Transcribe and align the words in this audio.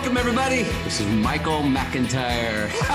Welcome, 0.00 0.16
everybody. 0.16 0.62
This 0.82 0.98
is 0.98 1.06
Michael 1.08 1.60
McIntyre. 1.60 2.70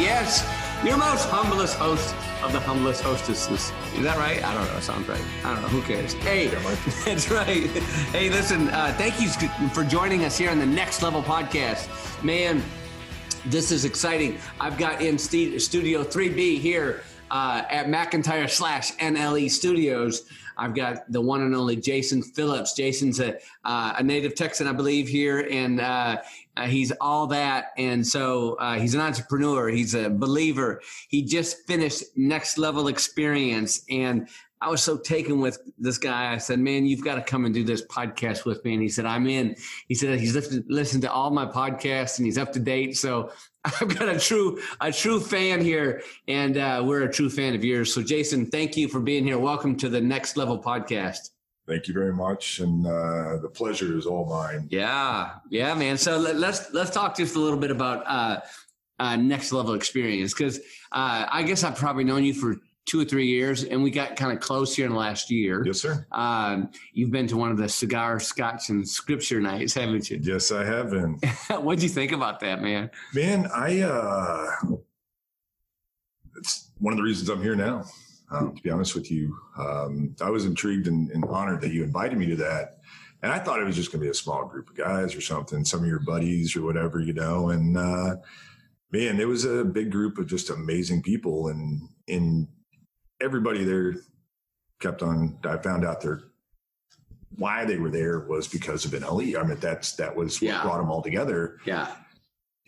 yes, 0.00 0.50
your 0.82 0.96
most 0.96 1.28
humblest 1.28 1.76
host 1.76 2.14
of 2.42 2.52
the 2.52 2.58
humblest 2.58 3.02
hostesses. 3.02 3.70
Is 3.94 4.02
that 4.02 4.16
right? 4.16 4.42
I 4.42 4.54
don't 4.54 4.64
know. 4.72 4.80
Sounds 4.80 5.06
right. 5.06 5.20
I 5.44 5.52
don't 5.52 5.60
know. 5.60 5.68
Who 5.68 5.82
cares? 5.82 6.14
Hey, 6.14 6.46
that's 7.04 7.30
right. 7.30 7.66
Hey, 8.12 8.30
listen, 8.30 8.70
uh, 8.70 8.94
thank 8.96 9.20
you 9.20 9.28
for 9.74 9.84
joining 9.84 10.24
us 10.24 10.38
here 10.38 10.50
on 10.50 10.58
the 10.58 10.64
Next 10.64 11.02
Level 11.02 11.22
podcast. 11.22 11.86
Man, 12.24 12.62
this 13.44 13.70
is 13.70 13.84
exciting. 13.84 14.38
I've 14.58 14.78
got 14.78 15.02
in 15.02 15.18
st- 15.18 15.60
Studio 15.60 16.02
3B 16.02 16.60
here 16.60 17.02
uh, 17.30 17.64
at 17.68 17.88
McIntyre 17.88 18.48
slash 18.48 18.96
NLE 18.96 19.50
Studios. 19.50 20.24
I've 20.58 20.74
got 20.74 21.10
the 21.10 21.20
one 21.20 21.42
and 21.42 21.54
only 21.54 21.76
Jason 21.76 22.20
Phillips. 22.20 22.72
Jason's 22.72 23.20
a, 23.20 23.36
uh, 23.64 23.94
a 23.96 24.02
native 24.02 24.34
Texan, 24.34 24.66
I 24.66 24.72
believe, 24.72 25.06
here, 25.06 25.46
and 25.50 25.80
uh, 25.80 26.18
uh, 26.58 26.66
he's 26.66 26.92
all 27.00 27.28
that. 27.28 27.66
And 27.78 28.04
so 28.06 28.54
uh, 28.54 28.74
he's 28.74 28.94
an 28.94 29.00
entrepreneur. 29.00 29.68
He's 29.68 29.94
a 29.94 30.10
believer. 30.10 30.82
He 31.08 31.22
just 31.22 31.66
finished 31.66 32.02
Next 32.16 32.58
Level 32.58 32.88
Experience, 32.88 33.84
and 33.88 34.28
I 34.60 34.68
was 34.68 34.82
so 34.82 34.96
taken 34.96 35.40
with 35.40 35.60
this 35.78 35.98
guy. 35.98 36.32
I 36.32 36.38
said, 36.38 36.58
"Man, 36.58 36.84
you've 36.84 37.04
got 37.04 37.14
to 37.14 37.22
come 37.22 37.44
and 37.44 37.54
do 37.54 37.62
this 37.62 37.86
podcast 37.86 38.44
with 38.44 38.64
me." 38.64 38.74
And 38.74 38.82
he 38.82 38.88
said, 38.88 39.06
"I'm 39.06 39.28
in." 39.28 39.54
He 39.86 39.94
said 39.94 40.18
he's 40.18 40.34
listened 40.68 41.02
to 41.02 41.12
all 41.12 41.30
my 41.30 41.46
podcasts 41.46 42.18
and 42.18 42.26
he's 42.26 42.38
up 42.38 42.52
to 42.54 42.58
date. 42.58 42.96
So 42.96 43.30
I've 43.64 43.96
got 43.96 44.08
a 44.08 44.18
true 44.18 44.60
a 44.80 44.90
true 44.90 45.20
fan 45.20 45.60
here, 45.60 46.02
and 46.26 46.56
uh, 46.56 46.82
we're 46.84 47.02
a 47.02 47.12
true 47.12 47.30
fan 47.30 47.54
of 47.54 47.64
yours. 47.64 47.94
So, 47.94 48.02
Jason, 48.02 48.46
thank 48.46 48.76
you 48.76 48.88
for 48.88 48.98
being 48.98 49.24
here. 49.24 49.38
Welcome 49.38 49.76
to 49.76 49.88
the 49.88 50.00
Next 50.00 50.36
Level 50.36 50.60
Podcast. 50.60 51.30
Thank 51.68 51.86
you 51.86 51.92
very 51.92 52.14
much, 52.14 52.60
and 52.60 52.86
uh, 52.86 53.36
the 53.42 53.50
pleasure 53.52 53.98
is 53.98 54.06
all 54.06 54.24
mine. 54.24 54.66
Yeah, 54.70 55.34
yeah, 55.50 55.74
man. 55.74 55.98
So 55.98 56.16
let, 56.16 56.36
us 56.36 56.72
let's 56.72 56.90
talk 56.90 57.14
just 57.14 57.36
a 57.36 57.38
little 57.38 57.58
bit 57.58 57.70
about 57.70 58.04
uh, 58.06 58.40
uh, 58.98 59.16
Next 59.16 59.52
Level 59.52 59.74
Experience 59.74 60.32
because 60.32 60.58
uh, 60.92 61.26
I 61.30 61.42
guess 61.42 61.64
I've 61.64 61.76
probably 61.76 62.04
known 62.04 62.24
you 62.24 62.32
for 62.32 62.56
two 62.86 62.98
or 62.98 63.04
three 63.04 63.26
years, 63.26 63.64
and 63.64 63.82
we 63.82 63.90
got 63.90 64.16
kind 64.16 64.32
of 64.32 64.40
close 64.40 64.74
here 64.74 64.86
in 64.86 64.92
the 64.92 64.98
last 64.98 65.30
year. 65.30 65.62
Yes, 65.66 65.82
sir. 65.82 66.06
Um, 66.10 66.70
you've 66.94 67.10
been 67.10 67.26
to 67.26 67.36
one 67.36 67.50
of 67.50 67.58
the 67.58 67.68
cigar, 67.68 68.18
scotch, 68.18 68.70
and 68.70 68.88
scripture 68.88 69.38
nights, 69.38 69.74
haven't 69.74 70.08
you? 70.08 70.18
Yes, 70.22 70.50
I 70.50 70.64
have 70.64 70.88
been. 70.88 71.14
What'd 71.50 71.82
you 71.82 71.90
think 71.90 72.12
about 72.12 72.40
that, 72.40 72.62
man? 72.62 72.90
Man, 73.12 73.46
I 73.54 73.80
uh, 73.82 74.52
it's 76.38 76.70
one 76.78 76.94
of 76.94 76.96
the 76.96 77.02
reasons 77.02 77.28
I'm 77.28 77.42
here 77.42 77.56
now. 77.56 77.84
Um, 78.30 78.54
to 78.54 78.62
be 78.62 78.70
honest 78.70 78.94
with 78.94 79.10
you, 79.10 79.36
um, 79.56 80.14
I 80.20 80.28
was 80.30 80.44
intrigued 80.44 80.86
and, 80.86 81.10
and 81.10 81.24
honored 81.24 81.60
that 81.62 81.72
you 81.72 81.82
invited 81.82 82.18
me 82.18 82.26
to 82.26 82.36
that. 82.36 82.78
And 83.22 83.32
I 83.32 83.38
thought 83.38 83.60
it 83.60 83.64
was 83.64 83.74
just 83.76 83.90
going 83.90 84.00
to 84.00 84.04
be 84.06 84.10
a 84.10 84.14
small 84.14 84.44
group 84.44 84.68
of 84.70 84.76
guys 84.76 85.14
or 85.16 85.20
something, 85.20 85.64
some 85.64 85.80
of 85.80 85.86
your 85.88 85.98
buddies 86.00 86.54
or 86.54 86.62
whatever, 86.62 87.00
you 87.00 87.12
know. 87.14 87.48
And 87.48 87.76
uh, 87.76 88.16
man, 88.92 89.18
it 89.18 89.26
was 89.26 89.44
a 89.44 89.64
big 89.64 89.90
group 89.90 90.18
of 90.18 90.26
just 90.26 90.50
amazing 90.50 91.02
people, 91.02 91.48
and 91.48 91.88
and 92.06 92.46
everybody 93.20 93.64
there 93.64 93.94
kept 94.78 95.02
on. 95.02 95.38
I 95.44 95.56
found 95.56 95.84
out 95.84 96.00
their 96.00 96.20
why 97.36 97.64
they 97.64 97.76
were 97.78 97.90
there 97.90 98.20
was 98.20 98.46
because 98.48 98.84
of 98.84 98.92
NLE. 98.92 99.38
I 99.38 99.42
mean, 99.42 99.58
that's 99.60 99.92
that 99.96 100.14
was 100.14 100.40
what 100.40 100.48
Yeah. 100.48 100.62
brought 100.62 100.78
them 100.78 100.90
all 100.90 101.02
together. 101.02 101.58
Yeah, 101.64 101.92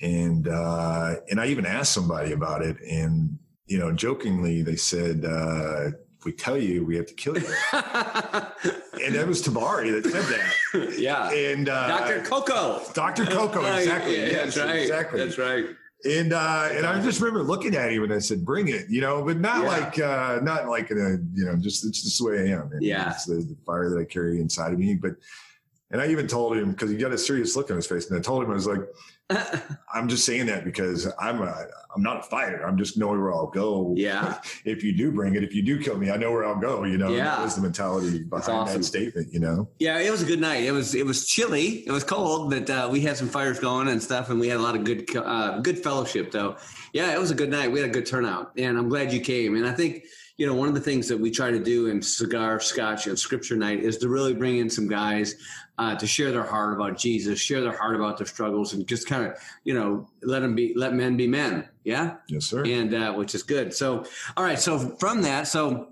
And 0.00 0.49
uh, 0.49 1.16
and 1.31 1.41
I 1.41 1.47
even 1.47 1.66
asked 1.66 1.93
somebody 1.93 2.32
about 2.32 2.62
it, 2.62 2.76
and 2.81 3.38
you 3.70 3.78
know, 3.78 3.92
jokingly 3.92 4.62
they 4.62 4.75
said, 4.76 5.25
uh, 5.25 5.91
"If 6.19 6.25
we 6.25 6.32
tell 6.32 6.58
you, 6.58 6.84
we 6.84 6.97
have 6.97 7.06
to 7.06 7.14
kill 7.14 7.38
you." 7.38 7.47
and 7.72 9.14
that 9.14 9.25
was 9.26 9.41
Tabari 9.42 9.92
that 10.03 10.10
said 10.10 10.25
that. 10.25 10.98
yeah. 10.98 11.31
And 11.31 11.69
uh, 11.69 11.86
Doctor 11.88 12.20
Coco. 12.22 12.82
Dr. 12.92 13.25
Coco, 13.26 13.60
exactly. 13.76 14.16
Yeah, 14.19 14.26
yes, 14.26 14.54
that's 14.56 14.58
right. 14.58 14.76
exactly. 14.82 15.20
That's 15.25 15.38
right. 15.38 15.66
And 16.04 16.32
uh, 16.32 16.69
and 16.72 16.84
I 16.86 17.00
just 17.03 17.20
remember 17.20 17.42
looking 17.44 17.76
at 17.76 17.92
him 17.92 18.03
and 18.03 18.12
I 18.12 18.19
said, 18.19 18.44
"Bring 18.44 18.69
it," 18.69 18.86
you 18.88 19.00
know, 19.00 19.22
but 19.22 19.38
not 19.38 19.62
Yeah. 19.62 19.69
like 19.69 19.98
uh, 20.00 20.41
not 20.42 20.66
like 20.69 20.91
in 20.91 20.98
a 20.98 21.10
you 21.38 21.44
know 21.47 21.56
just 21.56 21.84
it's 21.84 22.02
just 22.02 22.19
the 22.19 22.25
way 22.26 22.38
I 22.50 22.54
am. 22.56 22.72
And 22.72 22.82
Yeah. 22.82 23.10
it's 23.12 23.25
the, 23.26 23.34
the 23.37 23.56
fire 23.64 23.88
that 23.91 23.98
I 23.98 24.04
carry 24.04 24.41
inside 24.41 24.72
of 24.72 24.78
me. 24.81 24.94
But 24.94 25.12
and 25.92 26.00
I 26.00 26.08
even 26.08 26.26
told 26.26 26.56
him 26.56 26.72
because 26.72 26.91
he 26.91 26.97
got 26.97 27.12
a 27.12 27.19
serious 27.19 27.54
look 27.54 27.70
on 27.70 27.76
his 27.76 27.87
face, 27.87 28.10
and 28.10 28.19
I 28.19 28.22
told 28.22 28.42
him 28.42 28.50
I 28.50 28.54
was 28.54 28.66
like, 28.66 28.81
"I'm 29.95 30.09
just 30.09 30.25
saying 30.25 30.47
that 30.47 30.65
because 30.65 31.11
I'm 31.19 31.43
a 31.43 31.67
I'm 31.95 32.03
not 32.03 32.19
a 32.21 32.23
fighter. 32.23 32.65
I'm 32.67 32.79
just 32.79 32.97
knowing 32.99 33.21
where 33.21 33.33
I'll 33.33 33.49
go. 33.49 33.95
Yeah. 33.97 34.41
if 34.65 34.85
you 34.85 34.93
do 34.97 35.11
bring 35.11 35.35
it, 35.35 35.43
if 35.43 35.55
you 35.55 35.63
do 35.63 35.81
kill 35.81 35.99
me, 35.99 36.11
I 36.11 36.17
know 36.17 36.31
where 36.31 36.45
I'll 36.45 36.59
go. 36.61 36.85
You 36.85 36.99
know, 36.99 37.11
Yeah. 37.11 37.25
that 37.25 37.43
was 37.43 37.57
the 37.57 37.63
mentality 37.63 38.21
behind 38.23 38.49
awesome. 38.49 38.81
that 38.81 38.85
statement. 38.87 39.33
You 39.33 39.41
know, 39.41 39.69
Yeah, 39.79 39.99
it 39.99 40.11
was 40.11 40.23
a 40.23 40.27
good 40.27 40.41
night. 40.41 40.65
It 40.65 40.73
was 40.73 40.95
it 40.95 41.05
was 41.07 41.27
chilly. 41.27 41.87
It 41.87 41.91
was 41.91 42.05
cold, 42.05 42.51
but 42.51 42.69
uh, 42.71 42.89
we 42.91 43.01
had 43.01 43.17
some 43.17 43.29
fires 43.29 43.59
going 43.59 43.89
and 43.89 44.03
stuff, 44.03 44.31
and 44.31 44.39
we 44.41 44.49
had 44.49 44.59
a 44.59 44.63
lot 44.63 44.77
of 44.77 44.85
good 44.85 45.15
uh, 45.17 45.59
good 45.61 45.79
fellowship. 45.79 46.31
Though, 46.31 46.57
yeah, 46.93 47.12
it 47.15 47.19
was 47.19 47.31
a 47.31 47.35
good 47.35 47.51
night. 47.51 47.73
We 47.73 47.81
had 47.81 47.89
a 47.91 47.93
good 47.93 48.07
turnout, 48.07 48.53
and 48.57 48.79
I'm 48.79 48.89
glad 48.89 49.12
you 49.12 49.21
came. 49.21 49.57
And 49.57 49.67
I 49.67 49.73
think 49.73 50.05
you 50.41 50.47
know 50.47 50.55
one 50.55 50.69
of 50.69 50.75
the 50.75 50.81
things 50.81 51.06
that 51.06 51.21
we 51.21 51.31
try 51.31 51.51
to 51.51 51.62
do 51.62 51.89
in 51.89 52.01
cigar, 52.01 52.59
scotch, 52.61 53.06
and 53.06 53.19
scripture 53.19 53.56
night 53.56 53.81
is 53.81 53.99
to 53.99 54.09
really 54.09 54.33
bring 54.33 54.56
in 54.56 54.71
some 54.71 54.89
guys 54.89 55.34
uh, 55.77 55.95
to 55.97 56.06
share 56.06 56.33
their 56.33 56.45
heart 56.45 56.73
about 56.73 56.97
Jesus, 56.97 57.39
share 57.39 57.61
their 57.61 57.77
heart 57.77 57.95
about 57.95 58.17
their 58.17 58.27
struggles, 58.27 58.73
and 58.73 58.87
just 58.87 59.06
kind 59.06 59.27
of 59.27 59.37
you 59.65 59.75
know 59.75 60.09
let 60.23 60.41
them 60.41 60.55
be 60.55 60.73
let 60.75 60.95
men 60.95 61.15
be 61.15 61.27
men. 61.27 61.69
Yeah 61.84 62.17
yes, 62.27 62.47
sir. 62.47 62.65
and 62.65 62.95
uh, 62.95 63.12
which 63.12 63.34
is 63.34 63.43
good. 63.43 63.75
So, 63.75 64.06
all 64.34 64.43
right. 64.43 64.59
So 64.59 64.79
from 64.79 65.21
that, 65.23 65.47
so 65.47 65.89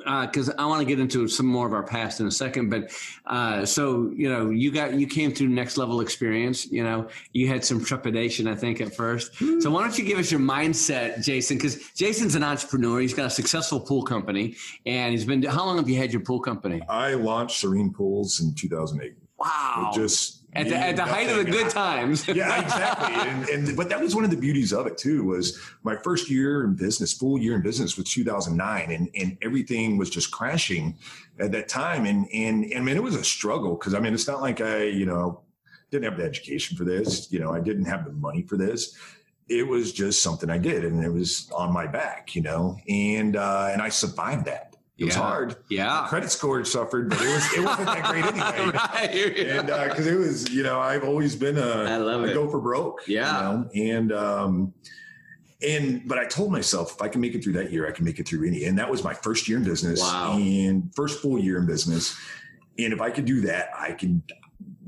because 0.00 0.50
I 0.50 0.66
want 0.66 0.80
to 0.80 0.86
get 0.86 0.98
into 0.98 1.28
some 1.28 1.46
more 1.46 1.66
of 1.66 1.72
our 1.72 1.82
past 1.82 2.20
in 2.20 2.26
a 2.26 2.30
second, 2.30 2.70
but 2.70 2.90
uh, 3.26 3.64
so 3.64 4.10
you 4.14 4.28
know, 4.28 4.50
you 4.50 4.70
got 4.70 4.94
you 4.94 5.06
came 5.06 5.32
through 5.32 5.48
next 5.48 5.76
level 5.76 6.00
experience. 6.00 6.70
You 6.70 6.84
know, 6.84 7.08
you 7.32 7.48
had 7.48 7.64
some 7.64 7.84
trepidation, 7.84 8.48
I 8.48 8.54
think, 8.54 8.80
at 8.80 8.94
first. 8.94 9.34
So 9.60 9.70
why 9.70 9.82
don't 9.82 9.96
you 9.98 10.04
give 10.04 10.18
us 10.18 10.30
your 10.30 10.40
mindset, 10.40 11.22
Jason? 11.22 11.56
Because 11.56 11.90
Jason's 11.92 12.34
an 12.34 12.42
entrepreneur. 12.42 13.00
He's 13.00 13.14
got 13.14 13.26
a 13.26 13.30
successful 13.30 13.80
pool 13.80 14.02
company, 14.02 14.56
and 14.86 15.12
he's 15.12 15.24
been. 15.24 15.42
How 15.42 15.64
long 15.64 15.76
have 15.76 15.88
you 15.88 15.96
had 15.96 16.12
your 16.12 16.22
pool 16.22 16.40
company? 16.40 16.82
I 16.88 17.14
launched 17.14 17.60
Serene 17.60 17.92
Pools 17.92 18.40
in 18.40 18.54
2008. 18.54 19.14
Wow. 19.38 19.90
It 19.90 19.96
Just 19.96 20.39
at 20.52 20.68
the, 20.68 20.76
at 20.76 20.96
the 20.96 21.04
height 21.04 21.28
of 21.30 21.36
the 21.36 21.50
good 21.50 21.70
times. 21.70 22.26
yeah, 22.34 22.62
exactly. 22.62 23.10
And, 23.30 23.48
and 23.48 23.76
but 23.76 23.88
that 23.90 24.00
was 24.00 24.14
one 24.14 24.24
of 24.24 24.30
the 24.30 24.36
beauties 24.36 24.72
of 24.72 24.86
it 24.86 24.98
too. 24.98 25.24
Was 25.24 25.60
my 25.82 25.96
first 25.96 26.30
year 26.30 26.64
in 26.64 26.74
business, 26.74 27.12
full 27.12 27.38
year 27.38 27.54
in 27.54 27.62
business, 27.62 27.96
was 27.96 28.08
2009, 28.10 28.90
and 28.90 29.08
and 29.14 29.38
everything 29.42 29.98
was 29.98 30.10
just 30.10 30.30
crashing 30.30 30.96
at 31.38 31.52
that 31.52 31.68
time. 31.68 32.06
And 32.06 32.26
and 32.32 32.64
and 32.64 32.78
I 32.78 32.80
mean, 32.80 32.96
it 32.96 33.02
was 33.02 33.14
a 33.14 33.24
struggle 33.24 33.76
because 33.76 33.94
I 33.94 34.00
mean, 34.00 34.14
it's 34.14 34.26
not 34.26 34.40
like 34.40 34.60
I 34.60 34.84
you 34.84 35.06
know 35.06 35.42
didn't 35.90 36.04
have 36.04 36.18
the 36.18 36.24
education 36.24 36.76
for 36.76 36.84
this. 36.84 37.30
You 37.30 37.40
know, 37.40 37.52
I 37.52 37.60
didn't 37.60 37.86
have 37.86 38.04
the 38.04 38.12
money 38.12 38.42
for 38.42 38.56
this. 38.56 38.96
It 39.48 39.66
was 39.66 39.92
just 39.92 40.22
something 40.22 40.48
I 40.48 40.58
did, 40.58 40.84
and 40.84 41.04
it 41.04 41.12
was 41.12 41.50
on 41.54 41.72
my 41.72 41.86
back. 41.86 42.34
You 42.34 42.42
know, 42.42 42.78
and 42.88 43.36
uh, 43.36 43.70
and 43.72 43.82
I 43.82 43.88
survived 43.88 44.46
that. 44.46 44.69
It 45.00 45.06
was 45.06 45.16
Yeah. 45.16 45.20
hard. 45.22 45.56
Yeah. 45.70 46.06
Credit 46.08 46.30
score 46.30 46.62
suffered, 46.64 47.08
but 47.08 47.20
it 47.22 47.26
was 47.28 47.52
it 47.54 47.64
wasn't 47.64 47.86
that 47.86 48.04
great 48.04 48.24
anyway 48.26 48.70
right. 48.74 49.38
and 49.58 49.66
because 49.90 50.06
it 50.06 50.16
was, 50.18 50.48
you 50.52 50.62
know, 50.62 50.78
I've 50.78 51.04
always 51.04 51.34
been 51.34 51.56
a, 51.58 51.62
I 51.84 51.96
love 51.96 52.22
a 52.22 52.26
it. 52.26 52.34
go 52.34 52.48
for 52.50 52.60
broke. 52.60 53.00
you 53.08 53.16
Yeah. 53.16 53.32
know? 53.40 53.70
and 53.74 54.12
um, 54.12 54.74
and 55.66 56.06
but 56.06 56.18
I 56.18 56.26
told 56.26 56.52
myself 56.52 56.92
if 56.94 57.02
I 57.02 57.08
can 57.08 57.20
make 57.20 57.34
it 57.34 57.42
through 57.42 57.54
that 57.54 57.72
year, 57.72 57.88
I 57.88 57.92
can 57.92 58.04
make 58.04 58.18
it 58.18 58.28
through 58.28 58.46
any. 58.46 58.64
And 58.66 58.78
that 58.78 58.90
was 58.90 59.02
my 59.02 59.14
first 59.14 59.48
year 59.48 59.58
in 59.58 59.64
business 59.64 60.00
Wow. 60.00 60.36
and 60.38 60.94
first 60.94 61.20
full 61.20 61.38
year 61.38 61.58
in 61.58 61.66
business. 61.66 62.14
And 62.78 62.92
if 62.92 63.00
I 63.00 63.10
could 63.10 63.24
do 63.24 63.40
that, 63.42 63.70
I 63.78 63.92
can. 63.92 64.22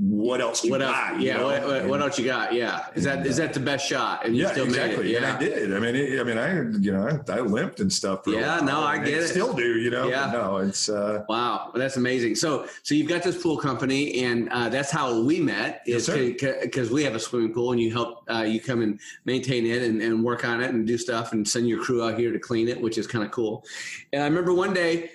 What 0.05 0.41
else? 0.41 0.65
What 0.65 0.83
else? 0.83 0.97
got, 0.97 1.21
Yeah. 1.21 1.45
What, 1.45 1.65
what, 1.65 1.87
what 1.87 2.03
else 2.03 2.19
you 2.19 2.25
got? 2.25 2.53
Yeah. 2.53 2.87
Is 2.97 3.05
that 3.05 3.25
is 3.25 3.37
that 3.37 3.55
the 3.55 3.61
best 3.61 3.87
shot? 3.87 4.27
And 4.27 4.35
you 4.37 4.43
yeah, 4.43 4.51
still 4.51 4.65
exactly. 4.65 5.05
made 5.05 5.13
it. 5.13 5.17
And 5.19 5.27
I 5.27 5.39
did. 5.39 5.77
I 5.77 5.79
mean, 5.79 5.95
it, 5.95 6.21
I 6.21 6.25
mean, 6.25 6.39
I, 6.39 6.55
you 6.81 6.93
know, 6.93 7.23
I, 7.29 7.33
I 7.33 7.41
limped 7.41 7.79
and 7.79 7.93
stuff. 7.93 8.23
Yeah, 8.27 8.59
no, 8.65 8.81
I 8.81 8.99
get 8.99 9.23
it. 9.23 9.29
Still 9.29 9.53
do, 9.53 9.79
you 9.79 9.91
know. 9.91 10.09
Yeah. 10.09 10.33
No, 10.33 10.57
it's 10.57 10.89
uh, 10.89 11.25
Wow, 11.29 11.71
well, 11.73 11.81
that's 11.81 11.99
amazing. 11.99 12.35
So, 12.35 12.67
so 12.83 12.97
you've 12.97 13.09
got 13.09 13.23
this 13.23 13.41
pool 13.41 13.57
company, 13.57 14.25
and 14.25 14.49
uh, 14.49 14.69
that's 14.71 14.91
how 14.91 15.23
we 15.23 15.39
met. 15.39 15.83
Is 15.87 16.09
because 16.09 16.91
we 16.91 17.05
have 17.05 17.15
a 17.15 17.21
swimming 17.21 17.55
pool, 17.55 17.71
and 17.71 17.81
you 17.81 17.93
help 17.93 18.25
uh, 18.29 18.43
you 18.43 18.61
come 18.61 18.83
and 18.83 18.99
maintain 19.25 19.67
it 19.67 19.85
and, 19.85 20.03
and 20.03 20.25
work 20.25 20.45
on 20.45 20.61
it 20.61 20.71
and 20.71 20.85
do 20.85 20.99
stuff, 20.99 21.33
and 21.33 21.47
send 21.47 21.69
your 21.69 21.81
crew 21.81 22.03
out 22.03 22.19
here 22.19 22.33
to 22.33 22.41
clean 22.41 22.67
it, 22.67 22.81
which 22.81 22.99
is 22.99 23.07
kind 23.07 23.25
of 23.25 23.31
cool. 23.31 23.65
And 24.13 24.21
I 24.21 24.27
remember 24.27 24.53
one 24.53 24.75
day 24.75 25.11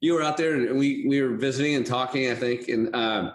you 0.00 0.14
were 0.14 0.22
out 0.22 0.38
there, 0.38 0.54
and 0.54 0.78
we 0.78 1.04
we 1.06 1.20
were 1.20 1.36
visiting 1.36 1.74
and 1.74 1.84
talking, 1.84 2.30
I 2.30 2.34
think, 2.34 2.68
and 2.68 2.96
uh, 2.96 3.32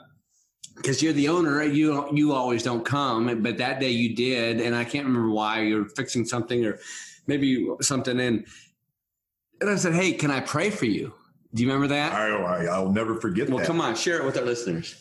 because 0.78 1.02
you're 1.02 1.14
the 1.14 1.28
owner, 1.28 1.64
you 1.64 2.08
you 2.14 2.34
always 2.34 2.64
don't 2.64 2.86
come, 2.86 3.42
but 3.42 3.58
that 3.58 3.80
day 3.80 3.90
you 3.90 4.16
did, 4.16 4.62
and 4.62 4.76
I 4.76 4.84
can't 4.86 5.06
remember 5.06 5.30
why. 5.30 5.62
You're 5.62 5.86
fixing 5.86 6.26
something 6.26 6.66
or 6.66 6.80
maybe 7.26 7.68
something, 7.82 8.20
and 8.20 8.46
and 9.60 9.70
I 9.70 9.76
said, 9.76 9.94
"Hey, 9.94 10.14
can 10.14 10.32
I 10.32 10.40
pray 10.40 10.70
for 10.70 10.86
you?" 10.86 11.14
Do 11.54 11.64
you 11.64 11.70
remember 11.70 11.88
that? 11.94 12.14
I, 12.14 12.30
I 12.30 12.66
I'll 12.66 12.92
never 12.92 13.16
forget 13.16 13.50
well, 13.50 13.60
that. 13.60 13.68
come 13.68 13.82
on, 13.82 13.96
share 13.96 14.18
it 14.20 14.26
with 14.26 14.38
our 14.38 14.46
listeners. 14.46 14.96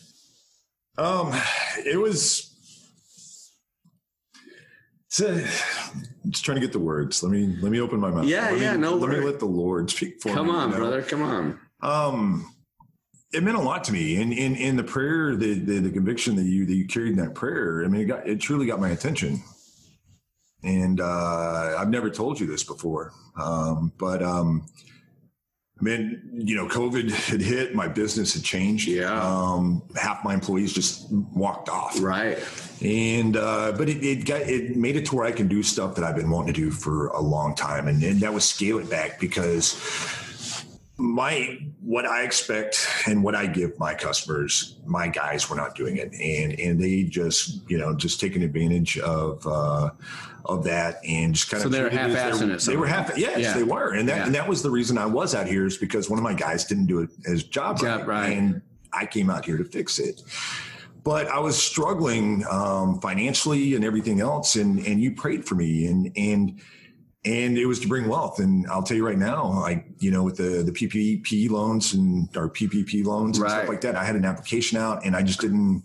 Um, 0.99 1.33
it 1.79 2.01
was. 2.01 2.53
It's 5.07 5.21
a, 5.21 5.35
just 6.29 6.45
trying 6.45 6.57
to 6.57 6.61
get 6.61 6.73
the 6.73 6.79
words. 6.79 7.23
Let 7.23 7.33
me 7.33 7.57
let 7.61 7.71
me 7.73 7.81
open 7.81 8.01
my 8.01 8.11
mouth. 8.11 8.27
Yeah, 8.27 8.51
let 8.51 8.61
yeah, 8.61 8.73
Me, 8.73 8.79
no 8.79 8.95
let 8.95 9.11
me 9.11 9.25
let 9.25 9.39
the 9.39 9.47
Lord 9.47 9.91
speak 9.91 10.21
for 10.21 10.33
Come 10.33 10.47
me. 10.47 10.53
Come 10.53 10.61
on, 10.61 10.69
you 10.69 10.75
know? 10.75 10.81
brother. 10.81 11.03
Come 11.03 11.23
on. 11.23 11.61
Um, 11.83 12.56
it 13.37 13.43
meant 13.43 13.57
a 13.57 13.61
lot 13.61 13.85
to 13.85 13.93
me, 13.93 14.21
and 14.21 14.33
in 14.33 14.57
in 14.57 14.77
the 14.77 14.85
prayer, 14.85 15.37
the, 15.37 15.55
the 15.55 15.81
the 15.81 15.91
conviction 15.91 16.37
that 16.37 16.45
you 16.45 16.65
that 16.67 16.75
you 16.75 16.87
carried 16.87 17.11
in 17.11 17.17
that 17.17 17.35
prayer. 17.35 17.85
I 17.85 17.89
mean, 17.89 18.01
it 18.01 18.07
got 18.07 18.27
it 18.27 18.41
truly 18.41 18.67
got 18.67 18.81
my 18.81 18.91
attention. 18.91 19.43
And 20.63 21.01
uh, 21.01 21.77
I've 21.79 21.91
never 21.91 22.11
told 22.11 22.41
you 22.41 22.47
this 22.47 22.65
before, 22.65 23.13
um, 23.39 23.93
but 23.99 24.23
um, 24.23 24.67
I 25.79 25.85
mean, 25.85 26.23
you 26.33 26.57
know, 26.57 26.67
COVID 26.67 27.11
had 27.11 27.43
hit, 27.43 27.75
my 27.75 27.87
business 27.87 28.33
had 28.33 28.43
changed. 28.43 28.89
Yeah. 28.89 29.13
Um, 29.13 29.83
half 29.95 30.25
my 30.25 30.33
employees 30.33 30.73
just 30.73 31.07
walked 31.13 31.69
off. 31.69 32.01
Right. 32.01 32.39
And 32.83 33.37
uh, 33.37 33.73
but 33.77 33.91
it, 33.91 34.03
it 34.03 34.25
got 34.25 34.41
it 34.41 34.77
made 34.77 34.97
it 34.97 35.05
to 35.07 35.17
where 35.17 35.27
I 35.27 35.33
can 35.33 35.47
do 35.47 35.63
stuff 35.63 35.95
that 35.97 36.05
I've 36.05 36.17
been 36.17 36.31
wanting 36.31 36.55
to 36.55 36.61
do 36.61 36.71
for 36.71 37.09
a 37.09 37.21
long 37.21 37.55
time, 37.55 37.89
and, 37.89 38.03
and 38.03 38.21
that 38.21 38.33
was 38.33 38.49
scale 38.49 38.79
it 38.79 38.89
back 38.89 39.21
because 39.21 39.77
my 40.97 41.59
what 41.87 42.05
I 42.05 42.25
expect 42.25 42.85
and 43.07 43.23
what 43.23 43.37
I 43.37 43.47
give 43.47 43.79
my 43.79 43.95
customers, 43.95 44.77
my 44.85 45.07
guys 45.07 45.49
were 45.49 45.55
not 45.55 45.77
doing 45.77 45.99
it, 45.99 46.13
and 46.15 46.59
and 46.59 46.81
they 46.81 47.05
just 47.05 47.61
you 47.71 47.79
know 47.79 47.95
just 47.95 48.19
taking 48.19 48.43
advantage 48.43 48.99
of 48.99 49.47
uh, 49.47 49.91
of 50.47 50.65
that 50.65 50.97
and 51.07 51.33
just 51.33 51.49
kind 51.49 51.61
So 51.63 51.69
of 51.69 51.73
they 51.73 51.83
were 51.83 51.87
it 51.89 52.61
They 52.63 52.77
were 52.77 52.89
half 52.89 53.17
yes 53.17 53.39
Yeah. 53.39 53.55
they 53.55 53.63
were, 53.63 53.93
and 53.93 54.09
that 54.09 54.17
Yeah. 54.17 54.27
and 54.27 54.35
that 54.35 54.49
was 54.49 54.63
the 54.63 54.71
reason 54.71 54.99
I 54.99 55.07
was 55.07 55.33
out 55.33 55.47
here 55.47 55.65
is 55.65 55.77
because 55.77 56.11
one 56.11 56.19
of 56.19 56.25
my 56.25 56.35
guys 56.35 56.65
didn't 56.65 56.87
do 56.87 56.99
it 57.03 57.11
his 57.25 57.45
job, 57.45 57.79
Job 57.79 58.09
right. 58.09 58.37
and 58.37 58.63
I 58.93 59.07
came 59.07 59.31
out 59.31 59.45
here 59.45 59.57
to 59.57 59.65
fix 59.65 60.01
it. 60.01 60.23
But 61.05 61.29
I 61.29 61.39
was 61.39 61.57
struggling 61.57 62.45
um, 62.51 63.01
financially 63.01 63.77
and 63.77 63.85
everything 63.85 64.21
else, 64.21 64.57
and 64.57 64.85
and 64.85 65.01
you 65.01 65.13
prayed 65.13 65.45
for 65.45 65.55
me, 65.55 65.87
and 65.87 66.11
and 66.17 66.61
and 67.27 67.59
it 67.59 67.67
was 67.67 67.81
to 67.81 67.89
bring 67.89 68.09
wealth. 68.09 68.39
And 68.39 68.67
I'll 68.69 68.83
tell 68.83 68.97
you 68.97 69.05
right 69.07 69.19
now, 69.19 69.61
like 69.61 69.85
you 69.99 70.11
know, 70.11 70.23
with 70.23 70.37
the 70.37 70.63
the 70.63 70.73
PPP 70.73 71.51
loans 71.51 71.93
and 71.95 72.35
our 72.37 72.49
PPP 72.49 73.05
loans 73.05 73.37
and 73.39 73.45
Right. 73.45 73.51
stuff 73.53 73.69
like 73.69 73.81
that, 73.83 73.97
I 73.97 74.05
had 74.05 74.17
an 74.17 74.25
application 74.25 74.79
out, 74.79 75.05
and 75.05 75.15
I 75.17 75.23
just 75.23 75.41
didn't. 75.41 75.83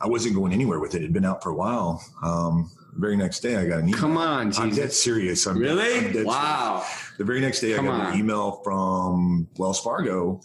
I 0.00 0.06
wasn't 0.06 0.34
going 0.36 0.52
anywhere 0.52 0.78
with 0.80 0.94
it. 0.94 0.98
It 0.98 1.02
had 1.02 1.12
been 1.12 1.24
out 1.24 1.42
for 1.42 1.50
a 1.50 1.54
while. 1.54 2.02
Um, 2.22 2.70
the 2.94 3.00
very 3.00 3.16
next 3.16 3.40
day, 3.40 3.56
I 3.56 3.66
got 3.66 3.80
an 3.80 3.88
email. 3.88 4.00
Come 4.00 4.16
on, 4.16 4.52
I'm 4.56 4.70
dead 4.70 4.92
serious. 4.92 5.46
I'm 5.46 5.58
Really? 5.58 6.12
Dead 6.12 6.24
wow. 6.24 6.82
serious. 6.84 7.12
The 7.18 7.24
very 7.24 7.40
next 7.40 7.60
day, 7.60 7.74
Come 7.74 7.88
I 7.88 7.90
got 7.90 8.00
on. 8.06 8.12
an 8.14 8.18
email 8.20 8.60
from 8.64 9.48
Wells 9.56 9.80
Fargo 9.80 10.40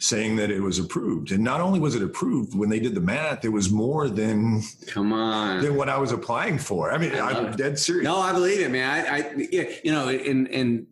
saying 0.00 0.34
that 0.36 0.50
it 0.50 0.60
was 0.60 0.78
approved. 0.78 1.30
And 1.30 1.44
not 1.44 1.60
only 1.60 1.78
was 1.78 1.94
it 1.94 2.02
approved, 2.02 2.56
when 2.56 2.70
they 2.70 2.80
did 2.80 2.94
the 2.94 3.02
math, 3.02 3.44
it 3.44 3.50
was 3.50 3.70
more 3.70 4.08
than 4.08 4.62
Come 4.86 5.12
on. 5.12 5.62
than 5.62 5.76
what 5.76 5.90
I 5.90 5.98
was 5.98 6.10
applying 6.10 6.58
for. 6.58 6.90
I 6.90 6.96
mean, 6.98 7.14
I 7.14 7.30
I'm 7.30 7.46
it. 7.46 7.56
dead 7.58 7.78
serious. 7.78 8.04
No, 8.04 8.16
I 8.16 8.32
believe 8.32 8.60
it, 8.60 8.70
man. 8.70 9.06
I, 9.06 9.18
I 9.18 9.46
yeah, 9.52 9.64
you 9.84 9.92
know, 9.92 10.08
and 10.08 10.48
and 10.48 10.86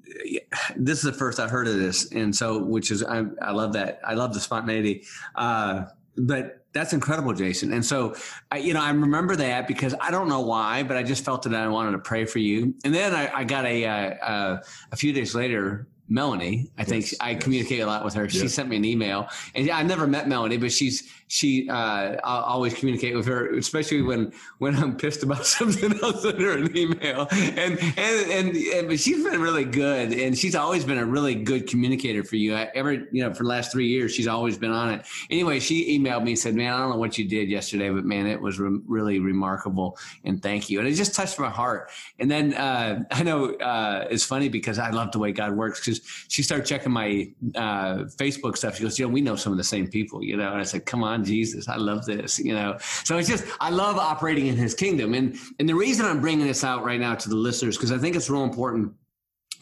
this 0.76 0.98
is 0.98 1.04
the 1.04 1.12
first 1.12 1.40
I've 1.40 1.50
heard 1.50 1.66
of 1.66 1.78
this, 1.78 2.12
and 2.12 2.36
so 2.36 2.62
which 2.62 2.90
is 2.90 3.02
I, 3.02 3.24
I 3.40 3.52
love 3.52 3.72
that. 3.72 4.00
I 4.06 4.12
love 4.14 4.34
the 4.34 4.40
spontaneity, 4.40 5.04
uh, 5.36 5.86
but 6.18 6.66
that's 6.74 6.92
incredible, 6.92 7.32
Jason. 7.32 7.72
And 7.72 7.84
so, 7.84 8.14
I, 8.52 8.58
you 8.58 8.74
know, 8.74 8.82
I 8.82 8.90
remember 8.90 9.34
that 9.36 9.66
because 9.66 9.94
I 10.00 10.10
don't 10.10 10.28
know 10.28 10.42
why, 10.42 10.82
but 10.82 10.98
I 10.98 11.02
just 11.02 11.24
felt 11.24 11.44
that 11.44 11.54
I 11.54 11.66
wanted 11.68 11.92
to 11.92 11.98
pray 11.98 12.26
for 12.26 12.40
you. 12.40 12.74
And 12.84 12.94
then 12.94 13.14
I, 13.14 13.38
I 13.38 13.44
got 13.44 13.64
a 13.64 13.86
uh, 13.86 14.14
uh, 14.16 14.62
a 14.92 14.96
few 14.96 15.14
days 15.14 15.34
later. 15.34 15.88
Melanie, 16.08 16.70
I 16.78 16.84
think 16.84 17.04
Yes, 17.04 17.14
I 17.20 17.30
yes. 17.32 17.42
communicate 17.42 17.80
a 17.80 17.86
lot 17.86 18.04
with 18.04 18.14
her. 18.14 18.28
She 18.28 18.48
sent 18.48 18.68
me 18.68 18.76
an 18.76 18.84
email, 18.84 19.28
and 19.54 19.66
yeah, 19.66 19.76
I 19.76 19.82
never 19.82 20.06
met 20.06 20.26
Melanie, 20.26 20.56
but 20.56 20.72
she's 20.72 21.08
she. 21.28 21.68
Uh, 21.68 22.16
I 22.24 22.42
always 22.42 22.72
communicate 22.72 23.14
with 23.14 23.26
her, 23.26 23.54
especially 23.56 24.00
when 24.00 24.32
when 24.58 24.74
I'm 24.74 24.96
pissed 24.96 25.22
about 25.22 25.44
something. 25.58 25.92
I'll 26.02 26.14
send 26.14 26.40
her 26.40 26.52
an 26.52 26.76
email, 26.76 27.28
and 27.30 27.78
and 27.78 28.30
and, 28.30 28.56
and 28.56 28.88
but 28.88 28.98
she's 28.98 29.22
been 29.22 29.40
really 29.40 29.64
good, 29.64 30.12
and 30.12 30.36
she's 30.36 30.54
always 30.54 30.84
been 30.84 30.98
a 30.98 31.04
really 31.04 31.34
good 31.34 31.66
communicator 31.68 32.24
for 32.24 32.36
you. 32.36 32.54
I, 32.54 32.70
ever 32.74 32.92
you 32.94 33.22
know 33.22 33.34
for 33.34 33.42
the 33.42 33.48
last 33.50 33.70
three 33.70 33.88
years, 33.88 34.14
she's 34.14 34.28
always 34.28 34.56
been 34.56 34.70
on 34.72 34.94
it. 34.94 35.06
Anyway, 35.28 35.60
she 35.60 35.98
emailed 35.98 36.24
me 36.24 36.32
and 36.32 36.38
said, 36.38 36.54
"Man, 36.54 36.72
I 36.72 36.78
don't 36.78 36.90
know 36.90 36.96
what 36.96 37.18
you 37.18 37.28
did 37.28 37.50
yesterday, 37.50 37.90
but 37.90 38.06
man, 38.06 38.26
it 38.26 38.40
was 38.40 38.58
re- 38.58 38.80
really 38.86 39.18
remarkable, 39.18 39.98
and 40.24 40.42
thank 40.42 40.70
you." 40.70 40.78
And 40.78 40.88
it 40.88 40.94
just 40.94 41.14
touched 41.14 41.38
my 41.38 41.50
heart. 41.50 41.90
And 42.18 42.30
then 42.30 42.54
uh, 42.54 43.04
I 43.10 43.22
know 43.22 43.52
uh, 43.56 44.08
it's 44.10 44.24
funny 44.24 44.48
because 44.48 44.78
I 44.78 44.88
love 44.88 45.12
the 45.12 45.18
way 45.18 45.32
God 45.32 45.52
works 45.52 45.80
because 45.80 45.97
she 46.28 46.42
started 46.42 46.66
checking 46.66 46.92
my 46.92 47.30
uh, 47.54 48.04
Facebook 48.16 48.56
stuff. 48.56 48.76
She 48.76 48.82
goes, 48.82 48.98
"You 48.98 49.06
know, 49.06 49.12
we 49.12 49.20
know 49.20 49.36
some 49.36 49.52
of 49.52 49.58
the 49.58 49.64
same 49.64 49.88
people, 49.88 50.22
you 50.22 50.36
know." 50.36 50.52
And 50.52 50.60
I 50.60 50.64
said, 50.64 50.86
"Come 50.86 51.02
on, 51.02 51.24
Jesus, 51.24 51.68
I 51.68 51.76
love 51.76 52.04
this," 52.06 52.38
you 52.38 52.54
know. 52.54 52.76
So 53.04 53.18
it's 53.18 53.28
just 53.28 53.44
I 53.60 53.70
love 53.70 53.96
operating 53.96 54.46
in 54.46 54.56
His 54.56 54.74
kingdom, 54.74 55.14
and 55.14 55.36
and 55.58 55.68
the 55.68 55.74
reason 55.74 56.06
I'm 56.06 56.20
bringing 56.20 56.46
this 56.46 56.64
out 56.64 56.84
right 56.84 57.00
now 57.00 57.14
to 57.14 57.28
the 57.28 57.36
listeners 57.36 57.76
because 57.76 57.92
I 57.92 57.98
think 57.98 58.16
it's 58.16 58.30
real 58.30 58.44
important 58.44 58.92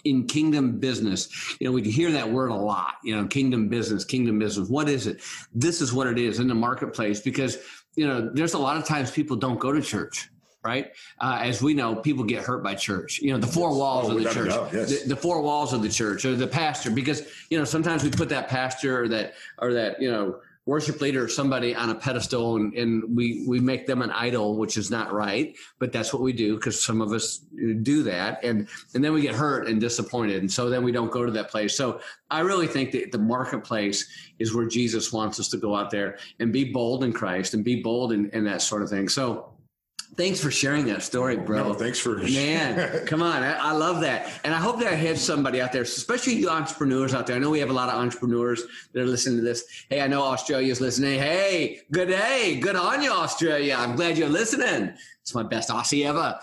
in 0.06 0.27
kingdom 0.27 0.79
business. 0.79 1.56
You 1.61 1.67
know, 1.67 1.73
we 1.73 1.83
hear 1.83 2.12
that 2.12 2.31
word 2.31 2.50
a 2.50 2.55
lot, 2.55 2.94
you 3.03 3.15
know, 3.15 3.27
kingdom 3.27 3.69
business, 3.69 4.05
kingdom 4.05 4.38
business. 4.38 4.69
What 4.69 4.88
is 4.88 5.06
it? 5.06 5.21
This 5.53 5.81
is 5.81 5.93
what 5.93 6.06
it 6.06 6.19
is 6.19 6.38
in 6.38 6.49
the 6.49 6.55
marketplace 6.55 7.21
because, 7.21 7.59
you 7.97 8.06
know, 8.06 8.31
there's 8.33 8.55
a 8.55 8.59
lot 8.59 8.77
of 8.77 8.85
times 8.85 9.11
people 9.11 9.37
don't 9.37 9.59
go 9.59 9.73
to 9.73 9.83
church. 9.83 10.29
Right, 10.66 10.86
uh, 11.20 11.38
as 11.42 11.62
we 11.62 11.74
know, 11.74 11.94
people 11.94 12.24
get 12.24 12.42
hurt 12.42 12.64
by 12.64 12.74
church. 12.74 13.20
You 13.20 13.32
know, 13.32 13.38
the 13.38 13.46
four 13.46 13.70
walls 13.70 14.10
Oh, 14.10 14.16
of 14.16 14.22
the 14.24 14.30
church, 14.30 14.52
yes. 14.72 15.02
the, 15.02 15.10
the 15.10 15.16
four 15.16 15.40
walls 15.40 15.72
of 15.72 15.80
the 15.80 15.88
church, 15.88 16.24
or 16.24 16.34
the 16.34 16.46
pastor. 16.48 16.90
Because 16.90 17.22
you 17.50 17.56
know, 17.58 17.64
sometimes 17.64 18.02
we 18.02 18.10
put 18.10 18.28
that 18.30 18.48
pastor 18.48 19.02
or 19.02 19.08
that 19.08 19.34
or 19.58 19.72
that 19.74 20.02
you 20.02 20.10
know 20.10 20.40
worship 20.66 21.00
leader 21.00 21.22
or 21.22 21.28
somebody 21.28 21.76
on 21.76 21.90
a 21.90 21.94
pedestal, 21.94 22.56
and, 22.56 22.74
and 22.74 23.16
we 23.16 23.44
we 23.46 23.60
make 23.60 23.86
them 23.86 24.02
an 24.02 24.10
idol, 24.10 24.56
which 24.56 24.76
is 24.76 24.90
not 24.90 25.12
right. 25.12 25.54
But 25.78 25.92
that's 25.92 26.12
what 26.12 26.22
we 26.22 26.32
do 26.32 26.56
because 26.56 26.84
some 26.84 27.00
of 27.00 27.12
us 27.12 27.38
do 27.82 28.02
that, 28.02 28.42
and 28.44 28.66
and 28.94 29.04
then 29.04 29.12
we 29.12 29.22
get 29.22 29.34
hurt 29.34 29.68
and 29.68 29.80
disappointed, 29.80 30.38
and 30.42 30.50
so 30.52 30.68
then 30.68 30.82
we 30.82 30.92
don't 30.92 31.12
go 31.12 31.24
to 31.24 31.32
that 31.32 31.48
place. 31.50 31.76
So 31.76 32.00
I 32.30 32.40
really 32.40 32.66
think 32.66 32.90
that 32.92 33.12
the 33.12 33.18
marketplace 33.18 34.08
is 34.40 34.54
where 34.54 34.66
Jesus 34.66 35.12
wants 35.12 35.38
us 35.38 35.48
to 35.50 35.56
go 35.56 35.76
out 35.76 35.90
there 35.90 36.18
and 36.40 36.52
be 36.52 36.64
bold 36.72 37.04
in 37.04 37.12
Christ 37.12 37.54
and 37.54 37.64
be 37.64 37.80
bold 37.82 38.12
in, 38.12 38.28
in 38.30 38.44
that 38.44 38.60
sort 38.62 38.82
of 38.82 38.90
thing. 38.90 39.08
So. 39.08 39.52
Thanks 40.14 40.41
for 40.41 40.50
sharing 40.50 40.87
that 40.87 41.02
story, 41.02 41.37
oh, 41.37 41.42
bro. 41.42 41.69
No, 41.69 41.75
thanks 41.75 41.99
for 41.99 42.16
Man, 42.16 43.07
come 43.07 43.23
on. 43.23 43.42
I, 43.42 43.54
I 43.54 43.73
love 43.73 44.00
that. 44.00 44.30
And 44.45 44.54
I 44.54 44.59
hope 44.59 44.78
that 44.78 44.92
I 44.92 44.95
have 44.95 45.19
somebody 45.19 45.61
out 45.61 45.73
there, 45.73 45.83
especially 45.83 46.35
you 46.35 46.49
entrepreneurs 46.49 47.12
out 47.12 47.26
there. 47.26 47.37
I 47.37 47.38
know 47.38 47.50
we 47.50 47.59
have 47.59 47.71
a 47.71 47.75
lot 47.75 47.88
of 47.88 47.97
entrepreneurs 48.00 48.62
that 48.92 49.02
are 49.02 49.07
listening 49.07 49.38
to 49.38 49.45
this. 49.45 49.64
Hey, 49.90 50.00
I 50.00 50.07
know 50.07 50.23
Australia's 50.23 50.80
listening. 50.80 51.19
Hey, 51.19 51.83
good 51.90 52.09
day. 52.09 52.59
Good 52.61 52.76
on 52.76 53.02
you, 53.02 53.12
Australia. 53.12 53.76
I'm 53.78 53.95
glad 53.97 54.16
you're 54.16 54.28
listening. 54.28 54.95
It's 55.26 55.35
my 55.35 55.42
best 55.42 55.71
Aussie 55.71 56.06
ever. 56.06 56.38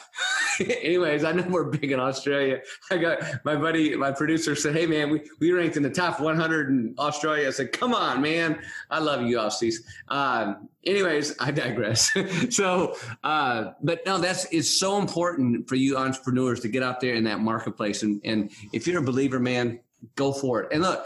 Anyways, 0.82 1.24
I 1.24 1.32
know 1.32 1.46
we're 1.48 1.64
big 1.64 1.94
in 1.94 2.02
Australia. 2.02 2.60
I 2.92 2.98
got 2.98 3.46
my 3.46 3.56
buddy, 3.56 3.96
my 3.96 4.12
producer 4.12 4.58
said, 4.58 4.76
Hey 4.76 4.86
man, 4.86 5.10
we, 5.10 5.22
we 5.40 5.54
ranked 5.54 5.78
in 5.78 5.84
the 5.84 5.90
top 5.90 6.20
100 6.20 6.68
in 6.68 6.94
Australia. 7.00 7.48
I 7.48 7.52
said, 7.52 7.72
come 7.72 7.94
on, 7.94 8.22
man. 8.22 8.62
I 8.90 9.00
love 9.00 9.22
you 9.22 9.38
Aussies. 9.38 9.76
Um, 10.10 10.68
anyways, 10.86 11.34
I 11.40 11.52
digress. 11.52 12.12
so, 12.50 12.98
uh, 13.24 13.72
but 13.82 14.06
no, 14.06 14.18
that's, 14.18 14.52
it's 14.52 14.70
so 14.70 14.98
important 14.98 15.70
for 15.70 15.76
you 15.76 15.96
entrepreneurs 15.96 16.60
to 16.60 16.68
get 16.68 16.84
out 16.84 17.00
there 17.00 17.14
in 17.14 17.24
that 17.24 17.40
marketplace. 17.40 18.04
And, 18.04 18.20
and 18.26 18.52
if 18.74 18.86
you're 18.86 19.00
a 19.00 19.06
believer, 19.06 19.40
man, 19.40 19.80
go 20.16 20.34
for 20.34 20.62
it. 20.62 20.74
And 20.74 20.82
look, 20.82 21.06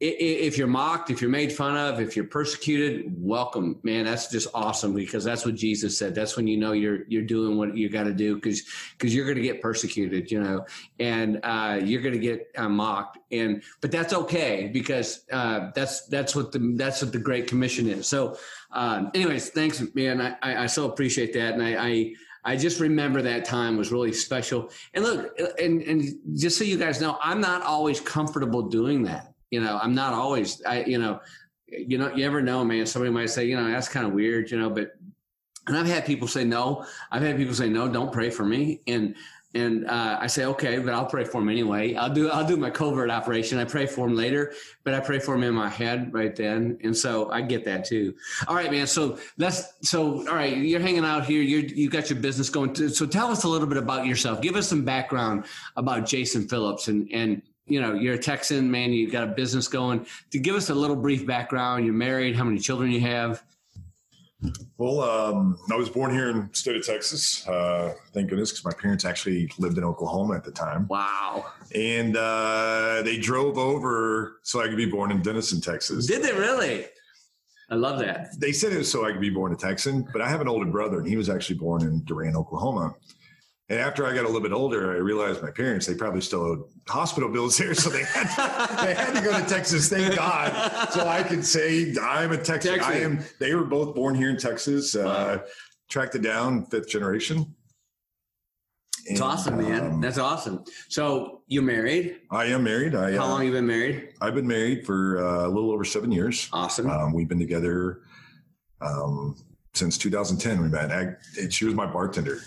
if 0.00 0.56
you're 0.56 0.68
mocked, 0.68 1.10
if 1.10 1.20
you're 1.20 1.30
made 1.30 1.52
fun 1.52 1.76
of, 1.76 2.00
if 2.00 2.14
you're 2.14 2.24
persecuted, 2.24 3.12
welcome, 3.16 3.80
man. 3.82 4.04
That's 4.04 4.30
just 4.30 4.46
awesome 4.54 4.94
because 4.94 5.24
that's 5.24 5.44
what 5.44 5.56
Jesus 5.56 5.98
said. 5.98 6.14
That's 6.14 6.36
when 6.36 6.46
you 6.46 6.56
know 6.56 6.70
you're 6.70 7.00
you're 7.08 7.24
doing 7.24 7.58
what 7.58 7.76
you 7.76 7.88
got 7.88 8.04
to 8.04 8.14
do 8.14 8.36
because 8.36 8.62
because 8.96 9.12
you're 9.12 9.24
going 9.24 9.38
to 9.38 9.42
get 9.42 9.60
persecuted, 9.60 10.30
you 10.30 10.40
know, 10.40 10.64
and 11.00 11.40
uh, 11.42 11.80
you're 11.82 12.00
going 12.00 12.14
to 12.14 12.20
get 12.20 12.48
uh, 12.56 12.68
mocked, 12.68 13.18
and 13.32 13.60
but 13.80 13.90
that's 13.90 14.12
okay 14.12 14.70
because 14.72 15.24
uh, 15.32 15.70
that's 15.74 16.06
that's 16.06 16.36
what 16.36 16.52
the 16.52 16.74
that's 16.76 17.02
what 17.02 17.12
the 17.12 17.18
Great 17.18 17.48
Commission 17.48 17.88
is. 17.88 18.06
So, 18.06 18.38
um, 18.70 19.10
anyways, 19.14 19.50
thanks, 19.50 19.82
man. 19.94 20.20
I, 20.20 20.36
I, 20.42 20.62
I 20.62 20.66
so 20.66 20.88
appreciate 20.88 21.32
that, 21.34 21.54
and 21.54 21.62
I. 21.62 21.88
I 21.88 22.14
I 22.44 22.56
just 22.56 22.80
remember 22.80 23.20
that 23.22 23.44
time 23.44 23.76
was 23.76 23.92
really 23.92 24.12
special. 24.12 24.70
And 24.94 25.04
look, 25.04 25.38
and 25.60 25.82
and 25.82 26.18
just 26.38 26.56
so 26.56 26.64
you 26.64 26.78
guys 26.78 26.98
know, 26.98 27.18
I'm 27.20 27.40
not 27.42 27.62
always 27.62 28.00
comfortable 28.00 28.62
doing 28.62 29.02
that. 29.02 29.34
You 29.50 29.60
know, 29.60 29.78
I'm 29.80 29.94
not 29.94 30.12
always. 30.12 30.62
I 30.64 30.84
you 30.84 30.98
know, 30.98 31.20
you 31.66 31.98
know, 31.98 32.14
you 32.14 32.24
ever 32.26 32.42
know, 32.42 32.64
man. 32.64 32.86
Somebody 32.86 33.12
might 33.12 33.30
say, 33.30 33.46
you 33.46 33.56
know, 33.56 33.68
that's 33.68 33.88
kind 33.88 34.06
of 34.06 34.12
weird, 34.12 34.50
you 34.50 34.58
know, 34.58 34.70
but. 34.70 34.92
And 35.66 35.76
I've 35.76 35.86
had 35.86 36.06
people 36.06 36.26
say 36.26 36.44
no. 36.44 36.86
I've 37.10 37.20
had 37.20 37.36
people 37.36 37.52
say 37.52 37.68
no. 37.68 37.88
Don't 37.88 38.10
pray 38.10 38.30
for 38.30 38.42
me. 38.42 38.80
And 38.86 39.14
and 39.54 39.86
uh, 39.86 40.18
I 40.20 40.26
say, 40.26 40.44
okay, 40.44 40.78
but 40.78 40.92
I'll 40.92 41.06
pray 41.06 41.24
for 41.24 41.40
him 41.40 41.48
anyway. 41.48 41.94
I'll 41.94 42.12
do 42.12 42.28
I'll 42.28 42.46
do 42.46 42.56
my 42.58 42.68
covert 42.68 43.10
operation. 43.10 43.58
I 43.58 43.64
pray 43.64 43.86
for 43.86 44.06
him 44.06 44.14
later, 44.14 44.52
but 44.84 44.92
I 44.92 45.00
pray 45.00 45.18
for 45.18 45.34
him 45.34 45.42
in 45.42 45.54
my 45.54 45.70
head 45.70 46.12
right 46.12 46.36
then, 46.36 46.78
and 46.84 46.94
so 46.94 47.30
I 47.30 47.40
get 47.40 47.64
that 47.64 47.86
too. 47.86 48.14
All 48.46 48.54
right, 48.54 48.70
man. 48.70 48.86
So 48.86 49.18
that's 49.38 49.72
so. 49.82 50.28
All 50.28 50.34
right, 50.34 50.54
you're 50.54 50.80
hanging 50.80 51.04
out 51.04 51.24
here. 51.24 51.40
You 51.40 51.58
you 51.60 51.88
got 51.88 52.10
your 52.10 52.18
business 52.18 52.50
going. 52.50 52.74
To, 52.74 52.90
so 52.90 53.06
tell 53.06 53.28
us 53.28 53.44
a 53.44 53.48
little 53.48 53.66
bit 53.66 53.78
about 53.78 54.04
yourself. 54.04 54.42
Give 54.42 54.54
us 54.54 54.68
some 54.68 54.84
background 54.84 55.46
about 55.76 56.04
Jason 56.04 56.46
Phillips, 56.46 56.88
and 56.88 57.08
and 57.10 57.40
you 57.68 57.80
know 57.80 57.94
you're 57.94 58.14
a 58.14 58.18
Texan 58.18 58.70
man. 58.70 58.92
you've 58.92 59.12
got 59.12 59.24
a 59.24 59.28
business 59.28 59.68
going. 59.68 60.06
To 60.30 60.38
give 60.38 60.54
us 60.54 60.70
a 60.70 60.74
little 60.74 60.96
brief 60.96 61.26
background. 61.26 61.84
You're 61.84 61.94
married. 61.94 62.36
How 62.36 62.44
many 62.44 62.58
children 62.58 62.90
you 62.90 63.00
have? 63.00 63.42
Well, 64.76 65.00
um, 65.00 65.58
I 65.72 65.74
was 65.74 65.88
born 65.88 66.12
here 66.12 66.30
in 66.30 66.48
the 66.48 66.56
state 66.56 66.76
of 66.76 66.86
Texas. 66.86 67.46
Uh, 67.48 67.94
thank 68.12 68.30
goodness, 68.30 68.52
because 68.52 68.64
my 68.64 68.80
parents 68.80 69.04
actually 69.04 69.50
lived 69.58 69.78
in 69.78 69.84
Oklahoma 69.84 70.36
at 70.36 70.44
the 70.44 70.52
time. 70.52 70.86
Wow. 70.86 71.46
And 71.74 72.16
uh, 72.16 73.02
they 73.04 73.18
drove 73.18 73.58
over 73.58 74.38
so 74.44 74.62
I 74.62 74.68
could 74.68 74.76
be 74.76 74.86
born 74.86 75.10
in 75.10 75.22
Denison, 75.22 75.60
Texas. 75.60 76.06
Did 76.06 76.22
they 76.22 76.32
really? 76.32 76.86
I 77.70 77.74
love 77.74 77.98
that. 77.98 78.38
They 78.38 78.52
said 78.52 78.72
it 78.72 78.78
was 78.78 78.90
so 78.90 79.04
I 79.04 79.10
could 79.10 79.20
be 79.20 79.28
born 79.28 79.52
a 79.52 79.56
Texan, 79.56 80.06
but 80.12 80.22
I 80.22 80.28
have 80.28 80.40
an 80.40 80.48
older 80.48 80.70
brother, 80.70 81.00
and 81.00 81.08
he 81.08 81.16
was 81.16 81.28
actually 81.28 81.58
born 81.58 81.82
in 81.82 82.04
Durant, 82.04 82.36
Oklahoma. 82.36 82.94
And 83.70 83.78
after 83.78 84.06
I 84.06 84.14
got 84.14 84.24
a 84.24 84.28
little 84.28 84.40
bit 84.40 84.52
older, 84.52 84.92
I 84.92 84.96
realized 84.96 85.42
my 85.42 85.50
parents, 85.50 85.84
they 85.86 85.94
probably 85.94 86.22
still 86.22 86.40
owed 86.42 86.64
hospital 86.88 87.28
bills 87.28 87.58
here. 87.58 87.74
So 87.74 87.90
they 87.90 88.02
had 88.02 88.24
to, 88.24 88.76
they 88.86 88.94
had 88.94 89.12
to 89.14 89.20
go 89.20 89.38
to 89.38 89.46
Texas, 89.46 89.90
thank 89.90 90.16
God. 90.16 90.90
So 90.90 91.06
I 91.06 91.22
could 91.22 91.44
say 91.44 91.94
I'm 92.00 92.32
a 92.32 92.38
Texan. 92.38 92.78
Texan. 92.78 92.92
I 92.92 93.00
am, 93.00 93.20
they 93.38 93.54
were 93.54 93.64
both 93.64 93.94
born 93.94 94.14
here 94.14 94.30
in 94.30 94.38
Texas, 94.38 94.96
uh, 94.96 95.40
tracked 95.90 96.14
it 96.14 96.22
down, 96.22 96.64
fifth 96.66 96.88
generation. 96.88 97.54
It's 99.04 99.20
awesome, 99.20 99.58
man. 99.58 99.86
um, 99.86 100.00
That's 100.00 100.18
awesome. 100.18 100.64
So 100.88 101.42
you 101.46 101.62
married? 101.62 102.20
I 102.30 102.46
am 102.46 102.64
married. 102.64 102.94
I, 102.94 103.16
How 103.16 103.24
uh, 103.24 103.28
long 103.28 103.44
you 103.46 103.52
been 103.52 103.66
married? 103.66 104.10
I've 104.20 104.34
been 104.34 104.46
married 104.46 104.84
for 104.84 105.18
uh, 105.24 105.46
a 105.46 105.48
little 105.48 105.72
over 105.72 105.84
seven 105.84 106.12
years. 106.12 106.48
Awesome. 106.52 106.90
Um, 106.90 107.12
we've 107.14 107.28
been 107.28 107.38
together 107.38 108.02
um, 108.82 109.36
since 109.74 109.96
2010. 109.96 110.62
We 110.62 110.68
met. 110.68 110.90
I, 110.90 111.48
she 111.48 111.64
was 111.64 111.74
my 111.74 111.86
bartender. 111.86 112.40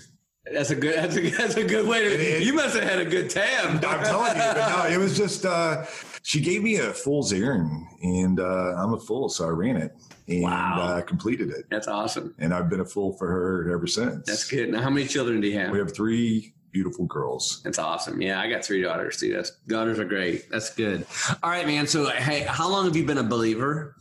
That's 0.45 0.71
a 0.71 0.75
good. 0.75 0.95
That's 0.97 1.15
a 1.15 1.29
that's 1.29 1.55
a 1.55 1.63
good 1.63 1.87
way 1.87 2.01
to. 2.03 2.09
it- 2.37 2.43
You 2.43 2.53
must 2.53 2.75
have 2.75 2.83
had 2.83 2.99
a 2.99 3.05
good 3.05 3.29
time. 3.29 3.75
I'm 3.75 4.03
telling 4.03 4.35
you, 4.35 4.41
but 4.41 4.69
no, 4.69 4.85
it 4.89 4.97
was 4.97 5.15
just 5.15 5.45
uh, 5.45 5.85
she 6.23 6.41
gave 6.41 6.63
me 6.63 6.77
a 6.77 6.91
fool's 6.93 7.31
errand, 7.31 7.85
and 8.01 8.39
uh, 8.39 8.73
I'm 8.77 8.93
a 8.93 8.99
fool, 8.99 9.29
so 9.29 9.45
I 9.45 9.49
ran 9.49 9.77
it 9.77 9.91
and 10.27 10.43
Wow. 10.43 10.79
uh, 10.81 11.01
completed 11.01 11.49
it, 11.49 11.65
That's 11.69 11.87
awesome. 11.87 12.33
and 12.39 12.53
I've 12.53 12.69
been 12.69 12.79
a 12.79 12.85
fool 12.85 13.13
for 13.17 13.27
her 13.27 13.71
ever 13.73 13.85
since. 13.85 14.25
That's 14.27 14.49
good. 14.49 14.69
Now, 14.69 14.81
how 14.81 14.89
many 14.89 15.05
children 15.07 15.41
do 15.41 15.47
you 15.47 15.59
have? 15.59 15.71
We 15.71 15.77
have 15.79 15.93
three 15.93 16.53
beautiful 16.71 17.05
girls. 17.05 17.61
That's 17.63 17.79
awesome. 17.79 18.21
Yeah, 18.21 18.39
I 18.39 18.49
got 18.49 18.63
three 18.63 18.81
daughters 18.81 19.17
too. 19.17 19.33
That's 19.33 19.51
daughters 19.67 19.99
are 19.99 20.05
great. 20.05 20.49
That's 20.49 20.73
good. 20.73 21.05
All 21.43 21.49
right, 21.51 21.67
man. 21.67 21.85
So, 21.85 22.09
hey, 22.09 22.45
how 22.47 22.67
long 22.69 22.85
have 22.85 22.95
you 22.95 23.05
been 23.05 23.17
a 23.19 23.23
believer? 23.23 23.95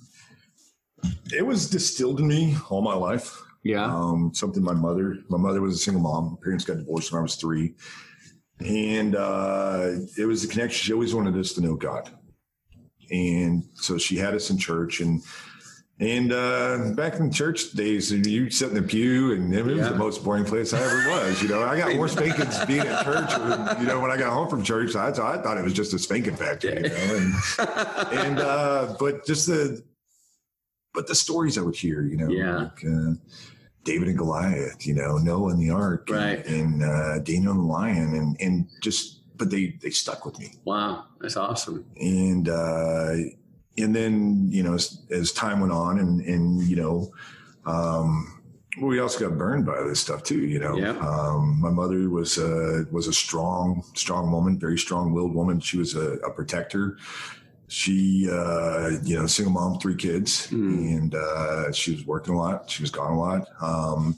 It 1.32 1.44
was 1.44 1.68
distilled 1.68 2.20
in 2.20 2.28
me 2.28 2.56
all 2.70 2.80
my 2.82 2.94
life. 2.94 3.42
Yeah. 3.62 3.84
Um, 3.84 4.32
something 4.34 4.62
my 4.62 4.72
mother, 4.72 5.18
my 5.28 5.38
mother 5.38 5.60
was 5.60 5.74
a 5.74 5.78
single 5.78 6.02
mom. 6.02 6.30
My 6.30 6.36
parents 6.42 6.64
got 6.64 6.78
divorced 6.78 7.12
when 7.12 7.18
I 7.18 7.22
was 7.22 7.36
three. 7.36 7.74
And 8.60 9.16
uh, 9.16 9.90
it 10.18 10.24
was 10.26 10.42
the 10.42 10.48
connection. 10.48 10.84
She 10.84 10.92
always 10.92 11.14
wanted 11.14 11.36
us 11.36 11.52
to 11.54 11.60
know 11.60 11.74
God. 11.76 12.10
And 13.10 13.64
so 13.74 13.98
she 13.98 14.16
had 14.16 14.34
us 14.34 14.50
in 14.50 14.58
church 14.58 15.00
and 15.00 15.22
and 15.98 16.32
uh, 16.32 16.92
back 16.96 17.16
in 17.16 17.30
church 17.30 17.72
days, 17.72 18.10
you 18.10 18.48
sit 18.48 18.70
in 18.70 18.74
the 18.74 18.80
pew, 18.80 19.32
and 19.32 19.52
it 19.54 19.62
was 19.62 19.76
Yeah. 19.76 19.90
the 19.90 19.96
most 19.96 20.24
boring 20.24 20.46
place 20.46 20.72
I 20.72 20.80
ever 20.80 21.10
was. 21.10 21.42
You 21.42 21.50
know, 21.50 21.62
I 21.62 21.76
got 21.76 21.94
more 21.94 22.08
spankings 22.08 22.64
being 22.64 22.80
at 22.80 23.04
church. 23.04 23.30
You 23.78 23.86
know, 23.86 24.00
when 24.00 24.10
I 24.10 24.16
got 24.16 24.32
home 24.32 24.48
from 24.48 24.62
church, 24.62 24.96
I, 24.96 25.08
I 25.08 25.12
thought 25.12 25.58
it 25.58 25.62
was 25.62 25.74
just 25.74 25.92
a 25.92 25.98
spanking 25.98 26.36
factory. 26.36 26.74
You 26.84 26.88
know, 26.88 27.16
and 27.16 27.34
and 28.28 28.38
uh, 28.38 28.96
but 28.98 29.26
just 29.26 29.46
the 29.46 29.82
but 30.94 31.06
the 31.06 31.14
stories 31.14 31.56
I 31.58 31.62
would 31.62 31.76
hear, 31.76 32.02
you 32.02 32.16
know, 32.16 32.28
Yeah. 32.28 32.56
like 32.56 32.84
uh, 32.84 33.12
David 33.84 34.08
and 34.08 34.18
Goliath, 34.18 34.86
you 34.86 34.94
know, 34.94 35.18
Noah 35.18 35.50
and 35.52 35.60
the 35.60 35.70
Ark, 35.70 36.08
and- 36.10 36.16
Right. 36.18 36.46
and, 36.46 36.82
uh, 36.82 37.18
Daniel 37.20 37.52
and 37.52 37.60
the 37.60 37.64
Lion, 37.64 38.14
and 38.14 38.36
and 38.40 38.66
just 38.82 39.18
but 39.36 39.48
they 39.50 39.78
they 39.82 39.90
stuck 39.90 40.26
with 40.26 40.38
me, 40.38 40.52
Wow, 40.64 41.04
that's 41.20 41.36
awesome. 41.36 41.84
and 41.98 42.48
uh, 42.48 43.14
and 43.78 43.96
then 43.96 44.48
you 44.50 44.62
know 44.62 44.74
as, 44.74 45.00
as 45.10 45.32
time 45.32 45.60
went 45.60 45.72
on, 45.72 45.98
and 45.98 46.20
and 46.22 46.62
you 46.68 46.76
know. 46.76 47.10
Um, 47.66 48.36
we 48.80 49.00
also 49.00 49.28
got 49.28 49.36
burned 49.36 49.66
by 49.66 49.82
this 49.82 50.00
stuff 50.00 50.22
too, 50.22 50.46
you 50.46 50.58
know. 50.60 50.76
Yeah. 50.76 50.96
Um, 50.98 51.58
my 51.60 51.70
mother 51.70 52.08
was 52.08 52.38
a 52.38 52.86
was 52.92 53.08
a 53.08 53.12
strong, 53.12 53.82
strong 53.94 54.30
woman, 54.30 54.58
very 54.58 54.78
strong 54.78 55.12
willed 55.12 55.34
woman. 55.34 55.58
She 55.60 55.76
was 55.78 55.94
a, 55.96 56.12
a 56.18 56.30
protector. 56.30 56.96
She, 57.70 58.28
uh, 58.30 58.90
you 59.04 59.16
know, 59.16 59.26
single 59.26 59.52
mom, 59.52 59.78
three 59.78 59.94
kids, 59.94 60.48
Mm. 60.48 60.96
and 60.96 61.14
uh, 61.14 61.70
she 61.72 61.92
was 61.92 62.04
working 62.04 62.34
a 62.34 62.38
lot. 62.38 62.68
She 62.68 62.82
was 62.82 62.90
gone 62.90 63.12
a 63.12 63.18
lot. 63.18 63.46
Um, 63.62 64.16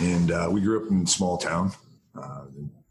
and 0.00 0.32
uh, 0.32 0.48
we 0.50 0.60
grew 0.60 0.84
up 0.84 0.90
in 0.90 1.02
a 1.02 1.06
small 1.06 1.38
town. 1.38 1.72
Uh, 2.20 2.42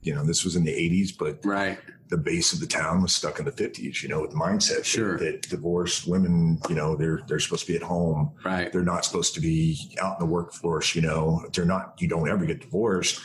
you 0.01 0.15
know, 0.15 0.23
this 0.23 0.45
was 0.45 0.55
in 0.55 0.63
the 0.63 0.71
'80s, 0.71 1.11
but 1.17 1.39
Right. 1.45 1.77
the 2.09 2.17
base 2.17 2.53
of 2.53 2.61
the 2.61 2.65
town 2.65 3.01
was 3.01 3.13
stuck 3.13 3.39
in 3.39 3.45
the 3.45 3.51
50s. 3.51 4.01
You 4.01 4.07
know, 4.07 4.21
with 4.21 4.31
the 4.31 4.37
mindset 4.37 4.85
Sure. 4.85 5.17
that, 5.17 5.41
that 5.43 5.49
divorced 5.49 6.07
women, 6.07 6.59
you 6.69 6.75
know, 6.75 6.95
they're 6.95 7.19
they're 7.27 7.39
supposed 7.39 7.65
to 7.65 7.71
be 7.73 7.75
at 7.75 7.83
home 7.83 8.31
Right. 8.45 8.71
they're 8.71 8.81
not 8.93 9.03
supposed 9.03 9.33
to 9.35 9.41
be 9.41 9.77
out 10.01 10.17
in 10.19 10.25
the 10.25 10.31
workforce 10.33 10.95
you 10.95 11.01
know 11.01 11.45
they're 11.53 11.65
not 11.65 11.95
you 11.99 12.07
don't 12.07 12.29
ever 12.29 12.45
get 12.45 12.61
divorced 12.61 13.19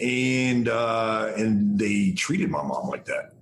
and 0.00 0.68
uh 0.68 1.32
and 1.36 1.78
they 1.78 2.10
treated 2.12 2.50
my 2.50 2.62
mom 2.62 2.88
like 2.88 3.04
that 3.06 3.32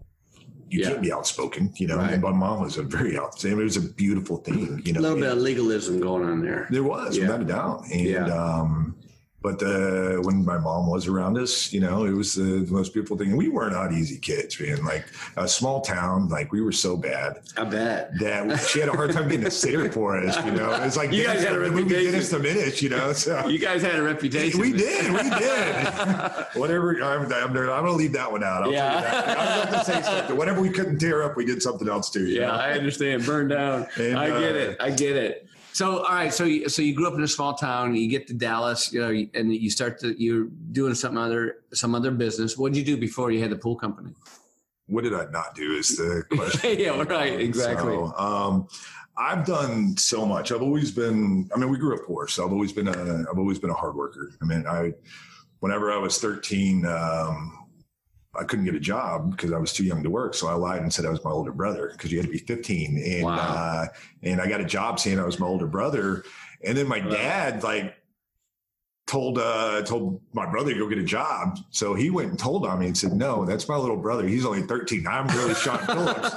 you 0.76 0.82
Yeah. 0.82 0.90
can't 0.90 1.02
be 1.08 1.12
outspoken 1.12 1.62
you 1.76 1.86
know 1.90 1.96
Right. 1.96 2.12
and 2.14 2.22
my 2.22 2.32
mom 2.44 2.56
was 2.66 2.76
a 2.76 2.82
very 2.82 3.16
outspoken 3.18 3.60
it 3.60 3.64
was 3.64 3.76
a 3.84 3.86
beautiful 4.04 4.36
thing 4.46 4.82
you 4.84 4.92
know. 4.92 5.00
A 5.00 5.02
little 5.06 5.18
bit 5.24 5.32
of 5.32 5.38
legalism 5.38 5.94
going 6.08 6.24
on 6.30 6.38
there. 6.46 6.62
there 6.70 6.84
was 6.94 7.16
Yeah. 7.16 7.22
without 7.24 7.40
a 7.46 7.48
doubt 7.56 7.78
and 7.92 8.06
Yeah. 8.14 8.26
um 8.26 8.94
but 9.46 9.62
uh, 9.62 10.16
when 10.22 10.44
my 10.44 10.58
mom 10.58 10.88
was 10.90 11.06
around 11.06 11.38
us, 11.38 11.72
you 11.72 11.78
know, 11.78 12.04
it 12.04 12.10
was 12.10 12.34
the, 12.34 12.42
the 12.42 12.72
most 12.72 12.92
beautiful 12.92 13.16
thing. 13.16 13.28
And 13.28 13.38
we 13.38 13.48
were 13.48 13.70
not 13.70 13.92
easy 13.92 14.18
kids, 14.18 14.58
man. 14.58 14.84
Like 14.84 15.06
a 15.36 15.46
small 15.46 15.82
town, 15.82 16.28
like 16.28 16.50
we 16.50 16.60
were 16.60 16.72
so 16.72 16.96
bad 16.96 17.42
I 17.56 17.62
bet. 17.62 18.18
that 18.18 18.58
she 18.58 18.80
had 18.80 18.88
a 18.88 18.92
hard 18.96 19.12
time 19.12 19.28
getting 19.28 19.46
a 19.46 19.50
sitter 19.52 19.92
for 19.92 20.16
us. 20.18 20.34
You 20.44 20.50
know, 20.50 20.72
it's 20.82 20.96
like 20.96 21.12
You 21.12 21.22
guys 21.22 21.44
had 21.44 21.52
a 21.54 21.60
reputation. 21.60 22.10
Dennis 22.10 22.30
the 22.30 22.40
Menace. 22.40 22.82
You 22.82 22.88
know, 22.88 23.12
so 23.12 23.46
You 23.46 23.60
guys 23.60 23.82
had 23.82 23.94
a 23.94 24.02
reputation. 24.02 24.58
we 24.60 24.72
did, 24.72 25.12
we 25.12 25.22
did. 25.30 25.86
Whatever. 26.54 27.00
I'm, 27.04 27.22
I'm, 27.32 27.32
I'm 27.32 27.52
going 27.54 27.84
to 27.84 27.92
leave 27.92 28.14
that 28.14 28.32
one 28.32 28.42
out. 28.42 28.64
I'll 28.64 28.72
Yeah. 28.72 28.88
tell 28.90 28.96
you 28.96 29.02
that. 29.26 29.38
I 29.38 29.58
was 29.60 29.66
going 29.70 29.78
to 29.78 29.84
say 29.84 30.02
something. 30.02 30.36
Whatever 30.36 30.60
we 30.60 30.70
couldn't 30.70 30.98
tear 30.98 31.22
up, 31.22 31.36
we 31.36 31.44
did 31.44 31.62
something 31.62 31.88
else 31.88 32.10
too. 32.10 32.26
you 32.26 32.40
Yeah, 32.40 32.48
know? 32.48 32.52
I 32.54 32.72
understand. 32.72 33.24
Burn 33.24 33.46
down. 33.46 33.86
And, 33.96 34.18
I 34.18 34.26
get 34.40 34.52
uh, 34.56 34.58
it. 34.58 34.76
I 34.80 34.90
get 34.90 35.16
it. 35.16 35.48
So, 35.76 35.98
all 35.98 36.14
right. 36.14 36.32
So, 36.32 36.44
you, 36.44 36.70
so 36.70 36.80
you 36.80 36.94
grew 36.94 37.06
up 37.06 37.12
in 37.12 37.22
a 37.22 37.28
small 37.28 37.52
town. 37.52 37.94
You 37.94 38.08
get 38.08 38.26
to 38.28 38.32
Dallas, 38.32 38.90
you 38.94 39.00
know, 39.00 39.10
and 39.34 39.54
you 39.54 39.68
start 39.68 39.98
to 39.98 40.18
you're 40.18 40.46
doing 40.72 40.94
some 40.94 41.18
other 41.18 41.58
some 41.74 41.94
other 41.94 42.10
business. 42.10 42.56
What 42.56 42.72
did 42.72 42.78
you 42.78 42.96
do 42.96 42.98
before 42.98 43.30
you 43.30 43.42
had 43.42 43.50
the 43.50 43.56
pool 43.56 43.76
company? 43.76 44.14
What 44.86 45.04
did 45.04 45.12
I 45.12 45.26
not 45.26 45.54
do? 45.54 45.72
Is 45.72 45.98
the 45.98 46.24
question. 46.30 46.78
yeah, 46.78 47.02
right. 47.02 47.38
Exactly. 47.38 47.92
So, 47.92 48.14
um, 48.16 48.68
I've 49.18 49.44
done 49.44 49.98
so 49.98 50.24
much. 50.24 50.50
I've 50.50 50.62
always 50.62 50.92
been. 50.92 51.46
I 51.54 51.58
mean, 51.58 51.68
we 51.68 51.76
grew 51.76 51.94
up 51.94 52.06
poor, 52.06 52.26
so 52.26 52.46
I've 52.46 52.52
always 52.52 52.72
been 52.72 52.88
a. 52.88 53.26
I've 53.30 53.38
always 53.38 53.58
been 53.58 53.68
a 53.68 53.74
hard 53.74 53.96
worker. 53.96 54.32
I 54.40 54.46
mean, 54.46 54.66
I. 54.66 54.94
Whenever 55.60 55.92
I 55.92 55.98
was 55.98 56.18
13, 56.18 56.86
um, 56.86 57.55
I 58.38 58.44
couldn't 58.44 58.64
get 58.64 58.74
a 58.74 58.80
job 58.80 59.30
because 59.32 59.52
I 59.52 59.58
was 59.58 59.72
too 59.72 59.84
young 59.84 60.02
to 60.02 60.10
work. 60.10 60.34
So 60.34 60.48
I 60.48 60.54
lied 60.54 60.82
and 60.82 60.92
said 60.92 61.04
I 61.04 61.10
was 61.10 61.24
my 61.24 61.30
older 61.30 61.52
brother 61.52 61.90
because 61.92 62.12
you 62.12 62.18
had 62.18 62.26
to 62.26 62.32
be 62.32 62.38
15. 62.38 63.02
And 63.04 63.24
Wow. 63.24 63.34
uh, 63.36 63.86
and 64.22 64.40
I 64.40 64.48
got 64.48 64.60
a 64.60 64.64
job 64.64 65.00
saying 65.00 65.18
I 65.18 65.24
was 65.24 65.38
my 65.40 65.46
older 65.46 65.66
brother. 65.66 66.24
And 66.64 66.76
then 66.76 66.88
my 66.88 67.00
dad 67.00 67.62
like 67.62 67.95
told 69.06 69.38
uh 69.38 69.80
told 69.82 70.20
my 70.32 70.44
brother 70.44 70.72
to 70.72 70.78
go 70.80 70.88
get 70.88 70.98
a 70.98 71.02
job. 71.04 71.58
So 71.70 71.94
he 71.94 72.10
went 72.10 72.30
and 72.30 72.38
told 72.38 72.66
on 72.66 72.80
me 72.80 72.86
and 72.86 72.98
said, 72.98 73.12
No, 73.12 73.44
that's 73.44 73.68
my 73.68 73.76
little 73.76 73.96
brother. 73.96 74.26
He's 74.26 74.44
only 74.44 74.62
13. 74.62 75.06
I'm 75.06 75.28
really 75.28 75.54
Sean 75.54 75.78
Phillips. 75.86 76.30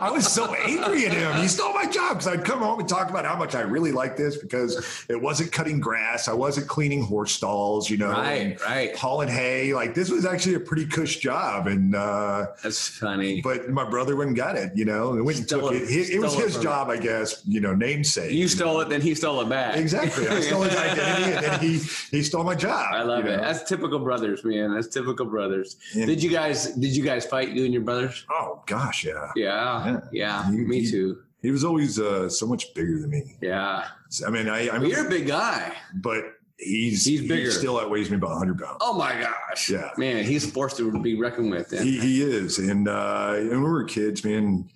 I 0.00 0.10
was 0.10 0.26
so 0.26 0.54
angry 0.54 1.04
at 1.06 1.12
him. 1.12 1.36
He 1.42 1.46
stole 1.46 1.74
my 1.74 1.84
job 1.84 2.18
because 2.18 2.26
I'd 2.28 2.42
come 2.44 2.60
home 2.60 2.80
and 2.80 2.88
talk 2.88 3.10
about 3.10 3.26
how 3.26 3.36
much 3.36 3.54
I 3.54 3.60
really 3.60 3.92
liked 3.92 4.16
this 4.16 4.36
because 4.38 5.04
it 5.10 5.20
wasn't 5.20 5.52
cutting 5.52 5.78
grass. 5.78 6.26
I 6.26 6.32
wasn't 6.32 6.68
cleaning 6.68 7.02
horse 7.02 7.32
stalls, 7.32 7.90
you 7.90 7.98
know, 7.98 8.10
right. 8.10 8.58
Right. 8.62 8.96
hauling 8.96 9.28
hay. 9.28 9.74
Like 9.74 9.94
this 9.94 10.10
was 10.10 10.24
actually 10.24 10.54
a 10.54 10.60
pretty 10.60 10.86
cush 10.86 11.18
job. 11.18 11.66
And, 11.66 11.94
uh, 11.94 12.46
That's 12.62 12.88
funny. 12.88 13.42
but 13.42 13.68
my 13.68 13.84
brother 13.88 14.16
went 14.16 14.28
and 14.28 14.36
got 14.36 14.56
it, 14.56 14.72
you 14.74 14.86
know, 14.86 15.12
and 15.12 15.24
went 15.26 15.38
and 15.38 15.46
took 15.48 15.70
it- 15.72 15.82
it. 15.82 16.10
It, 16.16 16.18
was 16.20 16.34
his 16.34 16.58
job, 16.58 16.88
I 16.88 16.96
guess, 16.96 17.42
you 17.46 17.60
know, 17.60 17.74
namesake. 17.74 18.32
You 18.32 18.48
stole 18.48 18.80
it, 18.80 18.88
then 18.88 19.02
he 19.02 19.14
stole 19.14 19.42
it 19.42 19.50
back. 19.50 19.76
Exactly. 19.76 20.26
I 20.28 20.40
stole 20.40 20.62
his 20.62 20.74
identity 20.78 21.32
and 21.34 21.44
then 21.44 21.60
he, 21.60 21.80
he 22.10 22.22
stole 22.22 22.44
my 22.44 22.54
job. 22.54 22.86
I 22.92 23.02
love 23.02 23.24
you 23.24 23.30
it. 23.32 23.36
know? 23.36 23.42
That's 23.42 23.62
typical 23.68 23.98
brothers, 23.98 24.44
man. 24.44 24.74
That's 24.74 24.88
typical 24.88 25.26
brothers. 25.26 25.76
Yeah. 25.94 26.06
Did 26.06 26.22
you 26.22 26.30
guys? 26.30 26.72
Did 26.72 26.96
you 26.96 27.04
guys 27.04 27.26
fight? 27.26 27.50
You 27.50 27.64
and 27.64 27.72
your 27.72 27.82
brothers? 27.82 28.24
Oh 28.30 28.62
gosh, 28.66 29.04
yeah. 29.04 29.30
Yeah. 29.36 30.00
Yeah. 30.12 30.50
You- 30.50 30.66
me 30.66 30.78
you- 30.80 30.90
too. 30.90 31.22
He 31.42 31.50
was 31.52 31.64
always 31.64 32.00
uh, 32.00 32.28
so 32.28 32.44
much 32.46 32.74
bigger 32.74 32.98
than 32.98 33.10
me. 33.10 33.36
Yeah. 33.40 33.84
I 34.26 34.30
mean, 34.30 34.48
I, 34.48 34.66
I 34.66 34.72
Well, 34.72 34.80
mean, 34.80 34.90
you're 34.90 35.06
a 35.06 35.10
big 35.10 35.26
guy. 35.28 35.74
but 35.94 36.24
He's 36.58 37.04
He's 37.04 37.20
he 37.20 37.28
bigger. 37.28 37.50
still 37.50 37.78
outweighs 37.78 38.10
me 38.10 38.16
about 38.16 38.30
100 38.30 38.58
pounds. 38.58 38.78
Oh 38.80 38.94
my 38.94 39.12
gosh. 39.20 39.68
Yeah. 39.68 39.90
Man, 39.98 40.24
he's 40.24 40.50
forced 40.50 40.78
to 40.78 40.90
be 41.02 41.14
reckoned 41.14 41.50
with 41.50 41.68
then. 41.68 41.84
He, 41.84 41.98
he 42.00 42.22
is, 42.22 42.58
and 42.58 42.88
uh, 42.88 43.34
and 43.36 43.50
when 43.50 43.62
we 43.62 43.68
were 43.68 43.84
kids, 43.84 44.24
man, 44.24 44.66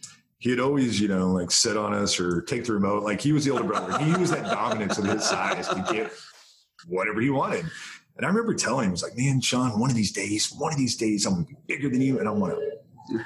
he'd 0.40 0.60
always, 0.60 1.00
you 1.00 1.08
know, 1.08 1.28
like 1.32 1.50
sit 1.50 1.78
on 1.78 1.94
us 1.94 2.20
or 2.20 2.42
take 2.42 2.64
the 2.64 2.74
remote. 2.74 3.02
Like 3.02 3.20
he 3.22 3.32
was 3.32 3.46
the 3.46 3.52
older 3.52 3.64
brother. 3.64 3.98
He 3.98 4.10
used 4.10 4.32
that 4.34 4.44
dominance 4.44 4.98
of 4.98 5.06
his 5.06 5.24
size 5.24 5.68
to 5.68 5.84
get 5.90 6.12
whatever 6.88 7.20
he 7.20 7.30
wanted. 7.30 7.66
And 8.16 8.26
I 8.26 8.28
remember 8.28 8.54
telling 8.54 8.84
him, 8.84 8.90
I 8.90 8.92
was 8.92 9.02
like, 9.02 9.16
man, 9.16 9.40
Sean, 9.40 9.78
one 9.80 9.90
of 9.90 9.96
these 9.96 10.12
days, 10.12 10.52
one 10.52 10.72
of 10.72 10.78
these 10.78 10.96
days, 10.96 11.24
I'm 11.26 11.34
gonna 11.34 11.46
be 11.46 11.56
bigger 11.66 11.88
than 11.88 12.02
you, 12.02 12.18
and 12.18 12.28
I'm 12.28 12.38
gonna 12.38 12.56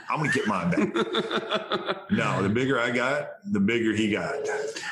I'm 0.09 0.19
gonna 0.19 0.33
get 0.33 0.47
mine 0.47 0.71
back. 0.71 0.95
no, 2.11 2.43
the 2.43 2.49
bigger 2.49 2.81
I 2.81 2.91
got, 2.91 3.31
the 3.53 3.61
bigger 3.61 3.93
he 3.93 4.11
got. 4.11 4.35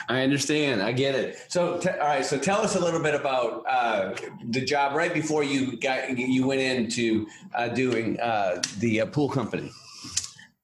I 0.09 0.23
understand. 0.23 0.83
I 0.83 0.93
get 0.93 1.15
it. 1.15 1.39
So, 1.49 1.79
t- 1.79 1.89
all 1.89 1.99
right. 1.99 2.25
So, 2.25 2.39
tell 2.39 2.61
us 2.61 2.77
a 2.77 2.81
little 2.81 3.01
bit 3.01 3.15
about 3.15 3.65
uh, 3.69 4.15
the 4.51 4.61
job 4.61 4.95
right 4.95 5.15
before 5.15 5.45
you 5.45 5.77
got 5.79 6.17
you 6.17 6.47
went 6.47 6.61
into 6.61 7.27
uh, 7.55 7.69
doing 7.69 8.21
uh, 8.21 8.61
the 8.81 9.03
uh, 9.03 9.07
pool 9.07 9.29
company. 9.29 9.71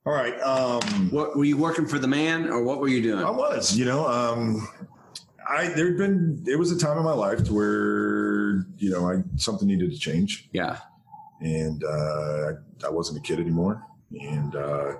All 0.05 0.13
right. 0.13 0.39
Um, 0.41 1.11
What 1.11 1.37
were 1.37 1.45
you 1.45 1.57
working 1.57 1.87
for 1.87 1.99
the 1.99 2.09
man, 2.09 2.49
or 2.49 2.63
what 2.63 2.81
were 2.81 2.89
you 2.89 3.03
doing? 3.03 3.25
I 3.25 3.31
was, 3.31 3.77
you 3.77 3.85
know, 3.85 4.07
um, 4.09 4.67
I 5.49 5.69
there'd 5.69 5.97
been 5.97 6.43
there 6.45 6.59
was 6.59 6.71
a 6.73 6.79
time 6.79 6.99
in 6.99 7.05
my 7.05 7.13
life 7.15 7.45
to 7.45 7.55
where 7.55 8.67
you 8.77 8.91
know 8.91 9.09
I 9.11 9.23
something 9.37 9.67
needed 9.67 9.91
to 9.93 9.99
change, 9.99 10.49
Yeah. 10.53 10.79
and 11.41 11.83
uh, 11.85 12.53
I, 12.85 12.87
I 12.87 12.91
wasn't 12.91 13.19
a 13.19 13.23
kid 13.23 13.41
anymore, 13.41 13.83
and 14.21 14.55
uh, 14.55 14.95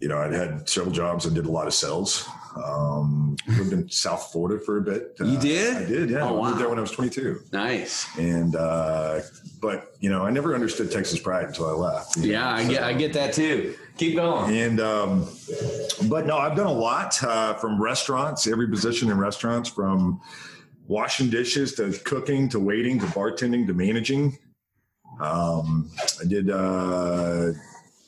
you 0.00 0.08
know 0.08 0.18
I'd 0.18 0.32
had 0.32 0.68
several 0.68 0.92
jobs. 0.94 1.26
I 1.26 1.32
did 1.32 1.46
a 1.46 1.50
lot 1.50 1.66
of 1.66 1.74
sales. 1.74 2.28
Um, 2.56 3.36
lived 3.46 3.72
in 3.72 3.88
South 3.88 4.32
Florida 4.32 4.58
for 4.64 4.78
a 4.78 4.80
bit. 4.82 5.14
You 5.20 5.36
Uh, 5.36 5.40
did? 5.40 5.76
I 5.76 5.84
did. 5.84 6.10
Yeah, 6.10 6.24
Oh, 6.28 6.40
I 6.42 6.48
lived 6.48 6.60
there 6.60 6.68
when 6.68 6.78
I 6.78 6.80
was 6.80 6.90
22, 6.90 7.40
Nice. 7.52 8.06
and 8.18 8.56
uh, 8.56 9.20
but 9.60 9.92
you 10.00 10.10
know 10.10 10.22
I 10.22 10.30
never 10.30 10.54
understood 10.54 10.90
Texas 10.90 11.20
pride 11.20 11.44
until 11.46 11.68
I 11.68 11.72
left. 11.72 12.16
you 12.16 12.22
know, 12.22 12.28
Yeah, 12.32 12.52
I 12.52 12.64
so- 12.64 12.70
get. 12.70 12.82
I 12.82 12.92
get 12.94 13.12
that 13.12 13.32
too. 13.34 13.76
Keep 13.98 14.16
going. 14.16 14.56
and 14.56 14.80
um, 14.80 15.28
but 16.04 16.26
no, 16.26 16.36
I've 16.38 16.56
done 16.56 16.66
a 16.66 16.72
lot 16.72 17.22
uh, 17.22 17.54
from 17.54 17.80
restaurants, 17.80 18.46
every 18.46 18.68
position 18.68 19.10
in 19.10 19.18
restaurants, 19.18 19.68
from 19.68 20.20
washing 20.86 21.28
dishes 21.30 21.74
to 21.74 21.92
cooking 22.04 22.48
to 22.50 22.58
waiting 22.58 22.98
to 23.00 23.06
bartending 23.06 23.66
to 23.66 23.74
managing. 23.74 24.38
Um, 25.20 25.90
I 26.20 26.24
did 26.26 26.50
uh, 26.50 27.52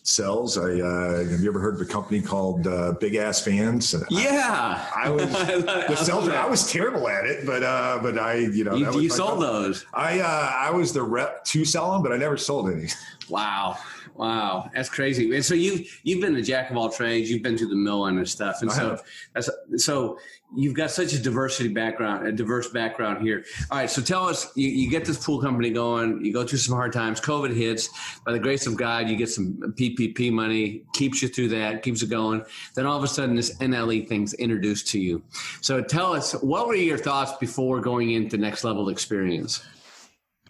sales. 0.03 0.57
I 0.57 0.81
uh, 0.81 1.25
have 1.29 1.41
you 1.41 1.49
ever 1.51 1.59
heard 1.61 1.75
of 1.75 1.81
a 1.81 1.85
company 1.85 2.21
called 2.23 2.67
uh, 2.67 2.93
Big 3.01 3.17
Ass 3.17 3.43
Fans? 3.45 3.95
Yeah. 4.11 4.87
I 4.97 5.11
was 5.11 5.25
I 5.35 5.55
love- 5.55 5.65
the 5.65 5.91
I 5.91 5.95
sales. 5.97 6.29
I 6.29 6.47
was 6.47 6.71
terrible 6.71 7.09
at 7.09 7.25
it, 7.27 7.45
but 7.45 7.63
uh, 7.63 7.99
but 8.03 8.19
I 8.19 8.35
you 8.37 8.65
know 8.65 8.73
that 8.73 8.79
You, 8.79 8.87
was 8.87 8.97
you 9.03 9.11
sold 9.11 9.41
company. 9.41 9.53
those. 9.65 9.87
I 9.93 10.21
uh, 10.21 10.53
I 10.57 10.71
was 10.71 10.93
the 10.93 11.03
rep 11.03 11.45
to 11.47 11.65
sell 11.65 11.93
them, 11.93 12.03
but 12.03 12.13
I 12.13 12.17
never 12.17 12.37
sold 12.37 12.71
any. 12.71 12.89
Wow. 13.29 13.77
Wow. 14.15 14.71
That's 14.75 14.89
crazy. 14.89 15.35
And 15.35 15.45
so 15.45 15.55
you 15.55 15.85
you've 16.03 16.21
been 16.21 16.37
a 16.37 16.43
jack 16.43 16.71
of 16.71 16.77
all 16.77 16.91
trades. 16.91 17.31
You've 17.31 17.43
been 17.43 17.57
through 17.57 17.69
the 17.69 17.77
mill 17.77 18.07
and 18.07 18.29
stuff. 18.29 18.63
And 18.63 18.71
I 18.71 18.75
so 18.75 18.99
that's 19.35 19.51
so 19.77 20.19
you've 20.55 20.75
got 20.75 20.91
such 20.91 21.13
a 21.13 21.19
diversity 21.19 21.69
background, 21.69 22.27
a 22.27 22.33
diverse 22.33 22.69
background 22.69 23.23
here. 23.23 23.45
All 23.71 23.79
right. 23.79 23.91
So 23.91 24.03
tell 24.03 24.27
us, 24.27 24.51
you, 24.57 24.69
you 24.69 24.91
get 24.91 25.05
this 25.05 25.25
pool 25.25 25.41
company 25.41 25.71
going, 25.71 26.25
you 26.25 26.33
go 26.33 26.47
through 26.47 26.59
some 26.59 26.75
hard 26.75 26.93
times, 26.93 27.21
COVID 27.21 27.55
hits. 27.55 27.89
By 28.25 28.33
the 28.33 28.39
grace 28.39 28.67
of 28.67 28.77
God, 28.77 29.09
you 29.09 29.17
get 29.17 29.29
some 29.29 29.55
PPP 29.79 30.33
money, 30.33 30.83
keeps 30.93 31.23
you 31.23 31.29
through 31.29 31.49
that, 31.49 31.83
keeps 31.83 32.03
it 32.03 32.11
going. 32.11 32.45
Then 32.75 32.87
all 32.87 32.97
of 32.97 33.05
a 33.05 33.09
sudden 33.09 33.37
this 33.37 33.57
NLE 33.59 34.09
thing's 34.09 34.35
introduced 34.35 34.89
to 34.89 35.01
you. 35.01 35.23
So 35.61 35.83
tell 35.83 36.13
us, 36.13 36.33
what 36.33 36.67
were 36.67 36.75
your 36.75 36.99
thoughts 36.99 37.33
before 37.39 37.81
going 37.81 38.11
into 38.11 38.37
next 38.37 38.65
level 38.65 38.89
experience? 38.89 39.63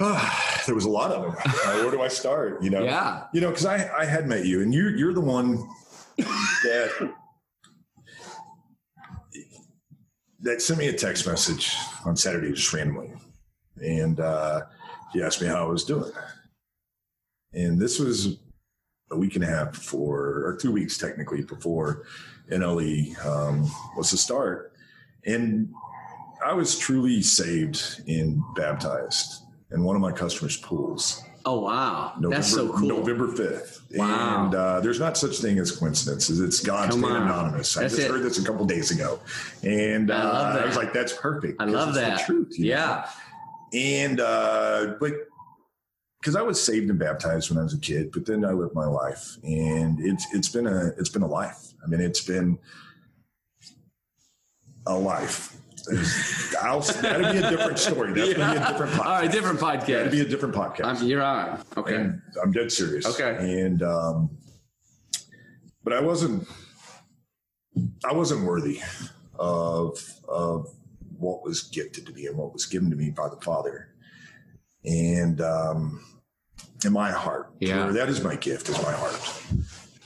there 0.67 0.75
was 0.75 0.87
a 0.87 0.91
lot 0.91 1.13
of 1.13 1.23
them. 1.23 1.35
Uh, 1.63 1.83
where 1.83 1.91
do 1.91 2.01
I 2.01 2.09
start? 2.09 2.63
You 2.63 2.71
know, 2.71 2.83
Yeah. 2.83 3.25
you 3.35 3.41
know, 3.41 3.51
because 3.51 3.67
I 3.67 3.91
I 3.97 4.05
had 4.07 4.27
met 4.27 4.47
you, 4.47 4.63
and 4.63 4.73
you 4.75 4.89
you're 4.89 5.13
the 5.13 5.21
one 5.21 5.57
that 6.17 7.13
that 10.41 10.63
sent 10.63 10.79
me 10.79 10.89
a 10.89 10.93
text 10.93 11.27
message 11.27 11.77
on 12.07 12.17
Saturday 12.17 12.51
just 12.53 12.73
randomly, 12.73 13.13
and 13.85 14.21
uh, 14.21 14.63
he 15.13 15.23
asked 15.23 15.43
me 15.43 15.49
how 15.49 15.63
I 15.63 15.69
was 15.69 15.85
doing, 15.85 16.11
and 17.53 17.79
this 17.79 17.99
was 17.99 18.39
a 19.11 19.17
week 19.19 19.35
and 19.35 19.45
a 19.45 19.47
half 19.47 19.73
before, 19.73 20.43
or 20.47 20.57
two 20.59 20.73
weeks 20.73 20.97
technically 20.97 21.43
before 21.43 22.05
NLE 22.51 23.23
um, 23.27 23.71
was 23.99 24.09
to 24.11 24.17
start, 24.17 24.73
and 25.27 25.69
I 26.45 26.55
was 26.55 26.79
truly 26.79 27.21
saved 27.21 28.03
and 28.09 28.43
baptized 28.57 29.43
in 29.73 29.85
one 29.85 29.97
of 29.97 30.03
my 30.03 30.13
customers' 30.13 30.57
pools. 30.57 31.23
Oh 31.47 31.61
wow, 31.61 32.13
November, 32.17 32.37
that's 32.37 32.53
so 32.53 32.71
cool. 32.73 32.89
November 32.89 33.29
5th. 33.29 33.97
Wow. 33.97 34.45
And 34.45 34.55
uh, 34.55 34.81
there's 34.81 35.01
not 35.01 35.17
such 35.17 35.39
thing 35.39 35.59
as 35.59 35.73
coincidences. 35.73 36.39
It's 36.41 36.61
God's 36.61 36.95
Come 36.95 37.05
anonymous. 37.05 37.77
I 37.77 37.83
That's 37.83 37.97
just 37.97 38.07
it. 38.07 38.11
heard 38.11 38.23
this 38.23 38.39
a 38.39 38.45
couple 38.45 38.65
days 38.67 38.91
ago. 38.91 39.19
And 39.63 40.11
uh, 40.11 40.53
I. 40.55 40.63
I 40.63 40.67
was 40.67 40.77
like, 40.77 40.93
that's 40.93 41.13
perfect. 41.15 41.61
I 41.61 41.65
love 41.65 41.95
that. 41.95 42.27
truth. 42.27 42.59
you 42.59 42.67
know? 42.67 42.71
yeah. 42.73 43.09
And, 43.73 44.21
uh, 44.21 44.95
but 45.01 45.13
because 46.21 46.37
I 46.37 46.43
was 46.43 46.63
saved 46.63 46.91
and 46.91 46.99
baptized 46.99 47.51
when 47.51 47.59
I 47.59 47.63
was 47.63 47.73
a 47.73 47.79
kid, 47.79 48.13
but 48.13 48.27
then 48.27 48.45
I 48.45 48.53
lived 48.53 48.75
my 48.75 48.87
life 48.87 49.39
and 49.43 49.99
it's, 50.01 50.27
it's 50.35 50.49
been 50.51 50.67
a, 50.67 50.89
it's 50.99 51.09
been 51.09 51.23
a 51.23 51.27
life. 51.29 51.73
I 51.83 51.87
mean, 51.89 52.01
it's 52.01 52.21
been 52.21 52.59
a 54.87 54.95
life. 54.97 55.57
I'll, 56.63 56.81
that'd 56.81 57.33
be 57.33 57.39
a 57.39 57.51
different 57.51 57.79
story. 57.79 58.13
That's 58.13 58.31
to 58.31 58.35
be 58.35 58.43
a 58.43 58.45
different 58.45 58.93
podcast. 58.93 58.99
All 58.99 59.13
right, 59.13 59.31
different 59.33 59.61
That'd 59.61 59.81
podcast. 59.81 60.11
be 60.11 60.21
a 60.21 60.25
different 60.25 60.55
podcast. 60.55 61.01
I'm, 61.01 61.07
you're 61.07 61.23
on. 61.23 61.63
Okay. 61.77 61.95
And 61.97 62.23
I'm 62.43 62.53
dead 62.53 62.71
serious. 62.71 63.07
Okay. 63.07 63.37
And 63.63 63.83
um, 63.83 64.31
but 65.83 65.93
I 65.93 66.01
wasn't 66.01 66.47
I 68.05 68.13
wasn't 68.13 68.45
worthy 68.45 68.81
of 69.39 69.99
of 70.29 70.69
what 71.19 71.43
was 71.43 71.63
gifted 71.63 72.07
to 72.07 72.13
me 72.13 72.27
and 72.27 72.37
what 72.37 72.53
was 72.53 72.67
given 72.67 72.91
to 72.91 72.97
me 72.97 73.11
by 73.11 73.29
the 73.29 73.41
Father. 73.41 73.95
And 74.85 75.41
um 75.41 76.05
in 76.85 76.93
my 76.93 77.11
heart. 77.11 77.53
Yeah. 77.61 77.91
that 77.91 78.09
is 78.09 78.23
my 78.23 78.37
gift, 78.37 78.69
is 78.69 78.83
my 78.83 78.93
heart. 78.93 79.21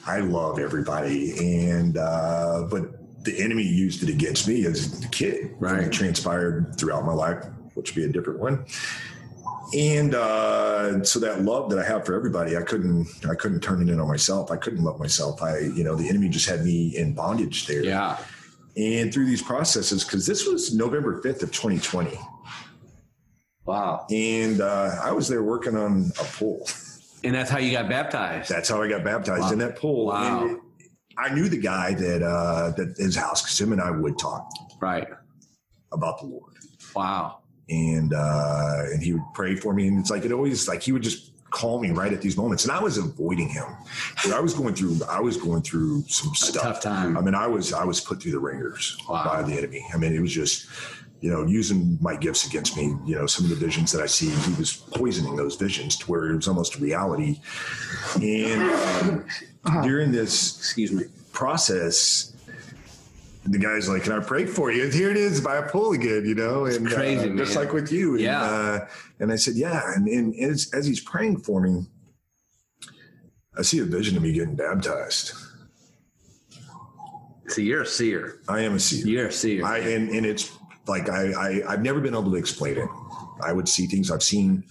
I 0.06 0.20
love 0.20 0.58
everybody. 0.58 1.68
And 1.68 1.96
uh 1.96 2.66
but 2.70 3.03
the 3.24 3.40
enemy 3.42 3.62
used 3.64 4.02
it 4.02 4.08
against 4.08 4.46
me 4.48 4.64
as 4.66 5.02
a 5.04 5.08
kid. 5.08 5.54
Right. 5.58 5.84
It 5.84 5.92
transpired 5.92 6.76
throughout 6.78 7.04
my 7.04 7.12
life, 7.14 7.44
which 7.74 7.94
would 7.94 8.00
be 8.02 8.08
a 8.08 8.12
different 8.12 8.38
one 8.40 8.64
and 9.74 10.14
uh, 10.14 11.02
so 11.02 11.18
that 11.18 11.42
love 11.42 11.70
that 11.70 11.78
I 11.78 11.84
have 11.84 12.06
for 12.06 12.14
everybody, 12.14 12.56
I 12.56 12.62
couldn't, 12.62 13.08
I 13.28 13.34
couldn't 13.34 13.60
turn 13.60 13.82
it 13.82 13.90
in 13.90 13.98
on 13.98 14.06
myself. 14.06 14.50
I 14.52 14.56
couldn't 14.56 14.84
love 14.84 15.00
myself. 15.00 15.42
I, 15.42 15.58
you 15.58 15.82
know, 15.82 15.96
the 15.96 16.08
enemy 16.08 16.28
just 16.28 16.48
had 16.48 16.64
me 16.64 16.96
in 16.96 17.12
bondage 17.14 17.66
there. 17.66 17.82
Yeah. 17.82 18.18
And 18.76 19.12
through 19.12 19.26
these 19.26 19.42
processes, 19.42 20.04
because 20.04 20.26
this 20.26 20.46
was 20.46 20.74
November 20.74 21.20
fifth 21.22 21.42
of 21.42 21.50
2020, 21.50 22.16
Wow. 23.64 24.06
and 24.10 24.60
uh, 24.60 24.96
I 25.02 25.12
was 25.12 25.26
there 25.28 25.42
working 25.42 25.76
on 25.76 26.12
a 26.20 26.24
pool. 26.24 26.68
And 27.24 27.34
that's 27.34 27.50
how 27.50 27.58
you 27.58 27.72
got 27.72 27.88
baptized. 27.88 28.50
That's 28.50 28.68
how 28.68 28.82
I 28.82 28.88
got 28.88 29.02
baptized 29.02 29.42
Wow. 29.44 29.52
in 29.52 29.58
that 29.60 29.76
pool. 29.76 30.06
Wow. 30.06 30.60
I 31.18 31.32
knew 31.34 31.48
the 31.48 31.58
guy 31.60 31.94
that 31.94 32.22
uh, 32.22 32.70
that 32.76 32.96
his 32.96 33.16
house, 33.16 33.42
because 33.42 33.60
him 33.60 33.72
and 33.72 33.80
I 33.80 33.90
would 33.90 34.18
talk 34.18 34.48
right. 34.80 35.06
about 35.92 36.20
the 36.20 36.26
Lord. 36.26 36.52
Wow. 36.94 37.40
and 37.68 38.12
uh, 38.14 38.82
and 38.92 39.02
he 39.02 39.12
would 39.14 39.24
pray 39.34 39.56
for 39.56 39.74
me, 39.74 39.88
and 39.88 39.98
it's 39.98 40.10
like 40.10 40.24
it 40.24 40.32
always 40.32 40.68
like 40.68 40.82
he 40.82 40.92
would 40.92 41.02
just 41.02 41.32
call 41.50 41.78
me 41.80 41.90
right 41.92 42.12
at 42.12 42.20
these 42.20 42.36
moments, 42.36 42.64
and 42.64 42.72
I 42.72 42.80
was 42.82 42.98
avoiding 42.98 43.48
him. 43.48 43.64
But 44.24 44.32
I 44.32 44.40
was 44.40 44.54
going 44.54 44.74
through 44.74 44.98
I 45.08 45.20
was 45.20 45.36
going 45.36 45.62
through 45.62 46.02
some 46.08 46.34
stuff. 46.34 46.62
tough 46.62 46.80
time. 46.80 47.16
I 47.16 47.20
mean, 47.20 47.34
I 47.34 47.46
was 47.46 47.72
I 47.72 47.84
was 47.84 48.00
put 48.00 48.20
through 48.22 48.32
the 48.32 48.40
ringers 48.40 48.96
Wow. 49.08 49.24
by 49.24 49.42
the 49.42 49.54
enemy. 49.54 49.84
I 49.92 49.96
mean, 49.96 50.12
it 50.14 50.20
was 50.20 50.32
just 50.32 50.66
you 51.20 51.30
know 51.30 51.44
using 51.46 51.98
my 52.00 52.16
gifts 52.16 52.46
against 52.46 52.76
me. 52.76 52.94
You 53.04 53.16
know, 53.16 53.26
some 53.26 53.44
of 53.44 53.50
the 53.50 53.56
visions 53.56 53.92
that 53.92 54.02
I 54.02 54.06
see, 54.06 54.28
he 54.28 54.54
was 54.54 54.76
poisoning 54.76 55.36
those 55.36 55.56
visions 55.56 55.96
to 55.98 56.06
where 56.06 56.26
it 56.26 56.36
was 56.36 56.48
almost 56.48 56.76
a 56.76 56.78
reality. 56.78 57.40
And 58.20 59.24
uh, 59.64 59.82
during 59.82 60.12
this 60.12 60.58
Excuse 60.58 60.92
me. 60.92 61.04
process, 61.32 62.34
the 63.46 63.58
guy's 63.58 63.88
like, 63.88 64.04
"Can 64.04 64.12
I 64.12 64.20
pray 64.20 64.46
for 64.46 64.70
you?" 64.70 64.84
And 64.84 64.92
here 64.92 65.10
it 65.10 65.16
is 65.16 65.40
by 65.40 65.56
a 65.56 65.68
pool 65.68 65.92
again, 65.92 66.24
you 66.26 66.34
know, 66.34 66.66
and 66.66 66.86
crazy, 66.86 67.30
uh, 67.30 67.36
just 67.36 67.56
like 67.56 67.72
with 67.72 67.90
you. 67.90 68.16
Yeah. 68.16 68.42
And, 68.42 68.82
uh, 68.82 68.86
and 69.20 69.32
I 69.32 69.36
said, 69.36 69.54
"Yeah." 69.54 69.82
And, 69.94 70.06
and 70.08 70.34
as, 70.38 70.70
as 70.74 70.86
he's 70.86 71.00
praying 71.00 71.40
for 71.40 71.60
me, 71.60 71.86
I 73.56 73.62
see 73.62 73.78
a 73.78 73.84
vision 73.84 74.16
of 74.16 74.22
me 74.22 74.32
getting 74.32 74.56
baptized. 74.56 75.32
So 77.48 77.60
you're 77.60 77.82
a 77.82 77.86
seer. 77.86 78.40
I 78.48 78.60
am 78.60 78.74
a 78.74 78.80
seer. 78.80 79.06
You're 79.06 79.26
a 79.28 79.32
seer. 79.32 79.64
I 79.64 79.78
and, 79.78 80.08
and 80.08 80.26
it's 80.26 80.50
like 80.86 81.08
I, 81.08 81.32
I 81.32 81.72
I've 81.72 81.82
never 81.82 82.00
been 82.00 82.14
able 82.14 82.30
to 82.30 82.36
explain 82.36 82.78
it. 82.78 82.88
I 83.42 83.52
would 83.52 83.68
see 83.68 83.86
things. 83.86 84.10
I've 84.10 84.22
seen 84.22 84.64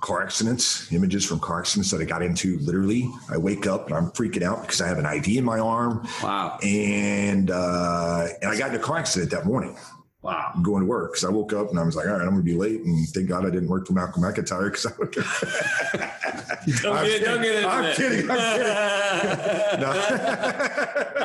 car 0.00 0.22
accidents, 0.22 0.92
images 0.92 1.24
from 1.24 1.38
car 1.40 1.60
accidents 1.60 1.90
that 1.92 2.00
I 2.00 2.04
got 2.04 2.22
into. 2.22 2.58
Literally, 2.58 3.08
I 3.30 3.38
wake 3.38 3.66
up 3.66 3.86
and 3.86 3.96
I'm 3.96 4.10
freaking 4.10 4.42
out 4.42 4.62
because 4.62 4.80
I 4.80 4.88
have 4.88 4.98
an 4.98 5.06
IV 5.06 5.28
in 5.38 5.44
my 5.44 5.58
arm. 5.58 6.06
wow. 6.22 6.58
and 6.62 7.50
uh, 7.50 8.28
and 8.42 8.50
I 8.50 8.58
got 8.58 8.70
in 8.70 8.76
a 8.76 8.82
car 8.82 8.98
accident 8.98 9.30
that 9.30 9.46
morning. 9.46 9.76
Wow. 10.22 10.52
I'm 10.54 10.62
going 10.62 10.82
to 10.82 10.86
work 10.86 11.12
because 11.12 11.24
I 11.24 11.30
woke 11.30 11.52
up 11.52 11.70
and 11.70 11.78
I 11.80 11.82
was 11.82 11.96
like, 11.96 12.06
all 12.06 12.12
right, 12.12 12.22
I'm 12.22 12.28
going 12.30 12.36
to 12.38 12.42
be 12.44 12.54
late. 12.54 12.80
And 12.82 13.08
thank 13.08 13.28
God 13.28 13.44
I 13.44 13.50
didn't 13.50 13.68
work 13.68 13.88
for 13.88 13.92
Malcolm 13.92 14.22
McIntyre 14.22 14.70
because 14.70 14.86
I 14.86 14.92
would. 14.98 15.12
Don't 16.82 16.96
I'm 16.96 17.06
get, 17.06 17.24
don't 17.24 17.42
kidding. 17.42 17.42
get 17.42 17.56
into 17.56 17.68
I'm 17.68 17.94
kidding. 17.96 18.30
I'm 18.30 18.36
No. 19.80 19.90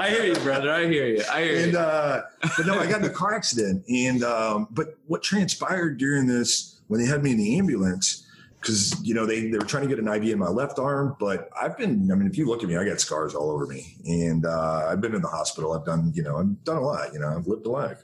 I 0.01 0.09
hear 0.09 0.25
you, 0.25 0.35
brother. 0.35 0.71
I 0.73 0.87
hear 0.87 1.05
you. 1.07 1.23
I 1.31 1.43
hear 1.43 1.57
and 1.63 1.71
you. 1.73 1.77
uh, 1.77 2.21
but 2.57 2.65
no, 2.65 2.79
I 2.79 2.87
got 2.87 3.01
in 3.01 3.05
a 3.05 3.09
car 3.11 3.35
accident. 3.35 3.83
And 3.87 4.23
um, 4.23 4.67
but 4.71 4.97
what 5.05 5.21
transpired 5.21 5.97
during 5.99 6.25
this 6.25 6.79
when 6.87 6.99
they 6.99 7.05
had 7.05 7.21
me 7.23 7.31
in 7.31 7.37
the 7.37 7.57
ambulance? 7.59 8.25
Because 8.67 9.01
you 9.01 9.13
know 9.13 9.25
they, 9.25 9.49
they 9.49 9.57
were 9.57 9.63
trying 9.63 9.87
to 9.87 9.89
get 9.89 9.97
an 9.97 10.09
IV 10.09 10.33
in 10.33 10.39
my 10.39 10.49
left 10.49 10.77
arm, 10.77 11.15
but 11.21 11.49
I've 11.59 11.77
been. 11.77 12.11
I 12.11 12.15
mean, 12.15 12.27
if 12.27 12.37
you 12.37 12.47
look 12.47 12.63
at 12.63 12.67
me, 12.67 12.75
I 12.75 12.83
got 12.83 12.99
scars 12.99 13.33
all 13.33 13.49
over 13.49 13.65
me, 13.65 13.95
and 14.05 14.45
uh, 14.45 14.87
I've 14.89 14.99
been 14.99 15.15
in 15.15 15.21
the 15.21 15.29
hospital. 15.29 15.71
I've 15.71 15.85
done, 15.85 16.11
you 16.13 16.21
know, 16.21 16.37
I've 16.37 16.63
done 16.65 16.75
a 16.75 16.81
lot. 16.81 17.13
You 17.13 17.19
know, 17.19 17.29
I've 17.29 17.47
lived 17.47 17.65
a 17.65 17.69
life, 17.69 18.03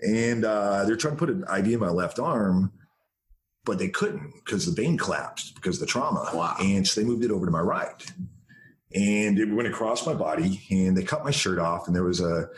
and 0.00 0.46
uh, 0.46 0.84
they're 0.86 0.96
trying 0.96 1.16
to 1.16 1.18
put 1.18 1.28
an 1.28 1.44
IV 1.54 1.74
in 1.74 1.80
my 1.80 1.90
left 1.90 2.18
arm, 2.18 2.72
but 3.66 3.78
they 3.78 3.88
couldn't 3.88 4.32
because 4.42 4.64
the 4.64 4.72
vein 4.72 4.96
collapsed 4.96 5.54
because 5.54 5.76
of 5.76 5.80
the 5.80 5.86
trauma. 5.86 6.30
Wow. 6.32 6.56
And 6.60 6.88
so 6.88 7.00
they 7.00 7.06
moved 7.06 7.24
it 7.24 7.30
over 7.30 7.44
to 7.44 7.52
my 7.52 7.60
right. 7.60 8.10
And 8.94 9.38
it 9.38 9.52
went 9.52 9.68
across 9.68 10.06
my 10.06 10.14
body 10.14 10.62
and 10.70 10.96
they 10.96 11.04
cut 11.04 11.24
my 11.24 11.30
shirt 11.30 11.58
off 11.58 11.86
and 11.86 11.94
there 11.94 12.02
was 12.02 12.20
a 12.20 12.48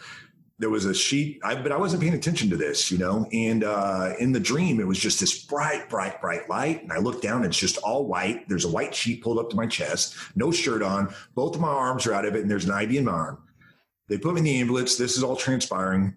there 0.63 0.71
was 0.71 0.85
a 0.85 0.95
sheet, 0.95 1.41
I, 1.43 1.57
but 1.57 1.73
I 1.73 1.77
wasn't 1.77 2.03
paying 2.03 2.15
attention 2.15 2.49
to 2.51 2.57
this, 2.57 2.89
you 2.89 2.97
know. 2.97 3.27
And 3.33 3.65
uh, 3.65 4.13
in 4.21 4.31
the 4.31 4.39
dream, 4.39 4.79
it 4.79 4.87
was 4.87 4.97
just 4.97 5.19
this 5.19 5.45
bright, 5.45 5.91
bright, 5.91 6.21
bright 6.21 6.49
light. 6.49 6.85
And 6.85 6.93
I 6.93 6.99
look 6.99 7.21
down, 7.21 7.45
it's 7.45 7.59
just 7.59 7.79
all 7.79 8.07
white. 8.07 8.49
There's 8.49 8.65
a 8.65 8.71
white 8.71 8.95
sheet 8.95 9.25
pulled 9.25 9.41
up 9.41 9.51
to 9.51 9.57
my 9.57 9.67
chest, 9.67 10.15
no 10.37 10.53
shirt 10.53 10.81
on. 10.81 11.13
Both 11.35 11.57
of 11.57 11.61
my 11.61 11.67
arms 11.67 12.07
are 12.07 12.15
out 12.15 12.25
of 12.25 12.37
it, 12.37 12.43
and 12.43 12.51
there's 12.51 12.65
an 12.65 12.81
IV 12.81 12.95
in 12.95 13.07
my 13.07 13.13
arm. 13.13 13.43
They 14.09 14.19
put 14.19 14.35
me 14.35 14.39
in 14.39 14.45
the 14.45 14.61
ambulance. 14.61 14.97
This 14.97 15.17
is 15.17 15.25
all 15.25 15.35
transpiring. 15.35 16.15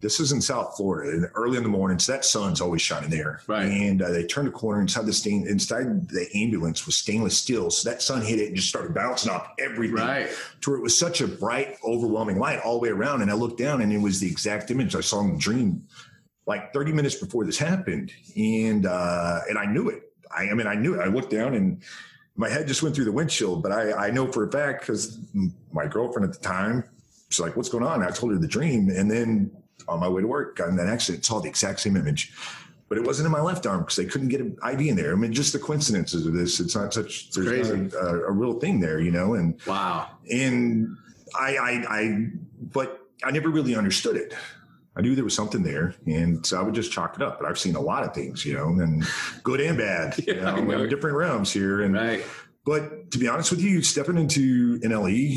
This 0.00 0.20
is 0.20 0.30
in 0.30 0.42
South 0.42 0.76
Florida, 0.76 1.10
and 1.10 1.26
early 1.34 1.56
in 1.56 1.62
the 1.62 1.70
morning, 1.70 1.98
so 1.98 2.12
that 2.12 2.24
sun's 2.24 2.60
always 2.60 2.82
shining 2.82 3.08
there. 3.08 3.40
Right. 3.46 3.64
And 3.64 4.02
uh, 4.02 4.10
they 4.10 4.26
turned 4.26 4.46
a 4.46 4.50
corner 4.50 4.82
inside 4.82 5.06
the 5.06 5.12
stain 5.12 5.46
inside 5.48 6.08
the 6.10 6.28
ambulance 6.34 6.84
was 6.84 6.96
stainless 6.98 7.38
steel, 7.38 7.70
so 7.70 7.88
that 7.88 8.02
sun 8.02 8.20
hit 8.20 8.38
it 8.38 8.48
and 8.48 8.56
just 8.56 8.68
started 8.68 8.94
bouncing 8.94 9.32
off 9.32 9.48
everything 9.58 9.96
Right. 9.96 10.28
to 10.60 10.70
where 10.70 10.78
it 10.78 10.82
was 10.82 10.98
such 10.98 11.22
a 11.22 11.26
bright, 11.26 11.78
overwhelming 11.82 12.38
light 12.38 12.60
all 12.62 12.74
the 12.74 12.80
way 12.80 12.88
around. 12.90 13.22
And 13.22 13.30
I 13.30 13.34
looked 13.34 13.58
down 13.58 13.80
and 13.80 13.90
it 13.90 13.96
was 13.98 14.20
the 14.20 14.26
exact 14.30 14.70
image 14.70 14.94
I 14.94 15.00
saw 15.00 15.20
in 15.20 15.32
the 15.32 15.38
dream 15.38 15.86
like 16.46 16.72
30 16.74 16.92
minutes 16.92 17.14
before 17.16 17.44
this 17.46 17.56
happened. 17.58 18.12
And 18.36 18.84
uh 18.84 19.40
and 19.48 19.58
I 19.58 19.64
knew 19.64 19.88
it. 19.88 20.02
I, 20.30 20.42
I 20.50 20.54
mean, 20.54 20.66
I 20.66 20.74
knew 20.74 20.94
it. 20.94 21.00
I 21.00 21.06
looked 21.06 21.30
down 21.30 21.54
and 21.54 21.82
my 22.36 22.50
head 22.50 22.68
just 22.68 22.82
went 22.82 22.94
through 22.94 23.06
the 23.06 23.12
windshield, 23.12 23.62
but 23.62 23.72
I, 23.72 24.08
I 24.08 24.10
know 24.10 24.30
for 24.30 24.46
a 24.46 24.52
fact 24.52 24.80
because 24.82 25.18
my 25.72 25.86
girlfriend 25.86 26.28
at 26.28 26.34
the 26.38 26.46
time, 26.46 26.84
she's 27.30 27.40
like, 27.40 27.56
what's 27.56 27.70
going 27.70 27.82
on? 27.82 28.02
I 28.02 28.10
told 28.10 28.32
her 28.32 28.38
the 28.38 28.46
dream. 28.46 28.90
And 28.90 29.10
then 29.10 29.50
on 29.88 30.00
my 30.00 30.08
way 30.08 30.20
to 30.22 30.26
work, 30.26 30.56
got 30.56 30.68
in 30.68 30.76
that 30.76 30.88
accident, 30.88 31.24
saw 31.24 31.40
the 31.40 31.48
exact 31.48 31.80
same 31.80 31.96
image. 31.96 32.32
But 32.88 32.98
it 32.98 33.04
wasn't 33.04 33.26
in 33.26 33.32
my 33.32 33.40
left 33.40 33.66
arm 33.66 33.80
because 33.80 33.96
they 33.96 34.04
couldn't 34.04 34.28
get 34.28 34.40
an 34.40 34.56
IV 34.64 34.80
in 34.80 34.96
there. 34.96 35.12
I 35.12 35.16
mean, 35.16 35.32
just 35.32 35.52
the 35.52 35.58
coincidences 35.58 36.24
of 36.24 36.34
this. 36.34 36.60
It's 36.60 36.76
not 36.76 36.94
such, 36.94 37.30
there's 37.32 37.48
crazy. 37.48 37.76
not 37.76 37.94
a, 37.94 38.24
a 38.26 38.30
real 38.30 38.60
thing 38.60 38.78
there, 38.80 39.00
you 39.00 39.10
know? 39.10 39.34
And 39.34 39.60
Wow. 39.66 40.08
and 40.30 40.96
I, 41.38 41.56
I, 41.56 41.84
I, 41.88 42.26
but 42.72 43.00
I 43.24 43.32
never 43.32 43.48
really 43.48 43.74
understood 43.74 44.16
it. 44.16 44.34
I 44.96 45.00
knew 45.02 45.14
there 45.14 45.24
was 45.24 45.34
something 45.34 45.62
there, 45.62 45.94
and 46.06 46.46
so 46.46 46.58
I 46.58 46.62
would 46.62 46.74
just 46.74 46.90
chalk 46.90 47.16
it 47.16 47.22
up. 47.22 47.38
But 47.40 47.48
I've 47.50 47.58
seen 47.58 47.74
a 47.76 47.80
lot 47.80 48.04
of 48.04 48.14
things, 48.14 48.46
you 48.46 48.54
know, 48.54 48.68
and 48.68 49.04
good 49.42 49.60
and 49.60 49.76
bad, 49.76 50.16
you 50.26 50.34
Yeah, 50.34 50.52
I 50.52 50.60
know, 50.60 50.64
know. 50.64 50.82
in 50.84 50.88
different 50.88 51.16
realms 51.16 51.52
here. 51.52 51.82
And 51.82 51.92
Right. 51.94 52.24
but 52.64 53.10
to 53.10 53.18
be 53.18 53.28
honest 53.28 53.50
with 53.50 53.60
you, 53.60 53.82
stepping 53.82 54.16
into 54.16 54.78
NLE, 54.80 55.36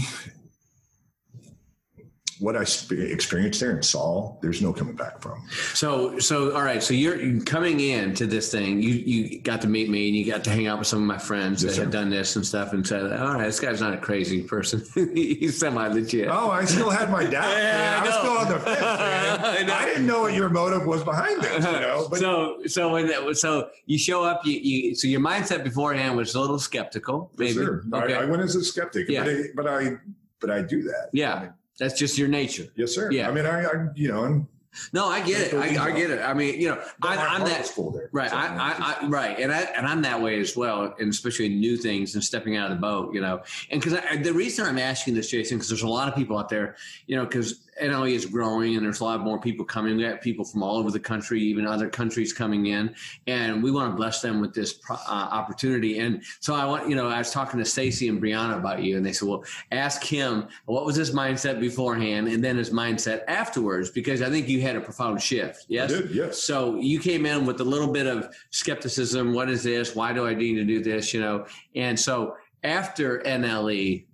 what 2.40 2.56
I 2.56 2.64
sp- 2.64 2.94
experienced 3.00 3.60
there 3.60 3.72
and 3.72 3.84
saw, 3.84 4.36
there's 4.42 4.62
no 4.62 4.72
coming 4.72 4.96
back 4.96 5.22
from. 5.22 5.44
So, 5.74 6.20
so 6.20 6.56
all 6.56 6.64
right. 6.64 6.82
So 6.82 6.94
you're 6.94 7.42
coming 7.42 7.80
in 7.82 8.14
to 8.16 8.26
this 8.26 8.52
thing. 8.52 8.82
You 8.82 8.92
you 8.94 9.40
got 9.42 9.62
to 9.62 9.68
meet 9.68 9.90
me, 9.90 10.08
and 10.08 10.16
you 10.16 10.26
got 10.32 10.44
to 10.46 10.50
hang 10.50 10.68
out 10.68 10.80
with 10.80 10.88
some 10.88 11.00
of 11.00 11.06
my 11.06 11.18
friends 11.18 11.64
Yes, 11.64 11.76
that 11.76 11.84
had 11.84 11.92
done 11.92 12.10
this 12.10 12.36
and 12.36 12.46
stuff, 12.46 12.74
and 12.74 12.86
said, 12.86 13.12
"All 13.12 13.34
right, 13.36 13.46
this 13.46 13.60
guy's 13.60 13.82
not 13.82 13.94
a 13.94 13.98
crazy 13.98 14.42
person. 14.42 14.84
He's 15.14 15.60
semi 15.60 15.88
legit." 15.88 16.30
Oh, 16.30 16.50
I 16.52 16.66
still 16.66 16.90
had 16.90 17.12
my 17.12 17.26
doubt. 17.26 17.50
Yeah. 17.60 18.00
I 18.00 18.04
I, 18.04 18.06
was 18.06 18.16
still 18.16 18.38
on 18.38 18.50
the 18.50 18.60
fence. 18.60 18.80
Man. 19.60 19.70
I. 19.70 19.80
I, 19.80 19.86
didn't 19.86 20.06
know 20.08 20.22
what 20.22 20.34
your 20.34 20.50
motive 20.50 20.86
was 20.86 21.04
behind 21.04 21.42
this, 21.42 21.66
you 21.66 21.72
know. 21.72 22.08
But 22.10 22.20
so 22.20 22.62
so 22.68 22.92
when 22.92 23.08
that 23.08 23.24
was 23.24 23.42
so 23.42 23.70
you 23.86 23.98
show 23.98 24.24
up, 24.24 24.46
you, 24.46 24.54
you 24.54 24.96
so 24.96 25.08
your 25.08 25.20
mindset 25.20 25.64
beforehand 25.64 26.16
was 26.16 26.36
a 26.36 26.40
little 26.40 26.60
skeptical, 26.60 27.32
maybe. 27.38 27.54
Sure. 27.54 27.84
Okay. 27.94 28.14
I, 28.14 28.22
I 28.22 28.26
went 28.26 28.42
as 28.44 28.56
a 28.56 28.64
skeptic, 28.64 29.10
Yeah. 29.10 29.24
but, 29.24 29.30
I, 29.30 29.44
but 29.56 29.68
I 29.68 29.98
but 30.40 30.50
I 30.52 30.62
do 30.62 30.84
that. 30.84 31.10
yeah, 31.12 31.50
that's 31.80 31.98
just 31.98 32.18
your 32.18 32.28
nature. 32.28 32.68
Yes, 32.76 32.94
sir. 32.94 33.12
Yeah. 33.12 33.30
I 33.30 33.32
mean, 33.32 33.46
I, 33.46 33.64
I 33.64 33.88
you 33.96 34.10
know, 34.10 34.24
I'm 34.24 34.48
No, 34.94 35.08
I 35.08 35.22
get 35.22 35.52
it. 35.52 35.54
I, 35.56 35.84
I 35.84 35.92
get 35.92 36.12
it. 36.12 36.22
I 36.22 36.34
mean, 36.34 36.60
you 36.62 36.70
know, 36.70 36.82
I, 37.02 37.18
I'm 37.18 37.44
that 37.46 37.66
full 37.66 37.92
there. 37.92 38.10
Right. 38.12 38.30
So, 38.30 38.38
I, 38.38 38.46
I, 38.46 38.98
I, 39.02 39.08
right. 39.08 39.40
And 39.40 39.52
I, 39.52 39.62
and 39.62 39.88
I'm 39.88 40.02
that 40.04 40.22
way 40.22 40.40
as 40.40 40.56
well. 40.56 40.94
And 41.00 41.10
especially 41.10 41.48
in 41.48 41.60
new 41.60 41.76
things 41.78 42.14
and 42.16 42.24
stepping 42.24 42.56
out 42.56 42.72
of 42.72 42.78
the 42.78 42.82
boat, 42.82 43.14
you 43.14 43.22
know, 43.22 43.42
and 43.72 43.82
cause 43.82 43.94
the 44.22 44.34
reason 44.34 44.66
I'm 44.66 44.78
asking 44.78 45.16
this, 45.16 45.30
Jason, 45.32 45.58
cause 45.58 45.70
there's 45.70 45.82
a 45.82 45.88
lot 45.88 46.08
of 46.08 46.16
people 46.16 46.38
out 46.38 46.50
there, 46.50 46.76
you 47.08 47.16
know, 47.16 47.26
cause 47.26 47.66
NLE 47.80 48.12
is 48.12 48.26
growing 48.26 48.76
and 48.76 48.86
there's 48.86 49.00
a 49.00 49.04
lot 49.04 49.22
more 49.22 49.40
people 49.40 49.66
coming. 49.66 49.98
We 49.98 50.04
got 50.04 50.22
people 50.22 50.46
from 50.46 50.64
all 50.64 50.78
over 50.78 50.92
the 50.92 51.00
country, 51.00 51.42
even 51.42 51.66
other 51.66 51.90
countries 51.90 52.34
coming 52.34 52.68
in 52.68 52.94
and 53.28 53.64
we 53.64 53.72
want 53.72 53.92
to 53.92 53.96
bless 53.96 54.22
them 54.22 54.42
with 54.42 54.54
this 54.54 54.80
uh, 54.90 54.96
opportunity. 55.10 56.00
And 56.00 56.24
so 56.40 56.56
I 56.56 56.66
want, 56.66 56.90
you 56.90 56.96
know, 56.96 57.08
I 57.08 57.18
was 57.18 57.32
talking 57.32 57.60
to 57.60 57.66
Stacy 57.66 58.08
and 58.08 58.22
Brianna 58.22 58.58
about 58.58 58.84
you 58.84 58.98
and 58.98 59.06
they 59.06 59.14
said, 59.14 59.28
well, 59.28 59.44
ask 59.72 60.04
him 60.04 60.48
what 60.66 60.86
was 60.86 60.96
his 60.96 61.12
mindset 61.12 61.60
beforehand 61.60 62.28
and 62.28 62.44
then 62.44 62.58
his 62.58 62.70
mindset 62.70 63.22
afterwards, 63.28 63.90
because 63.90 64.22
I 64.22 64.30
think 64.30 64.48
you 64.48 64.62
had 64.62 64.76
a 64.76 64.82
profound 64.82 65.22
shift. 65.22 65.66
Yes. 65.68 65.92
did, 65.92 66.12
yes. 66.12 66.44
So 66.44 66.78
you 66.78 67.00
came 67.00 67.26
in 67.26 67.46
with 67.46 67.62
a 67.62 67.66
little 67.66 67.92
bit 67.92 68.08
of 68.08 68.34
skepticism. 68.52 69.34
What 69.34 69.50
is 69.50 69.64
this? 69.64 69.96
Why 69.96 70.14
do 70.14 70.28
I 70.28 70.34
need 70.34 70.56
to 70.56 70.66
do 70.66 70.84
this? 70.84 71.14
You 71.14 71.22
know, 71.22 71.46
and 71.76 72.00
so 72.00 72.36
after 72.64 73.20
NLE, 73.20 74.06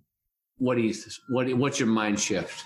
what 0.58 0.75
do 0.75 0.84
you, 0.84 0.93
what, 1.30 1.51
what's 1.56 1.80
your 1.80 1.89
mind 1.89 2.19
shift? 2.19 2.63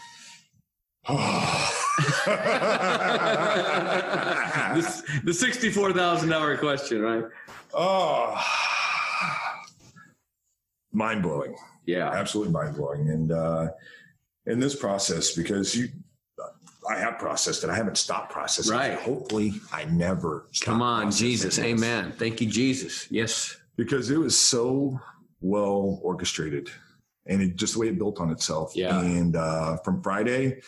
This, 4.76 5.04
the 5.24 5.34
sixty-four 5.34 5.94
thousand 5.94 6.30
dollar 6.30 6.58
question, 6.58 7.02
right? 7.02 7.24
oh, 7.74 8.44
mind 10.92 11.22
blowing, 11.24 11.56
Yeah, 11.86 12.10
absolutely 12.10 12.54
mind 12.54 12.76
blowing. 12.76 13.10
And 13.10 13.32
uh, 13.32 13.68
in 14.46 14.60
this 14.60 14.76
process, 14.76 15.34
because 15.34 15.76
you, 15.76 15.90
I 16.90 16.98
have 16.98 17.20
processed 17.20 17.64
it, 17.64 17.70
I 17.70 17.76
haven't 17.76 17.98
stopped 17.98 18.32
processing. 18.32 18.74
it. 18.74 18.78
Right. 18.78 19.00
Hopefully, 19.00 19.54
I 19.72 19.86
never. 19.86 20.48
stop 20.52 20.66
come 20.74 20.82
on, 20.82 21.12
Jesus, 21.12 21.58
this. 21.58 21.66
Amen. 21.66 22.12
Thank 22.18 22.42
you, 22.42 22.48
Jesus. 22.48 23.08
Yes, 23.12 23.58
because 23.76 24.10
it 24.10 24.18
was 24.18 24.38
so 24.38 25.00
well 25.42 26.00
orchestrated 26.04 26.70
and 27.26 27.42
it 27.42 27.56
just 27.56 27.74
the 27.76 27.80
way 27.80 27.88
it 27.88 27.98
built 27.98 28.20
on 28.20 28.32
itself. 28.32 28.74
Yeah. 28.76 29.00
And 29.00 29.36
uh, 29.36 29.78
from 29.78 30.02
Friday, 30.02 30.62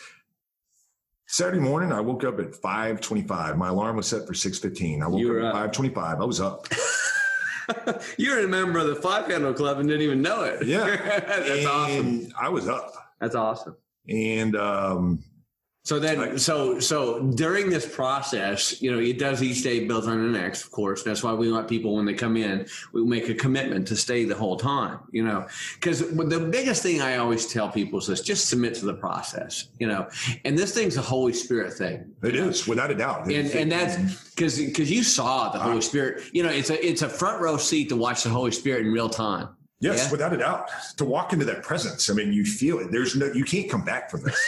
Saturday 1.32 1.60
morning, 1.60 1.92
I 1.92 2.00
woke 2.00 2.24
up 2.24 2.38
at 2.40 2.54
525. 2.54 3.56
My 3.56 3.68
alarm 3.68 3.96
was 3.96 4.06
set 4.06 4.26
for 4.26 4.34
615. 4.34 5.02
I 5.02 5.08
woke 5.08 5.22
up 5.22 5.36
at 5.38 5.44
up. 5.44 5.52
525. 5.54 6.20
I 6.20 6.24
was 6.26 6.40
up. 6.42 6.68
you're 8.18 8.40
a 8.40 8.46
member 8.46 8.78
of 8.78 8.88
the 8.88 8.96
Five 8.96 9.28
Handle 9.28 9.54
Club 9.54 9.78
and 9.78 9.88
didn't 9.88 10.02
even 10.02 10.20
know 10.20 10.42
it. 10.42 10.66
Yeah. 10.66 10.84
that's 11.26 11.64
awesome. 11.64 12.30
I 12.38 12.50
was 12.50 12.68
up. 12.68 12.92
That's 13.18 13.34
awesome. 13.34 13.76
And 14.10 14.54
um, 14.56 15.24
So 15.84 15.98
then, 15.98 16.38
so 16.38 16.78
so 16.78 17.20
during 17.30 17.68
this 17.68 17.92
process, 17.92 18.80
you 18.80 18.92
know, 18.92 19.00
it 19.00 19.18
does 19.18 19.42
each 19.42 19.64
day 19.64 19.84
build 19.84 20.04
on 20.06 20.32
the 20.32 20.38
next, 20.38 20.62
of 20.62 20.70
course. 20.70 21.02
That's 21.02 21.24
why 21.24 21.34
we 21.34 21.50
want 21.50 21.66
people 21.68 21.96
when 21.96 22.04
they 22.04 22.14
come 22.14 22.36
in, 22.36 22.66
we 22.92 23.04
make 23.04 23.28
a 23.28 23.34
commitment 23.34 23.88
to 23.88 23.96
stay 23.96 24.24
the 24.24 24.36
whole 24.36 24.56
time, 24.56 25.00
you 25.10 25.24
know, 25.24 25.44
because 25.74 25.98
the 26.14 26.38
biggest 26.38 26.84
thing 26.84 27.02
I 27.02 27.16
always 27.16 27.48
tell 27.52 27.68
people 27.68 27.98
is 27.98 28.06
this: 28.06 28.20
just 28.20 28.48
submit 28.48 28.76
to 28.76 28.84
the 28.84 28.94
process, 28.94 29.70
you 29.80 29.88
know. 29.88 30.08
And 30.44 30.56
this 30.56 30.72
thing's 30.72 30.96
a 30.96 31.02
Holy 31.02 31.32
Spirit 31.32 31.72
thing, 31.72 32.14
it 32.22 32.36
is 32.36 32.68
without 32.68 32.92
a 32.92 32.94
doubt. 32.94 33.26
and 33.26 33.50
and 33.50 33.72
that's 33.72 33.96
because 34.30 34.58
because 34.58 34.88
you 34.88 35.02
saw 35.02 35.50
the 35.50 35.58
Holy 35.58 35.72
uh-huh. 35.72 35.80
Spirit, 35.80 36.22
you 36.32 36.44
know, 36.44 36.50
it's 36.50 36.70
a 36.70 36.86
it's 36.86 37.02
a 37.02 37.08
front 37.08 37.40
row 37.40 37.56
seat 37.56 37.88
to 37.88 37.96
watch 37.96 38.22
the 38.22 38.30
Holy 38.30 38.52
Spirit 38.52 38.86
in 38.86 38.92
real 38.92 39.08
time. 39.08 39.48
yes, 39.80 40.04
yeah. 40.04 40.12
without 40.12 40.32
a 40.32 40.38
doubt. 40.38 40.68
To 40.98 41.04
walk 41.04 41.32
into 41.32 41.44
that 41.46 41.64
presence, 41.64 42.08
I 42.08 42.12
mean, 42.12 42.32
you 42.32 42.44
feel 42.44 42.78
it. 42.78 42.92
There's 42.92 43.16
no, 43.16 43.32
you 43.32 43.44
can't 43.44 43.68
come 43.68 43.84
back 43.84 44.10
from 44.12 44.22
this. 44.22 44.40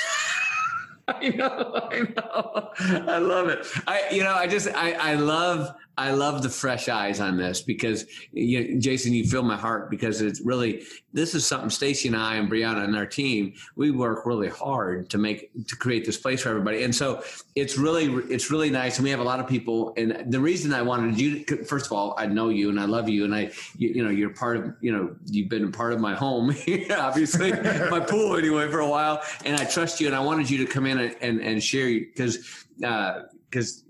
I 1.08 1.28
know, 1.28 1.88
I 1.90 2.00
know. 2.00 2.70
I 3.12 3.18
love 3.18 3.48
it. 3.48 3.66
I, 3.86 4.04
you 4.10 4.22
know, 4.22 4.34
I 4.34 4.46
just, 4.46 4.68
I, 4.68 4.92
I 4.92 5.14
love, 5.14 5.74
I 5.96 6.10
love 6.10 6.42
the 6.42 6.48
fresh 6.48 6.88
eyes 6.88 7.20
on 7.20 7.36
this 7.36 7.62
because, 7.62 8.06
you, 8.32 8.78
Jason, 8.80 9.12
you 9.12 9.24
fill 9.24 9.42
my 9.42 9.56
heart 9.56 9.90
because 9.90 10.20
it's 10.20 10.40
really, 10.40 10.82
this 11.12 11.34
is 11.34 11.46
something 11.46 11.70
Stacy 11.70 12.08
and 12.08 12.16
I 12.16 12.34
and 12.36 12.50
Brianna 12.50 12.84
and 12.84 12.96
our 12.96 13.06
team, 13.06 13.54
we 13.76 13.92
work 13.92 14.26
really 14.26 14.48
hard 14.48 15.08
to 15.10 15.18
make, 15.18 15.50
to 15.68 15.76
create 15.76 16.04
this 16.04 16.16
place 16.16 16.42
for 16.42 16.48
everybody. 16.48 16.82
And 16.82 16.94
so 16.94 17.22
it's 17.54 17.78
really, 17.78 18.06
it's 18.32 18.50
really 18.50 18.70
nice. 18.70 18.96
And 18.96 19.04
we 19.04 19.10
have 19.10 19.20
a 19.20 19.24
lot 19.24 19.38
of 19.38 19.46
people. 19.46 19.94
And 19.96 20.32
the 20.32 20.40
reason 20.40 20.72
I 20.72 20.82
wanted 20.82 21.20
you 21.20 21.44
to, 21.44 21.64
first 21.64 21.86
of 21.86 21.92
all, 21.92 22.14
I 22.18 22.26
know 22.26 22.48
you 22.48 22.70
and 22.70 22.80
I 22.80 22.86
love 22.86 23.08
you 23.08 23.24
and 23.24 23.34
I, 23.34 23.52
you, 23.76 23.90
you 23.90 24.04
know, 24.04 24.10
you're 24.10 24.30
part 24.30 24.56
of, 24.56 24.74
you 24.80 24.90
know, 24.90 25.14
you've 25.26 25.48
been 25.48 25.64
a 25.64 25.70
part 25.70 25.92
of 25.92 26.00
my 26.00 26.14
home, 26.14 26.50
obviously, 26.98 27.52
my 27.90 28.00
pool 28.00 28.36
anyway 28.36 28.68
for 28.68 28.80
a 28.80 28.88
while. 28.88 29.22
And 29.44 29.56
I 29.60 29.64
trust 29.64 30.00
you 30.00 30.08
and 30.08 30.16
I 30.16 30.20
wanted 30.20 30.50
you 30.50 30.58
to 30.58 30.66
come 30.66 30.86
in 30.86 30.98
and, 30.98 31.16
and, 31.20 31.40
and 31.40 31.62
share 31.62 31.86
because, 31.86 32.66
uh, 32.84 33.22
because 33.48 33.84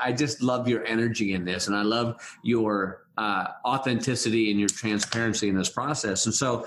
I 0.00 0.12
just 0.12 0.42
love 0.42 0.68
your 0.68 0.84
energy 0.84 1.34
in 1.34 1.44
this, 1.44 1.66
and 1.66 1.76
I 1.76 1.82
love 1.82 2.16
your 2.42 3.06
uh, 3.18 3.48
authenticity 3.64 4.50
and 4.50 4.58
your 4.58 4.68
transparency 4.68 5.48
in 5.48 5.56
this 5.56 5.68
process. 5.68 6.26
And 6.26 6.34
so, 6.34 6.66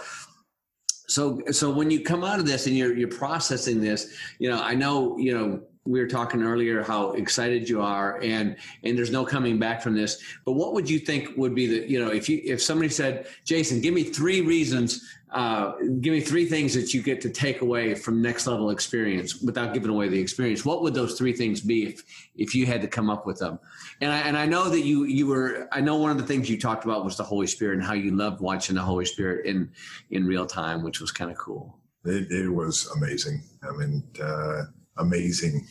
so, 1.08 1.41
so 1.51 1.71
when 1.71 1.89
you 1.89 2.01
come 2.01 2.23
out 2.23 2.39
of 2.39 2.45
this 2.45 2.67
and 2.67 2.75
you're 2.75 2.95
you're 2.95 3.08
processing 3.08 3.82
this, 3.82 4.13
you 4.39 4.49
know, 4.49 4.62
I 4.62 4.75
know, 4.75 5.17
you 5.17 5.34
know, 5.34 5.62
we 5.88 6.00
were 6.00 6.08
talking 6.08 6.43
earlier 6.43 6.84
how 6.84 7.12
excited 7.13 7.69
you 7.69 7.82
are 7.82 8.21
and 8.21 8.56
and 8.84 8.97
there's 8.97 9.12
no 9.12 9.26
coming 9.26 9.58
back 9.58 9.82
from 9.82 9.95
this. 9.95 10.21
But 10.45 10.54
what 10.54 10.73
would 10.73 10.89
you 10.89 11.00
think 11.00 11.36
would 11.38 11.56
be 11.56 11.67
the 11.67 11.89
you 11.89 12.04
know 12.04 12.12
if 12.12 12.28
you 12.30 12.41
if 12.43 12.62
somebody 12.62 12.89
said 12.89 13.28
jason 13.43 13.82
give 13.82 13.93
me 13.93 14.04
three 14.04 14.41
reasons 14.41 15.04
uh, 15.32 15.73
give 16.00 16.13
me 16.13 16.21
three 16.21 16.45
things 16.45 16.73
that 16.73 16.93
you 16.93 17.02
get 17.02 17.19
to 17.19 17.30
take 17.30 17.60
away 17.60 17.93
from 17.93 18.21
next 18.21 18.47
level 18.47 18.69
experience 18.69 19.41
without 19.41 19.73
giving 19.73 19.89
away 19.89 20.08
the 20.08 20.17
experience 20.17 20.63
what 20.63 20.82
would 20.82 20.93
those 20.93 21.17
three 21.17 21.34
things 21.34 21.60
be 21.60 21.86
if 21.86 22.04
if 22.36 22.56
you 22.56 22.65
had 22.65 22.82
to 22.82 22.88
come 22.88 23.10
up 23.10 23.26
with 23.26 23.38
them? 23.39 23.60
And 24.02 24.12
i 24.12 24.19
and 24.19 24.38
i 24.38 24.45
know 24.45 24.69
that 24.69 24.82
you 24.82 25.04
you 25.04 25.28
were 25.28 25.67
i 25.71 25.82
know 25.82 25.97
one 25.97 26.12
of 26.12 26.17
the 26.17 26.23
things 26.23 26.50
you 26.50 26.60
talked 26.60 26.86
about 26.86 27.04
was 27.04 27.17
the 27.17 27.23
holy 27.23 27.47
spirit 27.47 27.76
and 27.78 27.84
how 27.84 27.93
you 27.93 28.15
loved 28.15 28.39
watching 28.41 28.76
the 28.76 28.82
holy 28.82 29.06
spirit 29.06 29.45
in 29.45 29.69
in 30.12 30.26
real 30.26 30.45
time 30.45 30.84
which 30.84 31.02
was 31.02 31.12
kind 31.12 31.30
of 31.30 31.38
cool. 31.38 31.78
It, 32.06 32.32
it 32.32 32.50
was 32.50 32.89
amazing. 32.95 33.43
I 33.63 33.71
mean 33.76 34.04
uh 34.21 34.63
amazing 34.99 35.67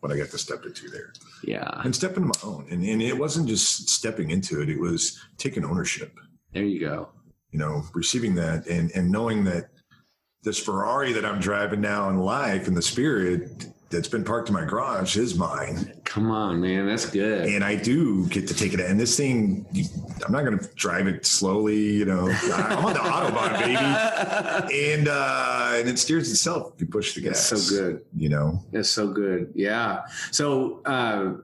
what 0.00 0.12
I 0.12 0.18
got 0.18 0.30
to 0.30 0.38
step 0.38 0.64
into 0.64 0.88
there. 0.88 1.12
Yeah. 1.42 1.80
And 1.84 1.94
step 1.94 2.16
into 2.16 2.28
my 2.28 2.40
own. 2.44 2.66
And, 2.70 2.84
and 2.84 3.02
it 3.02 3.16
wasn't 3.16 3.48
just 3.48 3.88
stepping 3.88 4.30
into 4.30 4.62
it, 4.62 4.68
it 4.68 4.78
was 4.78 5.18
taking 5.38 5.64
ownership. 5.64 6.12
There 6.52 6.64
you 6.64 6.80
go. 6.80 7.08
You 7.50 7.58
know, 7.58 7.84
receiving 7.94 8.34
that 8.36 8.66
and, 8.66 8.90
and 8.94 9.10
knowing 9.10 9.44
that 9.44 9.70
this 10.42 10.58
Ferrari 10.58 11.12
that 11.12 11.24
I'm 11.24 11.40
driving 11.40 11.80
now 11.80 12.08
in 12.08 12.18
life 12.18 12.68
in 12.68 12.74
the 12.74 12.82
spirit 12.82 13.66
that's 13.88 14.08
been 14.08 14.24
parked 14.24 14.48
in 14.48 14.54
my 14.54 14.64
garage 14.64 15.16
is 15.16 15.36
mine. 15.36 15.92
Come 16.04 16.30
on, 16.30 16.60
man, 16.60 16.86
that's 16.86 17.08
good. 17.08 17.48
And 17.48 17.62
I 17.62 17.76
do 17.76 18.26
get 18.28 18.48
to 18.48 18.54
take 18.54 18.74
it. 18.74 18.80
And 18.80 18.98
this 18.98 19.16
thing, 19.16 19.64
I'm 20.24 20.32
not 20.32 20.44
going 20.44 20.58
to 20.58 20.68
drive 20.74 21.06
it 21.06 21.24
slowly. 21.24 21.78
You 21.78 22.04
know, 22.04 22.28
I'm 22.28 22.84
on 22.84 22.92
the 22.92 22.98
autobahn, 22.98 23.58
baby, 23.60 24.90
and 24.90 25.08
uh, 25.08 25.74
and 25.76 25.88
it 25.88 25.98
steers 25.98 26.30
itself. 26.30 26.72
If 26.74 26.80
you 26.80 26.86
push 26.86 27.14
the 27.14 27.20
gas. 27.20 27.48
That's 27.48 27.62
so 27.62 27.76
good. 27.76 28.04
You 28.16 28.28
know, 28.28 28.64
that's 28.72 28.90
so 28.90 29.08
good. 29.08 29.52
Yeah. 29.54 30.02
So. 30.30 30.82
Uh, 30.84 31.34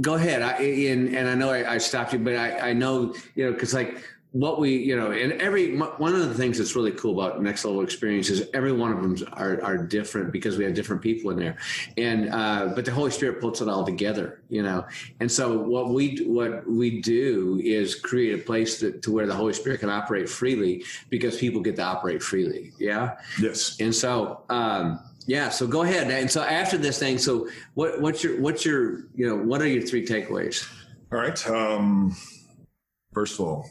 go 0.00 0.14
ahead. 0.14 0.40
I, 0.42 0.54
and, 0.62 1.14
and 1.14 1.28
I 1.28 1.34
know 1.34 1.50
I, 1.50 1.74
I 1.74 1.78
stopped 1.78 2.14
you, 2.14 2.18
but 2.18 2.34
I, 2.34 2.70
I 2.70 2.72
know, 2.72 3.14
you 3.34 3.48
know, 3.48 3.56
cause 3.56 3.74
like 3.74 4.02
what 4.32 4.58
we 4.58 4.74
you 4.74 4.96
know 4.96 5.12
and 5.12 5.32
every 5.34 5.76
one 5.76 6.14
of 6.14 6.26
the 6.26 6.34
things 6.34 6.56
that's 6.56 6.74
really 6.74 6.90
cool 6.92 7.20
about 7.20 7.42
next 7.42 7.66
level 7.66 7.82
experience 7.82 8.30
is 8.30 8.48
every 8.54 8.72
one 8.72 8.90
of 8.90 9.02
them 9.02 9.14
are, 9.34 9.62
are 9.62 9.76
different 9.76 10.32
because 10.32 10.56
we 10.56 10.64
have 10.64 10.72
different 10.72 11.02
people 11.02 11.30
in 11.30 11.36
there. 11.38 11.58
And 11.98 12.30
uh, 12.30 12.72
but 12.74 12.86
the 12.86 12.92
holy 12.92 13.10
spirit 13.10 13.40
puts 13.42 13.60
it 13.60 13.68
all 13.68 13.84
together 13.84 14.42
you 14.48 14.62
know? 14.62 14.86
And 15.20 15.30
so 15.30 15.58
what 15.58 15.90
we 15.90 16.16
what 16.24 16.66
we 16.68 17.02
do 17.02 17.60
is 17.62 17.94
create 17.94 18.40
a 18.40 18.42
place 18.42 18.80
that, 18.80 19.02
to 19.02 19.12
where 19.12 19.26
the 19.26 19.34
holy 19.34 19.52
spirit 19.52 19.80
can 19.80 19.90
operate 19.90 20.28
freely 20.28 20.82
because 21.10 21.36
people 21.36 21.60
get 21.60 21.76
to 21.76 21.82
operate 21.82 22.22
freely 22.22 22.72
yeah? 22.78 23.18
Yes. 23.38 23.76
And 23.80 23.94
so 23.94 24.44
um 24.48 24.98
yeah 25.26 25.50
so 25.50 25.66
go 25.66 25.82
ahead. 25.82 26.10
And 26.10 26.30
so 26.30 26.42
after 26.42 26.78
this 26.78 26.98
thing 26.98 27.18
so 27.18 27.48
what 27.74 28.00
what's 28.00 28.24
your 28.24 28.40
what's 28.40 28.64
your 28.64 29.00
you 29.14 29.28
know 29.28 29.36
what 29.36 29.60
are 29.60 29.68
your 29.68 29.82
three 29.82 30.06
takeaways? 30.06 30.66
All 31.12 31.18
right 31.18 31.50
um 31.50 32.16
first 33.12 33.38
of 33.38 33.46
all 33.46 33.70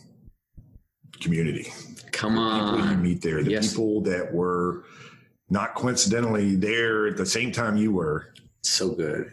community. 1.22 1.72
Come 2.12 2.38
on. 2.38 2.76
The 2.76 2.78
people 2.78 2.92
you 2.92 2.98
meet 2.98 3.22
there, 3.22 3.44
the 3.44 3.52
yes. 3.52 3.70
people 3.72 4.02
that 4.02 4.34
were 4.34 4.84
not 5.50 5.76
coincidentally 5.76 6.56
there 6.56 7.08
at 7.08 7.18
the 7.18 7.26
same 7.26 7.52
time 7.52 7.78
you 7.78 7.92
were. 7.92 8.34
So 8.64 8.90
good. 8.92 9.32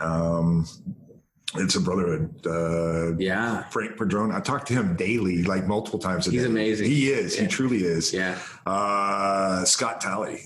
Um, 0.00 0.66
it's 1.56 1.74
a 1.74 1.80
brotherhood. 1.80 2.46
Uh, 2.46 3.16
yeah. 3.16 3.64
Frank 3.70 3.96
Padron. 3.96 4.32
I 4.32 4.40
talk 4.40 4.64
to 4.66 4.72
him 4.72 4.94
daily, 4.96 5.42
like 5.42 5.66
multiple 5.66 5.98
times 5.98 6.28
a 6.28 6.30
He's 6.30 6.42
day. 6.42 6.46
He's 6.46 6.50
amazing. 6.50 6.86
He 6.86 7.10
is. 7.10 7.36
Yeah. 7.36 7.42
He 7.42 7.48
truly 7.48 7.84
is. 7.84 8.12
Yeah. 8.12 8.38
Uh, 8.66 9.64
Scott 9.64 10.00
Talley. 10.00 10.42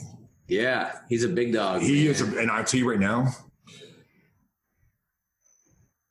Yeah. 0.48 0.92
He's 1.09 1.24
a 1.24 1.28
big 1.28 1.52
dog. 1.52 1.83
He 1.83 2.04
man. 2.04 2.11
is. 2.11 2.20
A, 2.22 2.38
and 2.38 2.50
I'll 2.50 2.64
tell 2.64 2.80
you 2.80 2.88
right 2.88 2.98
now, 2.98 3.28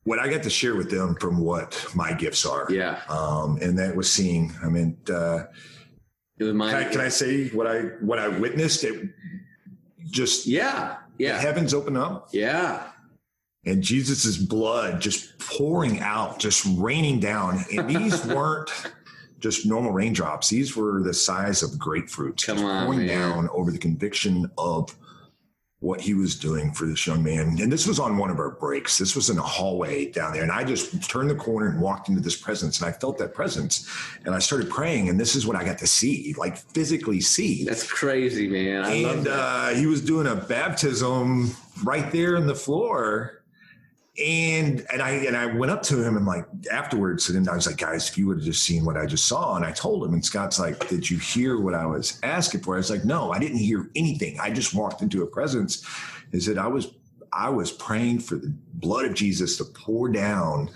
what 0.03 0.19
I 0.19 0.29
got 0.29 0.43
to 0.43 0.49
share 0.49 0.75
with 0.75 0.91
them 0.91 1.15
from 1.15 1.39
what 1.39 1.87
my 1.95 2.13
gifts 2.13 2.45
are. 2.45 2.67
Yeah. 2.69 3.01
Um, 3.09 3.57
and 3.61 3.77
that 3.79 3.95
was 3.95 4.11
seeing, 4.11 4.53
I 4.63 4.67
mean, 4.67 4.97
uh, 5.09 5.43
it 6.37 6.43
was 6.43 6.53
my, 6.53 6.71
can 6.71 6.83
I, 6.83 6.89
can 6.89 7.01
I 7.01 7.09
say 7.09 7.49
what 7.49 7.67
I, 7.67 7.81
what 8.01 8.19
I 8.19 8.27
witnessed? 8.27 8.83
It 8.83 9.09
just, 10.11 10.45
yeah. 10.45 10.97
Yeah. 11.17 11.39
heavens 11.39 11.73
open 11.73 11.95
up. 11.95 12.29
Yeah. 12.33 12.87
And 13.65 13.81
Jesus's 13.81 14.37
blood 14.37 14.99
just 14.99 15.39
pouring 15.39 16.01
out, 16.01 16.37
just 16.39 16.67
raining 16.77 17.19
down. 17.19 17.63
And 17.71 17.89
these 17.89 18.25
weren't 18.25 18.71
just 19.39 19.65
normal 19.65 19.91
raindrops. 19.91 20.49
These 20.49 20.75
were 20.75 21.01
the 21.01 21.13
size 21.13 21.63
of 21.63 21.71
grapefruits. 21.71 22.45
Come 22.45 22.65
on, 22.65 22.85
pouring 22.85 23.05
man. 23.05 23.07
down 23.07 23.49
over 23.53 23.71
the 23.71 23.77
conviction 23.77 24.49
of 24.57 24.93
what 25.83 25.99
he 25.99 26.13
was 26.13 26.35
doing 26.35 26.71
for 26.71 26.85
this 26.85 27.05
young 27.05 27.21
man. 27.21 27.57
And 27.61 27.69
this 27.69 27.85
was 27.85 27.99
on 27.99 28.17
one 28.17 28.29
of 28.29 28.39
our 28.39 28.51
breaks. 28.51 28.97
This 28.97 29.17
was 29.17 29.29
in 29.29 29.37
a 29.37 29.41
hallway 29.41 30.05
down 30.05 30.31
there. 30.31 30.41
And 30.41 30.51
I 30.51 30.63
just 30.63 31.09
turned 31.09 31.29
the 31.29 31.35
corner 31.35 31.67
and 31.67 31.81
walked 31.81 32.07
into 32.07 32.21
this 32.21 32.37
presence 32.37 32.79
and 32.79 32.87
I 32.87 32.93
felt 32.93 33.17
that 33.17 33.33
presence 33.33 33.89
and 34.23 34.33
I 34.33 34.39
started 34.39 34.69
praying. 34.69 35.09
And 35.09 35.19
this 35.19 35.35
is 35.35 35.45
what 35.45 35.57
I 35.57 35.65
got 35.65 35.77
to 35.79 35.87
see, 35.87 36.33
like 36.37 36.55
physically 36.55 37.19
see. 37.19 37.65
That's 37.65 37.85
crazy, 37.85 38.47
man. 38.47 38.85
I 38.85 38.93
and 38.93 39.27
uh, 39.27 39.67
he 39.69 39.85
was 39.85 39.99
doing 39.99 40.27
a 40.27 40.35
baptism 40.35 41.53
right 41.83 42.09
there 42.13 42.37
in 42.37 42.47
the 42.47 42.55
floor 42.55 43.42
and 44.19 44.85
and 44.91 45.01
I 45.01 45.09
and 45.09 45.35
I 45.35 45.47
went 45.47 45.71
up 45.71 45.81
to 45.83 46.03
him 46.03 46.17
and 46.17 46.25
like 46.25 46.45
afterwards, 46.71 47.29
and 47.29 47.49
I 47.49 47.55
was 47.55 47.65
like, 47.65 47.77
guys, 47.77 48.09
if 48.09 48.17
you 48.17 48.27
would 48.27 48.37
have 48.37 48.45
just 48.45 48.63
seen 48.63 48.85
what 48.85 48.95
I 48.95 49.07
just 49.07 49.25
saw, 49.25 49.55
and 49.55 49.65
I 49.65 49.71
told 49.71 50.05
him, 50.05 50.13
and 50.13 50.23
Scott's 50.23 50.59
like, 50.59 50.87
did 50.87 51.09
you 51.09 51.17
hear 51.17 51.59
what 51.59 51.73
I 51.73 51.85
was 51.85 52.19
asking 52.21 52.61
for? 52.61 52.75
I 52.75 52.77
was 52.77 52.91
like, 52.91 53.05
no, 53.05 53.31
I 53.31 53.39
didn't 53.39 53.57
hear 53.57 53.89
anything. 53.95 54.39
I 54.39 54.51
just 54.51 54.75
walked 54.75 55.01
into 55.01 55.23
a 55.23 55.27
presence. 55.27 55.85
Is 56.31 56.45
that 56.45 56.59
I 56.59 56.67
was 56.67 56.93
I 57.31 57.49
was 57.49 57.71
praying 57.71 58.19
for 58.19 58.35
the 58.35 58.53
blood 58.75 59.05
of 59.05 59.15
Jesus 59.15 59.57
to 59.57 59.65
pour 59.65 60.09
down 60.09 60.69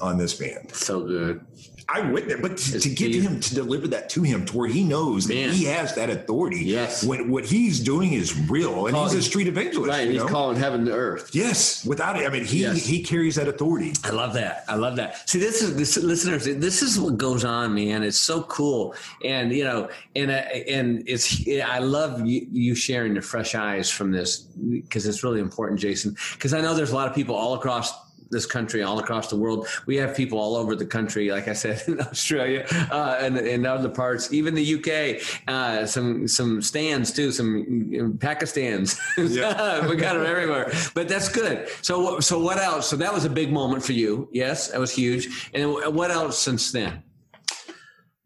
on 0.00 0.18
this 0.18 0.40
man. 0.40 0.68
So 0.72 1.04
good. 1.04 1.44
I 1.92 2.00
witnessed, 2.02 2.42
but 2.42 2.56
to, 2.56 2.78
to 2.78 2.88
give 2.88 3.22
him 3.22 3.40
to 3.40 3.54
deliver 3.54 3.88
that 3.88 4.08
to 4.10 4.22
him 4.22 4.44
to 4.46 4.56
where 4.56 4.68
he 4.68 4.84
knows 4.84 5.28
Man. 5.28 5.48
that 5.48 5.54
he 5.54 5.64
has 5.64 5.94
that 5.96 6.08
authority. 6.08 6.64
Yes. 6.64 7.02
When 7.02 7.30
what 7.30 7.44
he's 7.44 7.80
doing 7.80 8.12
is 8.12 8.38
real, 8.48 8.86
and 8.86 8.96
he's 8.96 9.14
a 9.14 9.22
street 9.22 9.48
evangelist. 9.48 9.90
Right. 9.90 10.08
he's 10.08 10.18
know? 10.18 10.28
calling 10.28 10.56
heaven 10.56 10.84
to 10.84 10.92
earth. 10.92 11.30
Yes. 11.32 11.84
Without 11.84 12.18
it, 12.18 12.26
I 12.26 12.30
mean, 12.30 12.44
he 12.44 12.60
yes. 12.60 12.86
he 12.86 13.02
carries 13.02 13.36
that 13.36 13.48
authority. 13.48 13.92
I 14.04 14.10
love 14.10 14.34
that. 14.34 14.64
I 14.68 14.76
love 14.76 14.96
that. 14.96 15.28
See, 15.28 15.38
this 15.38 15.62
is 15.62 15.76
this 15.76 15.96
listeners. 15.96 16.44
This 16.44 16.82
is 16.82 17.00
what 17.00 17.18
goes 17.18 17.44
on, 17.44 17.74
man. 17.74 18.02
It's 18.02 18.18
so 18.18 18.42
cool, 18.44 18.94
and 19.24 19.52
you 19.52 19.64
know, 19.64 19.88
and 20.14 20.30
uh, 20.30 20.34
and 20.34 21.02
it's 21.06 21.44
I 21.64 21.78
love 21.78 22.24
you, 22.24 22.46
you 22.52 22.74
sharing 22.74 23.14
the 23.14 23.22
fresh 23.22 23.54
eyes 23.54 23.90
from 23.90 24.12
this 24.12 24.38
because 24.38 25.06
it's 25.06 25.24
really 25.24 25.40
important, 25.40 25.80
Jason. 25.80 26.16
Because 26.34 26.54
I 26.54 26.60
know 26.60 26.74
there's 26.74 26.92
a 26.92 26.96
lot 26.96 27.08
of 27.08 27.14
people 27.14 27.34
all 27.34 27.54
across 27.54 27.92
this 28.30 28.46
country, 28.46 28.82
all 28.82 28.98
across 28.98 29.28
the 29.28 29.36
world. 29.36 29.66
We 29.86 29.96
have 29.96 30.16
people 30.16 30.38
all 30.38 30.56
over 30.56 30.74
the 30.74 30.86
country, 30.86 31.30
like 31.30 31.48
I 31.48 31.52
said, 31.52 31.82
in 31.88 32.00
Australia 32.00 32.66
uh, 32.90 33.18
and 33.20 33.36
in 33.36 33.66
other 33.66 33.88
parts, 33.88 34.32
even 34.32 34.54
the 34.54 34.74
UK. 34.76 35.22
Uh, 35.48 35.86
some 35.86 36.28
some 36.28 36.62
stands 36.62 37.12
too, 37.12 37.32
some 37.32 38.18
Pakistans. 38.20 38.98
Yeah. 39.40 39.86
we 39.88 39.96
got 39.96 40.14
them 40.14 40.26
everywhere. 40.26 40.72
But 40.94 41.08
that's 41.08 41.28
good. 41.28 41.68
So 41.82 42.20
so 42.20 42.38
what 42.38 42.58
else? 42.58 42.88
So 42.88 42.96
that 42.96 43.12
was 43.12 43.24
a 43.24 43.30
big 43.30 43.52
moment 43.52 43.84
for 43.84 43.92
you. 43.92 44.28
Yes, 44.32 44.68
that 44.68 44.80
was 44.80 44.92
huge. 44.92 45.50
And 45.54 45.70
what 45.94 46.10
else 46.10 46.38
since 46.38 46.72
then? 46.72 47.02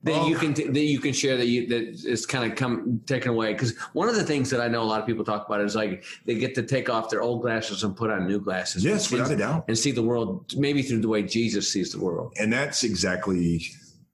That 0.05 0.29
you 0.29 0.37
can 0.37 0.53
that 0.73 0.85
you 0.85 1.01
can 1.01 1.13
share 1.13 1.37
that 1.37 1.47
you 1.47 1.67
that 1.67 1.83
is 2.07 2.25
kind 2.25 2.51
of 2.51 2.57
come 2.57 3.01
taken 3.07 3.31
away 3.31 3.53
because 3.53 3.77
one 3.93 4.09
of 4.09 4.15
the 4.15 4.23
things 4.23 4.51
that 4.51 4.61
I 4.61 4.69
know 4.69 4.83
a 4.83 4.85
lot 4.85 5.01
of 5.01 5.07
people 5.07 5.25
talk 5.25 5.47
about 5.47 5.61
is 5.61 5.75
like 5.75 6.05
they 6.25 6.37
get 6.37 6.55
to 6.55 6.63
take 6.63 6.89
off 6.89 7.11
their 7.11 7.23
old 7.23 7.43
glasses 7.43 7.83
and 7.83 7.97
put 7.97 8.11
on 8.11 8.27
new 8.27 8.41
glasses. 8.41 8.85
Yes, 8.85 9.11
without 9.11 9.31
a 9.31 9.37
doubt, 9.37 9.65
and 9.69 9.77
see 9.77 9.91
the 9.91 10.03
world 10.03 10.53
maybe 10.57 10.83
through 10.83 11.01
the 11.01 11.09
way 11.09 11.23
Jesus 11.23 11.73
sees 11.73 11.93
the 11.93 12.01
world. 12.01 12.33
And 12.39 12.53
that's 12.53 12.85
exactly 12.85 13.67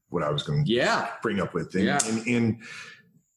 what 0.08 0.22
I 0.22 0.30
was 0.30 0.42
going 0.42 0.64
to 0.64 0.72
yeah 0.72 1.10
bring 1.22 1.40
up 1.40 1.54
with. 1.54 1.74
And, 1.74 1.84
yeah. 1.84 1.98
and, 2.06 2.26
and 2.26 2.62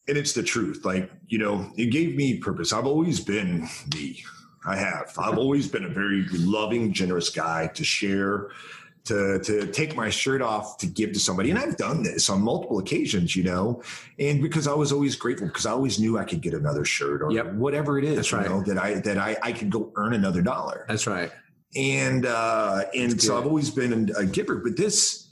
and 0.07 0.17
it's 0.17 0.33
the 0.33 0.43
truth. 0.43 0.85
Like 0.85 1.11
you 1.27 1.39
know, 1.39 1.71
it 1.75 1.87
gave 1.87 2.15
me 2.15 2.37
purpose. 2.37 2.71
I've 2.71 2.87
always 2.87 3.19
been 3.19 3.67
me. 3.95 4.23
I 4.65 4.77
have. 4.77 5.13
I've 5.17 5.37
always 5.37 5.67
been 5.67 5.83
a 5.83 5.89
very 5.89 6.25
loving, 6.31 6.93
generous 6.93 7.29
guy 7.29 7.67
to 7.67 7.83
share 7.83 8.49
to 9.05 9.39
to 9.39 9.67
take 9.67 9.95
my 9.95 10.09
shirt 10.09 10.41
off 10.41 10.77
to 10.77 10.87
give 10.87 11.11
to 11.13 11.19
somebody. 11.19 11.49
And 11.49 11.59
i've 11.59 11.77
done 11.77 12.03
this 12.03 12.29
on 12.29 12.41
multiple 12.41 12.79
occasions 12.79 13.35
you 13.35 13.43
know 13.43 13.81
and 14.19 14.41
because 14.41 14.67
i 14.67 14.73
was 14.73 14.91
always 14.91 15.15
grateful 15.15 15.47
because 15.47 15.65
i 15.65 15.71
always 15.71 15.99
knew 15.99 16.17
i 16.17 16.23
could 16.23 16.41
get 16.41 16.53
another 16.53 16.85
shirt 16.85 17.21
or 17.21 17.31
yep. 17.31 17.53
whatever 17.53 17.97
it 17.99 18.05
is 18.05 18.15
that's 18.15 18.33
right. 18.33 18.47
know, 18.49 18.61
that 18.63 18.77
i 18.77 18.95
that 18.95 19.17
I, 19.17 19.37
I 19.43 19.51
could 19.51 19.69
go 19.69 19.91
earn 19.95 20.13
another 20.13 20.41
dollar. 20.41 20.85
That's 20.87 21.07
right. 21.07 21.31
And 21.75 22.25
uh 22.25 22.85
and 22.95 23.21
so 23.21 23.37
i've 23.37 23.45
always 23.45 23.69
been 23.69 24.11
a 24.15 24.25
giver 24.25 24.55
but 24.55 24.77
this 24.77 25.29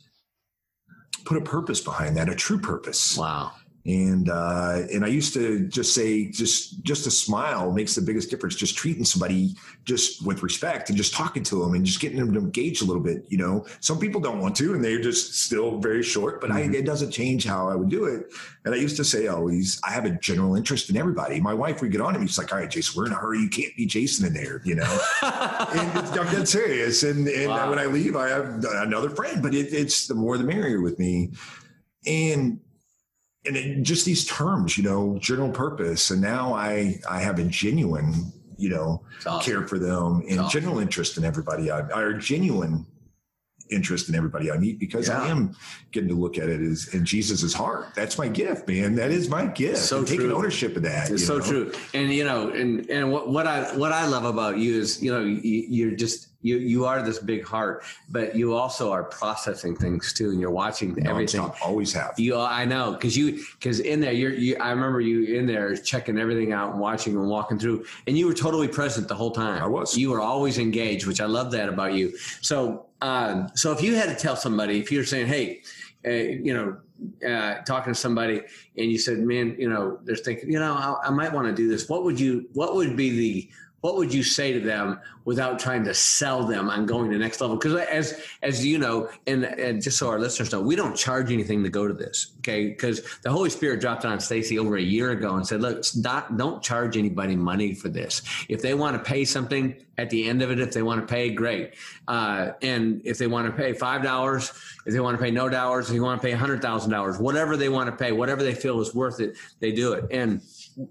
put 1.25 1.37
a 1.37 1.41
purpose 1.41 1.81
behind 1.81 2.17
that 2.17 2.29
a 2.29 2.35
true 2.35 2.59
purpose. 2.59 3.17
Wow 3.17 3.53
And 3.85 4.29
uh, 4.29 4.83
and 4.93 5.03
I 5.03 5.07
used 5.07 5.33
to 5.33 5.67
just 5.67 5.95
say 5.95 6.29
just 6.29 6.83
just 6.83 7.07
a 7.07 7.11
smile 7.11 7.71
makes 7.71 7.95
the 7.95 8.01
biggest 8.01 8.29
difference. 8.29 8.55
Just 8.55 8.77
treating 8.77 9.03
somebody 9.03 9.55
just 9.85 10.23
with 10.25 10.43
respect 10.43 10.89
and 10.89 10.97
just 10.97 11.13
talking 11.13 11.41
to 11.43 11.63
them 11.63 11.73
and 11.73 11.83
just 11.83 11.99
getting 11.99 12.19
them 12.19 12.31
to 12.33 12.39
engage 12.39 12.81
a 12.81 12.85
little 12.85 13.01
bit. 13.01 13.25
You 13.29 13.39
know, 13.39 13.65
some 13.79 13.97
people 13.97 14.21
don't 14.21 14.39
want 14.39 14.55
to 14.57 14.75
and 14.75 14.83
they're 14.83 15.01
just 15.01 15.33
still 15.33 15.79
very 15.79 16.03
short. 16.03 16.41
But 16.41 16.51
mm-hmm. 16.51 16.73
I, 16.73 16.77
it 16.77 16.85
doesn't 16.85 17.09
change 17.09 17.43
how 17.43 17.69
I 17.69 17.75
would 17.75 17.89
do 17.89 18.05
it. 18.05 18.31
And 18.65 18.75
I 18.75 18.77
used 18.77 18.97
to 18.97 19.03
say 19.03 19.25
always, 19.27 19.81
I 19.83 19.91
have 19.91 20.05
a 20.05 20.11
general 20.11 20.55
interest 20.55 20.91
in 20.91 20.97
everybody. 20.97 21.41
My 21.41 21.53
wife 21.53 21.81
would 21.81 21.91
get 21.91 22.01
on 22.01 22.13
to 22.13 22.19
me. 22.19 22.27
She's 22.27 22.37
like, 22.37 22.53
all 22.53 22.59
right, 22.59 22.69
Jason, 22.69 22.93
we're 22.95 23.07
in 23.07 23.13
a 23.13 23.15
hurry. 23.15 23.39
You 23.39 23.49
can't 23.49 23.75
be 23.75 23.87
Jason 23.87 24.27
in 24.27 24.33
there. 24.33 24.61
You 24.63 24.75
know, 24.75 24.99
and 25.23 25.91
I'm 25.97 26.31
dead 26.31 26.47
serious. 26.47 27.01
And 27.01 27.27
and 27.27 27.49
wow. 27.49 27.69
when 27.69 27.79
I 27.79 27.85
leave, 27.85 28.15
I 28.15 28.29
have 28.29 28.63
another 28.63 29.09
friend. 29.09 29.41
But 29.41 29.55
it, 29.55 29.73
it's 29.73 30.05
the 30.05 30.13
more 30.13 30.37
the 30.37 30.43
merrier 30.43 30.81
with 30.81 30.99
me. 30.99 31.31
And 32.05 32.59
and 33.45 33.57
it, 33.57 33.83
just 33.83 34.05
these 34.05 34.25
terms, 34.25 34.77
you 34.77 34.83
know, 34.83 35.17
general 35.19 35.49
purpose. 35.49 36.11
And 36.11 36.21
now 36.21 36.53
I 36.53 36.99
I 37.09 37.19
have 37.19 37.39
a 37.39 37.43
genuine, 37.43 38.31
you 38.57 38.69
know, 38.69 39.03
awesome. 39.25 39.41
care 39.41 39.67
for 39.67 39.79
them 39.79 40.23
and 40.29 40.39
awesome. 40.39 40.61
general 40.61 40.79
interest 40.79 41.17
in 41.17 41.23
everybody. 41.23 41.71
I, 41.71 41.79
I 41.79 42.13
genuine 42.13 42.85
interest 43.71 44.09
in 44.09 44.15
everybody 44.15 44.51
I 44.51 44.57
meet 44.57 44.79
because 44.79 45.07
yeah. 45.07 45.23
I 45.23 45.27
am 45.29 45.55
getting 45.91 46.09
to 46.09 46.15
look 46.15 46.37
at 46.37 46.49
it 46.49 46.61
as 46.61 46.93
in 46.93 47.05
Jesus's 47.05 47.53
heart. 47.53 47.95
That's 47.95 48.17
my 48.17 48.27
gift, 48.27 48.67
man. 48.67 48.95
That 48.95 49.11
is 49.11 49.29
my 49.29 49.45
gift. 49.45 49.77
So 49.77 49.99
and 49.99 50.07
taking 50.07 50.31
ownership 50.31 50.75
of 50.75 50.83
that. 50.83 51.09
It's 51.09 51.25
so 51.25 51.37
know? 51.37 51.45
true. 51.45 51.71
And 51.93 52.13
you 52.13 52.25
know, 52.25 52.49
and 52.49 52.87
and 52.89 53.11
what, 53.11 53.29
what 53.29 53.47
I 53.47 53.75
what 53.75 53.91
I 53.91 54.05
love 54.05 54.25
about 54.25 54.57
you 54.57 54.79
is 54.79 55.01
you 55.01 55.11
know 55.11 55.21
you, 55.21 55.39
you're 55.41 55.95
just 55.95 56.27
you 56.41 56.57
you 56.57 56.85
are 56.85 57.01
this 57.01 57.19
big 57.19 57.45
heart, 57.45 57.83
but 58.09 58.35
you 58.35 58.53
also 58.53 58.91
are 58.91 59.03
processing 59.03 59.75
things 59.75 60.13
too, 60.13 60.31
and 60.31 60.39
you're 60.39 60.51
watching 60.51 60.95
no, 60.95 61.11
everything. 61.11 61.41
Always 61.63 61.93
have. 61.93 62.13
You, 62.17 62.37
I 62.37 62.65
know, 62.65 62.93
because 62.93 63.15
you, 63.15 63.43
because 63.53 63.79
in 63.79 63.99
there, 63.99 64.13
you're, 64.13 64.33
you, 64.33 64.57
I 64.57 64.71
remember 64.71 65.01
you 65.01 65.35
in 65.35 65.45
there 65.45 65.75
checking 65.75 66.17
everything 66.17 66.53
out 66.53 66.71
and 66.71 66.79
watching 66.79 67.15
and 67.15 67.27
walking 67.27 67.59
through, 67.59 67.85
and 68.07 68.17
you 68.17 68.27
were 68.27 68.33
totally 68.33 68.67
present 68.67 69.07
the 69.07 69.15
whole 69.15 69.31
time. 69.31 69.61
I 69.61 69.67
was. 69.67 69.97
You 69.97 70.11
were 70.11 70.21
always 70.21 70.57
engaged, 70.57 71.07
which 71.07 71.21
I 71.21 71.25
love 71.25 71.51
that 71.51 71.69
about 71.69 71.93
you. 71.93 72.17
So, 72.41 72.85
um, 73.01 73.49
so 73.55 73.71
if 73.71 73.81
you 73.81 73.95
had 73.95 74.09
to 74.09 74.15
tell 74.15 74.35
somebody, 74.35 74.79
if 74.79 74.91
you're 74.91 75.05
saying, 75.05 75.27
hey, 75.27 75.61
uh, 76.05 76.09
you 76.09 76.53
know, 76.53 76.77
uh, 77.27 77.61
talking 77.63 77.93
to 77.93 77.99
somebody 77.99 78.41
and 78.77 78.91
you 78.91 78.97
said, 78.97 79.19
man, 79.19 79.55
you 79.57 79.69
know, 79.69 79.99
they're 80.03 80.15
thinking, 80.15 80.51
you 80.51 80.59
know, 80.59 80.73
I, 80.73 81.07
I 81.07 81.09
might 81.11 81.33
want 81.33 81.47
to 81.47 81.53
do 81.53 81.67
this. 81.67 81.89
What 81.89 82.03
would 82.03 82.19
you, 82.19 82.47
what 82.53 82.75
would 82.75 82.95
be 82.95 83.09
the 83.09 83.49
what 83.81 83.95
would 83.97 84.13
you 84.13 84.23
say 84.23 84.53
to 84.53 84.59
them 84.59 84.99
without 85.25 85.59
trying 85.59 85.83
to 85.83 85.93
sell 85.93 86.45
them 86.45 86.69
on 86.69 86.85
going 86.85 87.11
to 87.11 87.17
the 87.17 87.23
next 87.23 87.41
level? 87.41 87.57
Because 87.57 87.75
as 87.75 88.21
as 88.41 88.65
you 88.65 88.77
know, 88.77 89.09
and, 89.27 89.43
and, 89.43 89.81
just 89.81 89.97
so 89.97 90.07
our 90.07 90.19
listeners 90.19 90.51
know, 90.51 90.61
we 90.61 90.75
don't 90.75 90.95
charge 90.95 91.31
anything 91.31 91.63
to 91.63 91.69
go 91.69 91.87
to 91.87 91.93
this. 91.93 92.33
Okay, 92.39 92.67
because 92.67 93.01
the 93.23 93.31
Holy 93.31 93.49
Spirit 93.49 93.81
dropped 93.81 94.05
on 94.05 94.19
Stacy 94.19 94.59
over 94.59 94.77
a 94.77 94.81
year 94.81 95.11
ago 95.11 95.35
and 95.35 95.45
said, 95.45 95.61
"Look, 95.61 95.83
not, 95.95 96.37
don't 96.37 96.61
charge 96.61 96.95
anybody 96.95 97.35
money 97.35 97.73
for 97.73 97.89
this. 97.89 98.21
If 98.49 98.61
they 98.61 98.75
want 98.75 98.95
to 98.95 99.03
pay 99.03 99.25
something 99.25 99.75
at 99.97 100.09
the 100.09 100.27
end 100.27 100.41
of 100.41 100.51
it, 100.51 100.59
if 100.59 100.71
they 100.71 100.81
want 100.81 101.07
to 101.07 101.11
pay, 101.11 101.29
great. 101.29 101.73
Uh, 102.07 102.51
and 102.61 103.01
if 103.03 103.17
they 103.17 103.27
want 103.27 103.45
to 103.47 103.51
pay 103.51 103.73
five 103.73 104.03
dollars, 104.03 104.51
if 104.85 104.93
they 104.93 104.99
want 104.99 105.17
to 105.17 105.23
pay 105.23 105.31
no 105.31 105.49
dollars, 105.49 105.87
if 105.87 105.93
they 105.93 105.99
want 105.99 106.21
to 106.21 106.25
pay 106.27 106.33
a 106.33 106.37
hundred 106.37 106.61
thousand 106.61 106.91
dollars, 106.91 107.19
whatever 107.19 107.57
they 107.57 107.69
want 107.69 107.89
to 107.89 107.95
pay, 107.95 108.11
whatever 108.11 108.43
they 108.43 108.55
feel 108.55 108.79
is 108.81 108.93
worth 108.95 109.19
it, 109.19 109.35
they 109.59 109.71
do 109.71 109.93
it. 109.93 110.05
And 110.11 110.41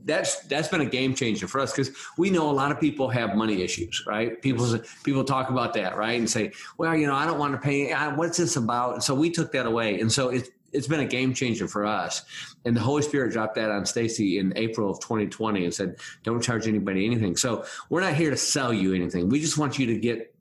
that's 0.05 0.41
that's 0.45 0.69
been 0.69 0.81
a 0.81 0.87
game 0.87 1.15
changer 1.15 1.49
for 1.49 1.61
us 1.61 1.73
because 1.73 1.91
we 2.19 2.31
know 2.31 2.51
a 2.51 2.53
lot 2.53 2.71
of 2.71 2.81
people 2.81 3.09
have 3.09 3.35
money 3.35 3.63
issues, 3.63 4.05
right? 4.07 4.41
People 4.43 4.79
people 5.05 5.25
talk 5.25 5.51
about 5.51 5.75
that, 5.75 5.97
right, 5.97 6.19
and 6.19 6.29
say, 6.29 6.53
well, 6.79 6.95
you 6.95 7.07
know, 7.07 7.15
I 7.15 7.27
don't 7.27 7.39
want 7.39 7.53
to 7.55 7.59
pay. 7.59 7.93
What's 7.93 8.39
this 8.39 8.57
about? 8.57 8.95
And 8.95 9.03
so 9.03 9.15
we 9.15 9.31
took 9.31 9.53
that 9.53 9.67
away, 9.67 10.01
and 10.01 10.11
so 10.11 10.29
it's 10.29 10.51
it's 10.73 10.87
been 10.87 11.01
a 11.01 11.07
game 11.07 11.35
changer 11.35 11.67
for 11.67 11.85
us. 11.85 12.23
And 12.65 12.77
the 12.77 12.81
Holy 12.81 13.03
Spirit 13.03 13.33
dropped 13.33 13.57
that 13.57 13.71
on 13.71 13.85
Stacy 13.87 14.39
in 14.39 14.53
April 14.57 14.91
of 14.91 15.01
2020 15.01 15.65
and 15.65 15.75
said, 15.75 15.97
"Don't 16.23 16.43
charge 16.43 16.69
anybody 16.69 17.07
anything." 17.07 17.37
So 17.37 17.65
we're 17.89 18.03
not 18.03 18.15
here 18.15 18.31
to 18.31 18.37
sell 18.37 18.73
you 18.73 18.95
anything. 18.95 19.29
We 19.29 19.41
just 19.41 19.59
want 19.59 19.79
you 19.79 19.87
to 19.87 19.99
get 19.99 20.35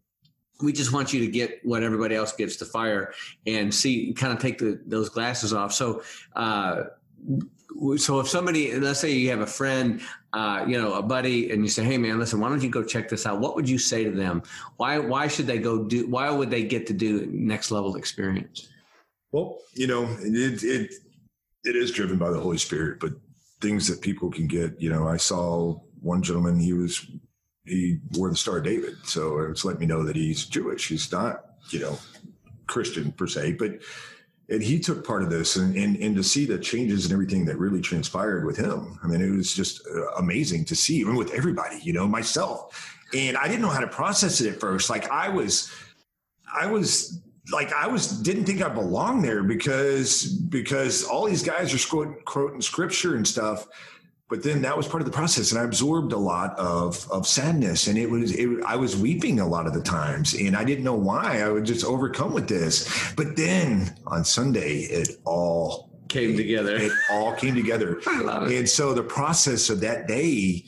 we 0.61 0.73
just 0.73 0.91
want 0.91 1.13
you 1.13 1.21
to 1.21 1.31
get 1.31 1.59
what 1.63 1.83
everybody 1.83 2.15
else 2.15 2.33
gets 2.33 2.57
to 2.57 2.65
fire 2.65 3.13
and 3.47 3.73
see 3.73 4.13
kind 4.13 4.33
of 4.33 4.39
take 4.39 4.57
the, 4.57 4.81
those 4.85 5.07
glasses 5.07 5.53
off 5.53 5.71
so 5.71 6.03
uh, 6.35 6.83
so 7.97 8.19
if 8.19 8.27
somebody 8.27 8.77
let's 8.79 8.99
say 8.99 9.11
you 9.11 9.29
have 9.29 9.41
a 9.41 9.47
friend 9.47 10.01
uh, 10.33 10.65
you 10.67 10.79
know 10.79 10.93
a 10.93 11.01
buddy 11.01 11.51
and 11.51 11.63
you 11.63 11.69
say 11.69 11.83
hey 11.83 11.97
man 11.97 12.19
listen 12.19 12.39
why 12.39 12.49
don't 12.49 12.63
you 12.63 12.69
go 12.69 12.83
check 12.83 13.09
this 13.09 13.25
out? 13.25 13.39
What 13.39 13.55
would 13.55 13.69
you 13.69 13.77
say 13.77 14.03
to 14.03 14.11
them? 14.11 14.43
Why 14.77 14.97
why 14.97 15.27
should 15.27 15.47
they 15.47 15.59
go 15.59 15.83
do 15.83 16.07
why 16.07 16.29
would 16.29 16.49
they 16.49 16.63
get 16.63 16.87
to 16.87 16.93
do 16.93 17.27
next 17.31 17.71
level 17.71 17.95
experience? 17.95 18.67
Well 19.31 19.59
you 19.73 19.87
know 19.87 20.05
it 20.21 20.63
it 20.63 20.93
it 21.63 21.75
is 21.75 21.91
driven 21.91 22.17
by 22.17 22.29
the 22.29 22.39
holy 22.39 22.57
spirit 22.57 22.99
but 22.99 23.13
things 23.61 23.87
that 23.87 24.01
people 24.01 24.31
can 24.31 24.47
get 24.47 24.79
you 24.79 24.89
know 24.89 25.07
i 25.07 25.17
saw 25.17 25.73
one 26.01 26.21
gentleman 26.21 26.59
he 26.59 26.73
was 26.73 27.05
he 27.65 27.99
wore 28.13 28.29
the 28.29 28.35
star 28.35 28.57
of 28.57 28.63
david 28.63 28.95
so 29.03 29.39
it's 29.39 29.65
let 29.65 29.79
me 29.79 29.85
know 29.85 30.03
that 30.03 30.15
he's 30.15 30.45
jewish. 30.45 30.87
He's 30.87 31.11
not 31.11 31.43
you 31.69 31.79
know 31.79 31.99
christian 32.67 33.11
per 33.11 33.27
se 33.27 33.53
but 33.53 33.79
and 34.49 34.63
he 34.63 34.79
took 34.79 35.05
part 35.05 35.21
of 35.21 35.29
this 35.29 35.55
and, 35.57 35.75
and, 35.75 35.95
and 35.97 36.15
to 36.15 36.23
see 36.23 36.45
the 36.45 36.57
changes 36.57 37.05
and 37.05 37.13
everything 37.13 37.45
that 37.45 37.57
really 37.57 37.81
transpired 37.81 38.45
with 38.45 38.57
him. 38.57 38.99
I 39.03 39.07
mean, 39.07 39.21
it 39.21 39.29
was 39.29 39.53
just 39.53 39.87
uh, 39.87 40.11
amazing 40.17 40.65
to 40.65 40.75
see, 40.75 40.95
even 40.97 41.15
with 41.15 41.31
everybody, 41.33 41.79
you 41.83 41.93
know, 41.93 42.07
myself. 42.07 42.97
And 43.13 43.37
I 43.37 43.47
didn't 43.47 43.61
know 43.61 43.69
how 43.69 43.79
to 43.79 43.87
process 43.87 44.41
it 44.41 44.51
at 44.51 44.59
first. 44.59 44.89
Like 44.89 45.09
I 45.09 45.29
was, 45.29 45.71
I 46.53 46.65
was 46.65 47.21
like, 47.51 47.71
I 47.73 47.87
was, 47.87 48.07
didn't 48.07 48.45
think 48.45 48.63
I 48.63 48.69
belonged 48.69 49.23
there 49.23 49.43
because, 49.43 50.25
because 50.25 51.03
all 51.03 51.25
these 51.25 51.43
guys 51.43 51.73
are 51.73 51.87
quoting, 51.87 52.17
quoting 52.25 52.61
scripture 52.61 53.15
and 53.15 53.27
stuff 53.27 53.67
but 54.29 54.43
then 54.43 54.61
that 54.61 54.77
was 54.77 54.87
part 54.87 55.01
of 55.01 55.05
the 55.05 55.11
process 55.11 55.51
and 55.51 55.59
i 55.59 55.63
absorbed 55.63 56.13
a 56.13 56.17
lot 56.17 56.57
of 56.57 57.09
of 57.11 57.27
sadness 57.27 57.87
and 57.87 57.97
it 57.97 58.09
was 58.09 58.31
it, 58.33 58.47
i 58.65 58.75
was 58.75 58.95
weeping 58.95 59.39
a 59.39 59.47
lot 59.47 59.67
of 59.67 59.73
the 59.73 59.81
times 59.81 60.33
and 60.35 60.55
i 60.55 60.63
didn't 60.63 60.83
know 60.83 60.95
why 60.95 61.41
i 61.41 61.49
would 61.49 61.65
just 61.65 61.83
overcome 61.85 62.33
with 62.33 62.47
this. 62.47 63.13
But 63.15 63.35
then 63.35 63.95
on 64.07 64.23
sunday 64.23 64.81
it 64.81 65.17
all 65.25 65.89
came 66.09 66.35
together. 66.35 66.75
it 66.75 66.91
all 67.11 67.33
came 67.33 67.55
together. 67.55 68.01
And 68.09 68.67
so 68.67 68.93
the 68.93 69.03
process 69.03 69.69
of 69.69 69.79
that 69.81 70.07
day 70.07 70.65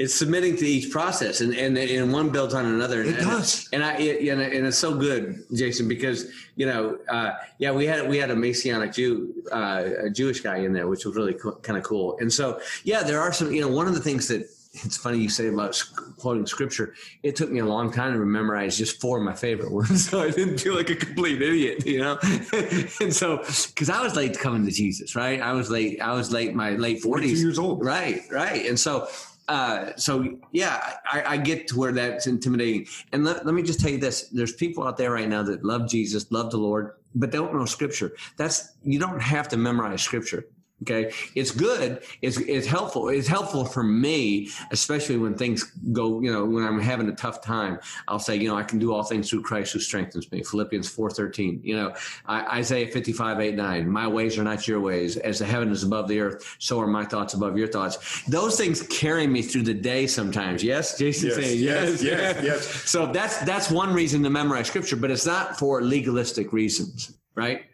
it's 0.00 0.14
submitting 0.14 0.56
to 0.56 0.66
each 0.66 0.90
process 0.90 1.42
and, 1.42 1.52
and, 1.52 1.76
and 1.76 2.10
one 2.10 2.30
builds 2.30 2.54
on 2.54 2.64
another. 2.64 3.02
It 3.02 3.18
and, 3.18 3.18
does. 3.18 3.68
And 3.70 3.84
I, 3.84 3.98
it, 3.98 4.26
and, 4.28 4.66
it's 4.66 4.78
so 4.78 4.94
good, 4.94 5.44
Jason, 5.52 5.88
because, 5.88 6.24
you 6.56 6.64
know, 6.64 6.96
uh, 7.10 7.32
yeah, 7.58 7.70
we 7.70 7.84
had, 7.84 8.08
we 8.08 8.16
had 8.16 8.30
a 8.30 8.34
Messianic 8.36 8.94
Jew, 8.94 9.34
uh, 9.52 9.84
a 10.04 10.08
Jewish 10.08 10.40
guy 10.40 10.56
in 10.56 10.72
there, 10.72 10.88
which 10.88 11.04
was 11.04 11.14
really 11.16 11.34
co- 11.34 11.56
kind 11.56 11.76
of 11.76 11.84
cool. 11.84 12.16
And 12.18 12.32
so, 12.32 12.62
yeah, 12.82 13.02
there 13.02 13.20
are 13.20 13.30
some, 13.30 13.52
you 13.52 13.60
know, 13.60 13.68
one 13.68 13.88
of 13.88 13.94
the 13.94 14.00
things 14.00 14.26
that 14.28 14.48
it's 14.72 14.96
funny 14.96 15.18
you 15.18 15.28
say 15.28 15.48
about 15.48 15.82
quoting 16.16 16.46
scripture. 16.46 16.94
It 17.24 17.34
took 17.34 17.50
me 17.50 17.58
a 17.58 17.64
long 17.64 17.92
time 17.92 18.12
to 18.12 18.18
memorize 18.20 18.78
just 18.78 19.00
four 19.00 19.18
of 19.18 19.24
my 19.24 19.34
favorite 19.34 19.72
ones, 19.72 20.08
so 20.08 20.20
I 20.22 20.30
didn't 20.30 20.58
feel 20.58 20.76
like 20.76 20.88
a 20.90 20.96
complete 20.96 21.42
idiot, 21.42 21.84
you 21.84 21.98
know. 21.98 22.18
and 23.00 23.12
so, 23.12 23.38
because 23.38 23.90
I 23.90 24.00
was 24.00 24.14
late 24.14 24.38
coming 24.38 24.64
to 24.64 24.70
Jesus, 24.70 25.16
right? 25.16 25.40
I 25.40 25.52
was 25.52 25.70
late. 25.70 26.00
I 26.00 26.12
was 26.12 26.30
late. 26.32 26.54
My 26.54 26.70
late 26.70 27.02
forties, 27.02 27.42
years 27.42 27.58
old, 27.58 27.84
right? 27.84 28.22
Right. 28.30 28.66
And 28.66 28.78
so, 28.78 29.08
uh, 29.50 29.96
so 29.96 30.38
yeah, 30.52 30.94
I, 31.04 31.34
I, 31.34 31.36
get 31.36 31.66
to 31.68 31.78
where 31.78 31.90
that's 31.90 32.28
intimidating. 32.28 32.86
And 33.10 33.24
let, 33.24 33.44
let 33.44 33.52
me 33.52 33.64
just 33.64 33.80
tell 33.80 33.90
you 33.90 33.98
this: 33.98 34.28
there's 34.28 34.52
people 34.52 34.86
out 34.86 34.96
there 34.96 35.10
right 35.10 35.28
now 35.28 35.42
that 35.42 35.64
love 35.64 35.88
Jesus, 35.88 36.30
love 36.30 36.52
the 36.52 36.56
Lord, 36.56 36.92
but 37.16 37.32
don't 37.32 37.52
know 37.52 37.64
Scripture. 37.64 38.12
That's 38.36 38.76
you 38.84 39.00
don't 39.00 39.20
have 39.20 39.48
to 39.48 39.56
memorize 39.56 40.02
Scripture. 40.02 40.44
Okay. 40.82 41.12
It's 41.34 41.50
good. 41.50 42.02
It's, 42.22 42.38
it's 42.38 42.66
helpful. 42.66 43.10
It's 43.10 43.28
helpful 43.28 43.66
for 43.66 43.82
me, 43.82 44.48
especially 44.70 45.18
when 45.18 45.34
things 45.34 45.64
go, 45.92 46.22
you 46.22 46.32
know, 46.32 46.44
when 46.46 46.64
I'm 46.64 46.80
having 46.80 47.08
a 47.08 47.14
tough 47.14 47.42
time, 47.42 47.78
I'll 48.08 48.18
say, 48.18 48.36
you 48.36 48.48
know, 48.48 48.56
I 48.56 48.62
can 48.62 48.78
do 48.78 48.94
all 48.94 49.02
things 49.02 49.28
through 49.28 49.42
Christ 49.42 49.74
who 49.74 49.78
strengthens 49.80 50.32
me. 50.32 50.42
Philippians 50.42 50.94
4.13, 50.94 51.62
you 51.62 51.76
know, 51.76 51.94
Isaiah 52.28 52.86
55, 52.86 53.40
8, 53.40 53.54
9, 53.56 53.90
my 53.90 54.08
ways 54.08 54.38
are 54.38 54.42
not 54.42 54.66
your 54.66 54.80
ways. 54.80 55.18
As 55.18 55.38
the 55.38 55.44
heaven 55.44 55.70
is 55.70 55.82
above 55.82 56.08
the 56.08 56.18
earth, 56.18 56.56
so 56.58 56.80
are 56.80 56.86
my 56.86 57.04
thoughts 57.04 57.34
above 57.34 57.58
your 57.58 57.68
thoughts. 57.68 58.22
Those 58.26 58.56
things 58.56 58.82
carry 58.86 59.26
me 59.26 59.42
through 59.42 59.62
the 59.62 59.74
day 59.74 60.06
sometimes. 60.06 60.64
Yes. 60.64 60.96
Jason 60.96 61.28
yes, 61.28 61.36
saying 61.36 61.58
yes, 61.62 62.02
yes, 62.02 62.42
yes. 62.42 62.66
So 62.90 63.12
that's, 63.12 63.38
that's 63.40 63.70
one 63.70 63.92
reason 63.92 64.22
to 64.22 64.30
memorize 64.30 64.66
scripture, 64.68 64.96
but 64.96 65.10
it's 65.10 65.26
not 65.26 65.58
for 65.58 65.82
legalistic 65.82 66.52
reasons, 66.54 67.12
right? 67.34 67.64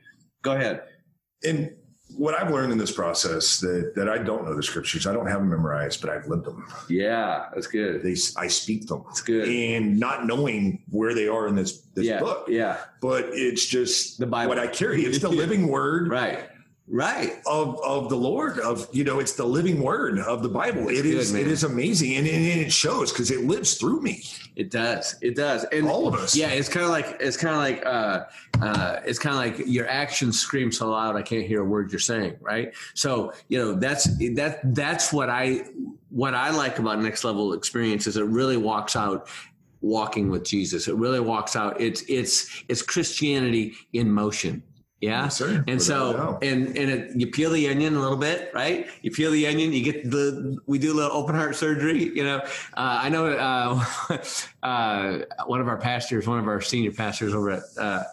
Go 0.43 0.57
ahead. 0.57 0.83
And 1.45 1.71
what 2.17 2.35
I've 2.35 2.51
learned 2.51 2.73
in 2.73 2.79
this 2.79 2.93
process 2.93 3.61
that 3.61 3.93
that 3.95 4.09
I 4.09 4.19
don't 4.19 4.45
know 4.45 4.55
the 4.55 4.63
scriptures. 4.63 5.07
I 5.07 5.13
don't 5.13 5.27
have 5.27 5.41
them 5.41 5.51
memorized, 5.51 6.01
but 6.01 6.11
I've 6.11 6.27
lived 6.27 6.45
them. 6.45 6.67
Yeah, 6.89 7.47
that's 7.55 7.67
good. 7.67 8.03
They 8.03 8.17
I 8.37 8.47
speak 8.49 8.87
them. 8.87 9.05
That's 9.07 9.21
good. 9.21 9.49
And 9.49 9.99
not 9.99 10.27
knowing 10.27 10.83
where 10.91 11.15
they 11.15 11.29
are 11.29 11.47
in 11.47 11.55
this 11.55 11.81
this 11.95 12.07
yeah, 12.07 12.21
book. 12.21 12.47
Yeah. 12.49 12.79
But 13.01 13.27
it's 13.33 13.67
just 13.67 14.19
the 14.19 14.27
Bible. 14.27 14.49
What 14.49 14.59
I 14.59 14.67
carry. 14.67 15.05
It's 15.05 15.19
the 15.19 15.29
living 15.29 15.69
word. 15.69 16.09
Right. 16.09 16.49
Right. 16.89 17.43
of 17.47 17.81
of 17.83 18.09
the 18.09 18.17
Lord 18.17 18.61
of 18.61 18.89
you 18.93 19.03
know 19.03 19.19
it's 19.19 19.33
the 19.33 19.45
living 19.45 19.83
word 19.83 20.21
of 20.21 20.43
the 20.43 20.49
Bible. 20.49 20.89
It 20.89 21.05
is 21.05 21.33
good, 21.33 21.41
it 21.41 21.47
is 21.49 21.65
amazing 21.65 22.15
and, 22.15 22.27
and 22.27 22.61
it 22.61 22.73
shows 22.73 23.13
because 23.13 23.33
it 23.33 23.45
lives 23.45 23.75
through 23.75 24.03
me. 24.03 24.23
It 24.55 24.71
does. 24.71 25.17
It 25.21 25.35
does. 25.35 25.65
And 25.65 25.89
All 25.89 26.07
of 26.07 26.15
us. 26.15 26.37
Yeah, 26.37 26.49
it's 26.49 26.69
kind 26.69 26.85
of 26.85 26.91
like 26.91 27.17
it's 27.19 27.37
kind 27.37 27.55
of 27.55 27.61
like 27.61 27.85
uh, 27.85 28.25
uh, 28.65 29.01
it's 29.05 29.19
kind 29.19 29.35
of 29.35 29.59
like 29.59 29.67
your 29.67 29.89
actions 29.89 30.39
scream 30.39 30.71
so 30.71 30.91
loud 30.91 31.17
I 31.17 31.23
can't 31.23 31.45
hear 31.47 31.63
a 31.63 31.65
word 31.65 31.91
you're 31.91 31.99
saying. 31.99 32.37
Right. 32.41 32.73
So 32.95 33.33
you 33.49 33.59
know 33.59 33.75
that's 33.75 34.05
that 34.35 34.61
that's 34.75 35.13
what 35.13 35.29
I 35.29 35.65
what 36.11 36.35
I 36.35 36.51
like 36.51 36.79
about 36.79 37.03
next 37.03 37.25
level 37.25 37.53
experience 37.53 38.07
is 38.07 38.17
it 38.17 38.27
really 38.27 38.57
walks 38.57 38.95
out 38.95 39.29
walking 39.81 40.31
with 40.31 40.45
Jesus. 40.45 40.89
It 40.89 40.95
really 40.97 41.21
walks 41.21 41.57
out. 41.57 41.81
It's 41.81 42.03
it's 42.09 42.65
it's 42.69 42.83
Christianity 42.83 43.75
in 43.93 44.11
motion. 44.11 44.63
Yeah. 45.01 45.29
And 45.67 45.81
so, 45.81 46.39
and 46.41 46.69
and 46.69 46.91
it, 46.91 47.11
you 47.15 47.27
peel 47.27 47.51
the 47.51 47.69
onion 47.69 47.97
a 47.97 48.01
little 48.01 48.17
bit, 48.17 48.51
right? 48.55 48.87
You 49.03 49.11
peel 49.11 49.31
the 49.31 49.47
onion, 49.47 49.73
you 49.73 49.83
get 49.83 50.11
the. 50.11 50.57
We 50.67 50.79
do 50.79 50.93
a 50.93 50.97
little 50.97 51.15
open 51.15 51.35
heart 51.35 51.55
surgery. 51.55 52.05
You 52.05 52.25
know, 52.25 52.39
uh, 52.39 53.01
I 53.03 53.09
know 53.11 53.27
uh, 53.27 54.19
uh, 54.63 55.19
one 55.45 55.61
of 55.61 55.69
our 55.69 55.77
pastors, 55.77 56.27
one 56.27 56.39
of 56.39 56.49
our 56.49 56.61
senior 56.61 56.93
pastors 56.93 57.35
over 57.35 57.51
at. 57.51 57.63
Uh, 57.79 58.05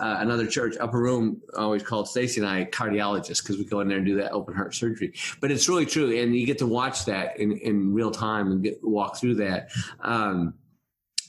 uh, 0.00 0.18
another 0.20 0.46
church, 0.46 0.76
Upper 0.78 1.00
Room, 1.00 1.42
always 1.56 1.82
called 1.82 2.08
Stacy 2.08 2.40
and 2.40 2.48
I 2.48 2.66
cardiologists 2.66 3.42
because 3.42 3.58
we 3.58 3.64
go 3.64 3.80
in 3.80 3.88
there 3.88 3.96
and 3.96 4.06
do 4.06 4.14
that 4.18 4.30
open 4.30 4.54
heart 4.54 4.72
surgery. 4.72 5.12
But 5.40 5.50
it's 5.50 5.68
really 5.68 5.86
true, 5.86 6.16
and 6.16 6.36
you 6.36 6.46
get 6.46 6.58
to 6.58 6.68
watch 6.68 7.04
that 7.06 7.36
in, 7.40 7.58
in 7.58 7.92
real 7.92 8.12
time 8.12 8.52
and 8.52 8.62
get 8.62 8.78
walk 8.80 9.16
through 9.16 9.34
that. 9.36 9.70
Um, 10.00 10.54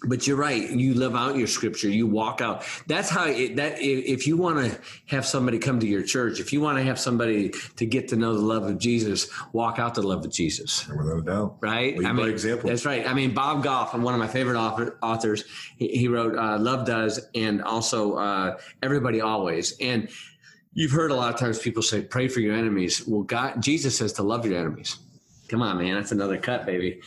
but 0.03 0.25
you're 0.25 0.37
right. 0.37 0.69
You 0.69 0.93
live 0.93 1.15
out 1.15 1.35
your 1.35 1.47
scripture. 1.47 1.89
You 1.89 2.07
walk 2.07 2.39
out. 2.41 2.63
That's 2.87 3.09
how 3.09 3.25
it, 3.25 3.57
that 3.57 3.79
if 3.79 4.27
you 4.27 4.37
want 4.37 4.59
to 4.59 4.79
have 5.07 5.25
somebody 5.25 5.59
come 5.59 5.79
to 5.79 5.87
your 5.87 6.03
church, 6.03 6.39
if 6.39 6.53
you 6.53 6.61
want 6.61 6.77
to 6.77 6.83
have 6.83 6.99
somebody 6.99 7.49
to 7.75 7.85
get 7.85 8.07
to 8.09 8.15
know 8.15 8.33
the 8.33 8.41
love 8.41 8.63
of 8.63 8.77
Jesus, 8.77 9.27
walk 9.51 9.77
out 9.77 9.95
the 9.95 10.01
love 10.01 10.23
of 10.23 10.31
Jesus. 10.31 10.87
Without 10.87 11.17
a 11.17 11.21
doubt. 11.21 11.57
Right? 11.59 11.97
Lead 11.97 12.15
by 12.15 12.27
example. 12.27 12.69
That's 12.69 12.85
right. 12.85 13.05
I 13.05 13.13
mean, 13.13 13.33
Bob 13.33 13.63
Goff, 13.63 13.93
one 13.93 14.13
of 14.13 14.19
my 14.19 14.27
favorite 14.27 14.57
author, 14.57 14.97
authors, 15.01 15.43
he, 15.77 15.89
he 15.89 16.07
wrote 16.07 16.37
uh, 16.37 16.57
Love 16.57 16.85
Does 16.85 17.19
and 17.35 17.61
also 17.61 18.15
uh, 18.15 18.57
Everybody 18.81 19.19
Always. 19.19 19.75
And 19.81 20.09
you've 20.73 20.91
heard 20.91 21.11
a 21.11 21.15
lot 21.15 21.33
of 21.33 21.39
times 21.39 21.59
people 21.59 21.83
say, 21.83 22.01
pray 22.01 22.29
for 22.29 22.39
your 22.39 22.55
enemies. 22.55 23.05
Well, 23.05 23.23
God, 23.23 23.61
Jesus 23.61 23.97
says 23.97 24.13
to 24.13 24.23
love 24.23 24.45
your 24.45 24.57
enemies. 24.57 24.97
Come 25.49 25.61
on, 25.61 25.77
man. 25.77 25.95
That's 25.95 26.11
another 26.11 26.37
cut, 26.37 26.65
baby. 26.65 27.01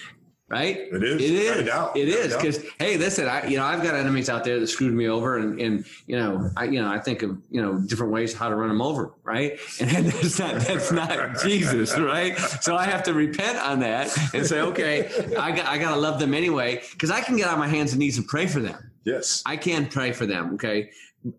Right? 0.53 0.77
It 0.77 1.03
is. 1.03 1.23
It 1.23 1.33
is. 1.33 1.67
doubt. 1.67 1.97
It 1.97 2.09
is. 2.09 2.37
Because 2.37 2.63
hey, 2.79 2.99
listen, 2.99 3.27
I 3.27 3.47
you 3.47 3.57
know 3.57 3.65
I've 3.65 3.83
got 3.83 3.95
enemies 3.95 4.29
out 4.29 4.45
there 4.45 4.61
that 4.61 4.67
screwed 4.67 4.93
me 4.93 5.09
over, 5.09 5.39
and 5.39 5.59
and 5.59 5.87
you 6.07 6.15
know 6.15 6.51
I 6.59 6.65
you 6.65 6.83
know 6.83 6.91
I 6.91 6.99
think 6.99 7.23
of 7.23 7.39
you 7.51 7.63
know 7.63 7.79
different 7.79 8.13
ways 8.13 8.35
how 8.35 8.51
to 8.51 8.55
run 8.55 8.69
them 8.69 8.83
over, 8.83 9.15
right? 9.25 9.59
And 9.81 10.07
that's 10.09 10.39
not 10.39 10.61
that's 10.61 10.93
not 10.93 11.39
Jesus, 11.43 11.99
right? 11.99 12.37
So 12.37 12.77
I 12.77 12.85
have 12.85 13.03
to 13.05 13.15
repent 13.15 13.57
on 13.59 13.81
that 13.81 14.15
and 14.35 14.47
say, 14.47 14.61
okay, 14.61 15.09
I 15.39 15.53
got 15.53 15.65
I 15.65 15.79
got 15.79 15.95
to 15.95 16.01
love 16.01 16.21
them 16.21 16.35
anyway, 16.35 16.83
because 16.93 17.11
I 17.11 17.23
can 17.23 17.39
get 17.39 17.49
on 17.49 17.59
my 17.59 17.69
hands 17.69 17.93
and 17.93 18.01
knees 18.01 18.19
and 18.19 18.29
pray 18.29 18.47
for 18.47 18.61
them. 18.61 18.91
Yes. 19.05 19.43
I 19.47 19.57
can 19.57 19.87
pray 19.87 20.13
for 20.13 20.27
them, 20.27 20.55
okay, 20.55 20.91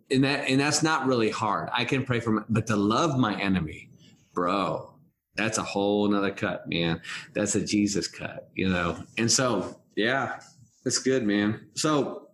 and 0.10 0.24
that 0.24 0.50
and 0.50 0.60
that's 0.60 0.82
not 0.82 1.06
really 1.06 1.30
hard. 1.30 1.70
I 1.72 1.86
can 1.86 2.04
pray 2.04 2.20
for, 2.20 2.32
my, 2.32 2.44
but 2.50 2.66
to 2.66 2.76
love 2.76 3.20
my 3.20 3.40
enemy, 3.40 3.92
bro. 4.34 4.93
That's 5.36 5.58
a 5.58 5.64
whole 5.64 6.08
nother 6.08 6.32
cut, 6.32 6.68
man. 6.70 7.02
That's 7.34 7.56
a 7.56 7.66
Jesus 7.66 8.08
cut, 8.08 8.50
you 8.56 8.70
know. 8.70 9.04
And 9.18 9.32
so, 9.32 9.82
yeah, 9.96 10.40
that's 10.84 11.00
good, 11.00 11.24
man. 11.26 11.68
So, 11.76 12.30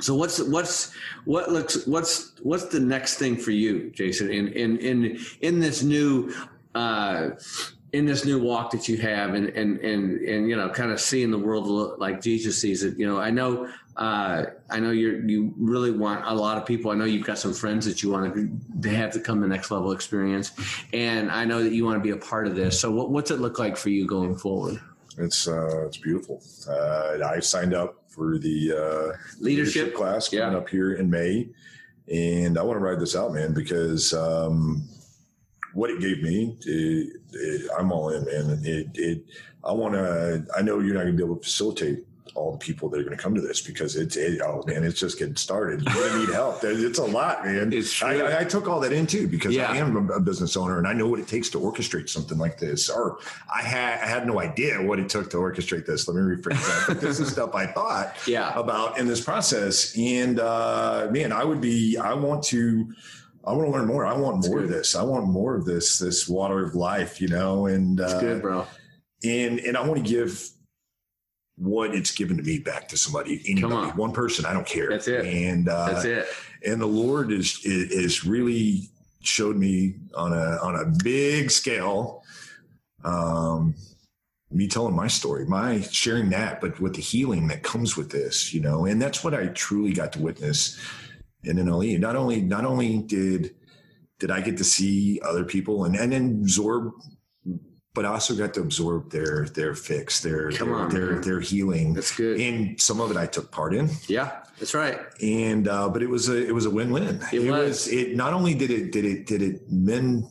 so 0.00 0.14
what's 0.14 0.40
what's 0.42 0.92
what 1.24 1.50
looks 1.50 1.86
what's 1.86 2.34
what's 2.42 2.66
the 2.66 2.80
next 2.80 3.16
thing 3.16 3.36
for 3.36 3.50
you, 3.50 3.90
Jason? 3.90 4.30
In 4.30 4.48
in 4.48 4.78
in 4.78 5.18
in 5.40 5.58
this 5.58 5.82
new 5.82 6.32
uh 6.74 7.30
in 7.92 8.04
this 8.04 8.24
new 8.24 8.38
walk 8.40 8.70
that 8.70 8.86
you 8.88 8.96
have 8.98 9.34
and 9.34 9.48
and 9.50 9.78
and 9.80 10.20
and 10.20 10.48
you 10.48 10.56
know 10.56 10.68
kind 10.68 10.90
of 10.92 11.00
seeing 11.00 11.30
the 11.30 11.38
world 11.38 11.98
like 11.98 12.20
Jesus 12.20 12.60
sees 12.60 12.82
it 12.82 12.98
you 12.98 13.06
know 13.06 13.18
I 13.18 13.30
know 13.30 13.68
uh 13.96 14.44
I 14.70 14.78
know 14.78 14.90
you're 14.90 15.20
you 15.26 15.54
really 15.56 15.90
want 15.90 16.24
a 16.26 16.34
lot 16.34 16.58
of 16.58 16.66
people 16.66 16.90
I 16.90 16.94
know 16.94 17.04
you've 17.06 17.26
got 17.26 17.38
some 17.38 17.54
friends 17.54 17.86
that 17.86 18.02
you 18.02 18.10
want 18.10 18.34
to, 18.34 18.80
to 18.82 18.88
have 18.90 19.12
to 19.12 19.20
come 19.20 19.40
the 19.40 19.46
next 19.48 19.70
level 19.70 19.92
experience 19.92 20.52
and 20.92 21.30
I 21.30 21.44
know 21.46 21.62
that 21.62 21.72
you 21.72 21.84
want 21.86 21.96
to 21.96 22.02
be 22.02 22.10
a 22.10 22.16
part 22.16 22.46
of 22.46 22.54
this 22.54 22.78
so 22.78 22.90
what, 22.90 23.10
what's 23.10 23.30
it 23.30 23.40
look 23.40 23.58
like 23.58 23.76
for 23.76 23.88
you 23.88 24.06
going 24.06 24.36
forward 24.36 24.80
It's 25.16 25.48
uh, 25.48 25.86
it's 25.86 25.96
beautiful. 25.96 26.42
Uh, 26.68 27.18
I 27.24 27.40
signed 27.40 27.74
up 27.74 27.96
for 28.08 28.38
the 28.38 28.72
uh, 28.72 29.16
Leadership? 29.40 29.94
class 29.94 30.28
coming 30.28 30.52
Yeah. 30.52 30.58
up 30.58 30.68
here 30.68 30.92
in 30.94 31.08
May, 31.10 31.48
and 32.12 32.56
I 32.58 32.62
want 32.62 32.78
to 32.78 32.84
ride 32.84 33.00
this 33.00 33.16
out, 33.16 33.32
man, 33.32 33.52
because 33.52 34.12
um, 34.14 34.86
what 35.74 35.90
it 35.90 36.00
gave 36.00 36.22
me, 36.22 36.56
it, 36.64 37.20
it, 37.32 37.70
I'm 37.78 37.92
all 37.92 38.10
in, 38.10 38.24
man. 38.24 38.60
It, 38.64 38.88
it 38.94 39.24
I 39.64 39.72
want 39.72 39.94
to. 39.94 40.46
I 40.56 40.62
know 40.62 40.80
you're 40.80 40.94
not 40.94 41.02
going 41.02 41.16
to 41.16 41.16
be 41.16 41.24
able 41.24 41.36
to 41.36 41.42
facilitate 41.42 42.04
all 42.34 42.52
the 42.52 42.58
people 42.58 42.88
that 42.88 43.00
are 43.00 43.02
going 43.02 43.16
to 43.16 43.20
come 43.22 43.34
to 43.34 43.40
this 43.40 43.60
because 43.60 43.96
it's 43.96 44.14
it, 44.16 44.40
oh 44.42 44.62
man, 44.66 44.84
it's 44.84 45.00
just 45.00 45.18
getting 45.18 45.34
started. 45.34 45.82
You're 45.82 45.94
going 45.94 46.12
to 46.12 46.18
need 46.20 46.28
help. 46.32 46.60
It's 46.62 46.98
a 46.98 47.04
lot, 47.04 47.44
man. 47.44 47.72
It's 47.72 47.92
true. 47.92 48.08
I, 48.08 48.40
I, 48.40 48.44
took 48.44 48.68
all 48.68 48.78
that 48.80 48.92
in 48.92 49.06
too 49.06 49.26
because 49.26 49.54
Yeah. 49.54 49.70
I 49.72 49.76
am 49.78 49.96
a, 50.10 50.14
a 50.14 50.20
business 50.20 50.56
owner 50.56 50.78
and 50.78 50.86
I 50.86 50.92
know 50.92 51.08
what 51.08 51.18
it 51.18 51.26
takes 51.26 51.48
to 51.50 51.58
orchestrate 51.58 52.08
something 52.08 52.38
like 52.38 52.58
this. 52.58 52.90
Or 52.90 53.18
I 53.52 53.62
had 53.62 54.00
I 54.00 54.06
had 54.06 54.26
no 54.26 54.38
idea 54.40 54.80
what 54.80 55.00
it 55.00 55.08
took 55.08 55.30
to 55.30 55.38
orchestrate 55.38 55.86
this. 55.86 56.06
Let 56.06 56.16
me 56.16 56.36
rephrase 56.36 56.64
that. 56.66 56.84
But 56.86 57.00
this 57.00 57.18
is 57.18 57.32
stuff 57.32 57.54
I 57.54 57.66
thought 57.66 58.14
Yeah. 58.28 58.56
about 58.56 58.98
in 58.98 59.08
this 59.08 59.20
process. 59.22 59.96
And 59.98 60.38
uh, 60.38 61.08
man, 61.10 61.32
I 61.32 61.44
would 61.44 61.60
be. 61.60 61.96
I 61.98 62.14
want 62.14 62.44
to. 62.44 62.92
I 63.48 63.52
want 63.52 63.68
to 63.68 63.72
learn 63.72 63.86
more. 63.86 64.06
I 64.06 64.16
want 64.16 64.46
more 64.46 64.60
of 64.60 64.68
this. 64.68 64.94
I 64.94 65.02
want 65.02 65.26
more 65.26 65.54
of 65.54 65.64
this. 65.64 65.98
This 65.98 66.28
water 66.28 66.62
of 66.64 66.74
life, 66.74 67.20
you 67.20 67.28
know. 67.28 67.66
And 67.66 67.98
it's 67.98 68.12
uh, 68.12 68.20
good 68.20 68.42
bro 68.42 68.66
and 69.24 69.58
and 69.60 69.76
I 69.76 69.86
want 69.86 70.04
to 70.04 70.08
give 70.08 70.48
what 71.56 71.92
it's 71.92 72.12
given 72.12 72.36
to 72.36 72.42
me 72.44 72.60
back 72.60 72.86
to 72.88 72.96
somebody, 72.96 73.42
anybody, 73.48 73.74
on. 73.74 73.96
one 73.96 74.12
person. 74.12 74.46
I 74.46 74.52
don't 74.52 74.66
care. 74.66 74.90
That's 74.90 75.08
it. 75.08 75.26
And 75.26 75.68
uh, 75.68 75.86
that's 75.86 76.04
it 76.04 76.28
and 76.64 76.80
the 76.80 76.86
Lord 76.86 77.32
is, 77.32 77.60
is 77.64 77.90
is 77.90 78.24
really 78.24 78.88
showed 79.20 79.56
me 79.56 79.94
on 80.14 80.32
a 80.32 80.58
on 80.62 80.76
a 80.76 80.86
big 81.02 81.50
scale. 81.50 82.24
Um, 83.04 83.74
me 84.50 84.66
telling 84.66 84.96
my 84.96 85.08
story, 85.08 85.44
my 85.44 85.82
sharing 85.82 86.30
that, 86.30 86.60
but 86.60 86.80
with 86.80 86.94
the 86.94 87.02
healing 87.02 87.48
that 87.48 87.62
comes 87.62 87.98
with 87.98 88.10
this, 88.10 88.54
you 88.54 88.60
know, 88.60 88.86
and 88.86 89.00
that's 89.00 89.22
what 89.22 89.34
I 89.34 89.48
truly 89.48 89.92
got 89.92 90.12
to 90.14 90.20
witness 90.20 90.80
in 91.48 91.56
NLE. 91.56 91.98
Not 91.98 92.16
only 92.16 92.40
not 92.40 92.64
only 92.64 92.98
did 92.98 93.54
did 94.18 94.30
I 94.30 94.40
get 94.40 94.56
to 94.58 94.64
see 94.64 95.20
other 95.24 95.44
people 95.44 95.84
and 95.84 95.96
and 95.96 96.12
then 96.12 96.40
absorb, 96.42 96.92
but 97.94 98.04
I 98.04 98.08
also 98.08 98.34
got 98.34 98.54
to 98.54 98.60
absorb 98.60 99.10
their 99.10 99.46
their 99.54 99.74
fix, 99.74 100.20
their 100.20 100.50
Come 100.52 100.68
their, 100.68 100.76
on, 100.78 100.90
their 100.90 101.20
their 101.20 101.40
healing. 101.40 101.94
that's 101.94 102.14
good 102.16 102.40
And 102.40 102.80
some 102.80 103.00
of 103.00 103.10
it 103.10 103.16
I 103.16 103.26
took 103.26 103.50
part 103.50 103.74
in 103.74 103.90
yeah 104.06 104.42
that's 104.58 104.74
right 104.74 104.98
and 105.22 105.68
uh, 105.68 105.88
but 105.88 106.02
it 106.02 106.08
was 106.08 106.28
a 106.28 106.46
it 106.46 106.54
was 106.54 106.66
a 106.66 106.70
win 106.70 106.90
win. 106.92 107.20
It 107.32 107.50
was. 107.50 107.88
it 107.88 108.16
not 108.16 108.32
only 108.34 108.54
did 108.54 108.70
it 108.70 108.92
did 108.92 109.04
it 109.04 109.26
did 109.26 109.42
it 109.42 109.70
mend 109.70 110.24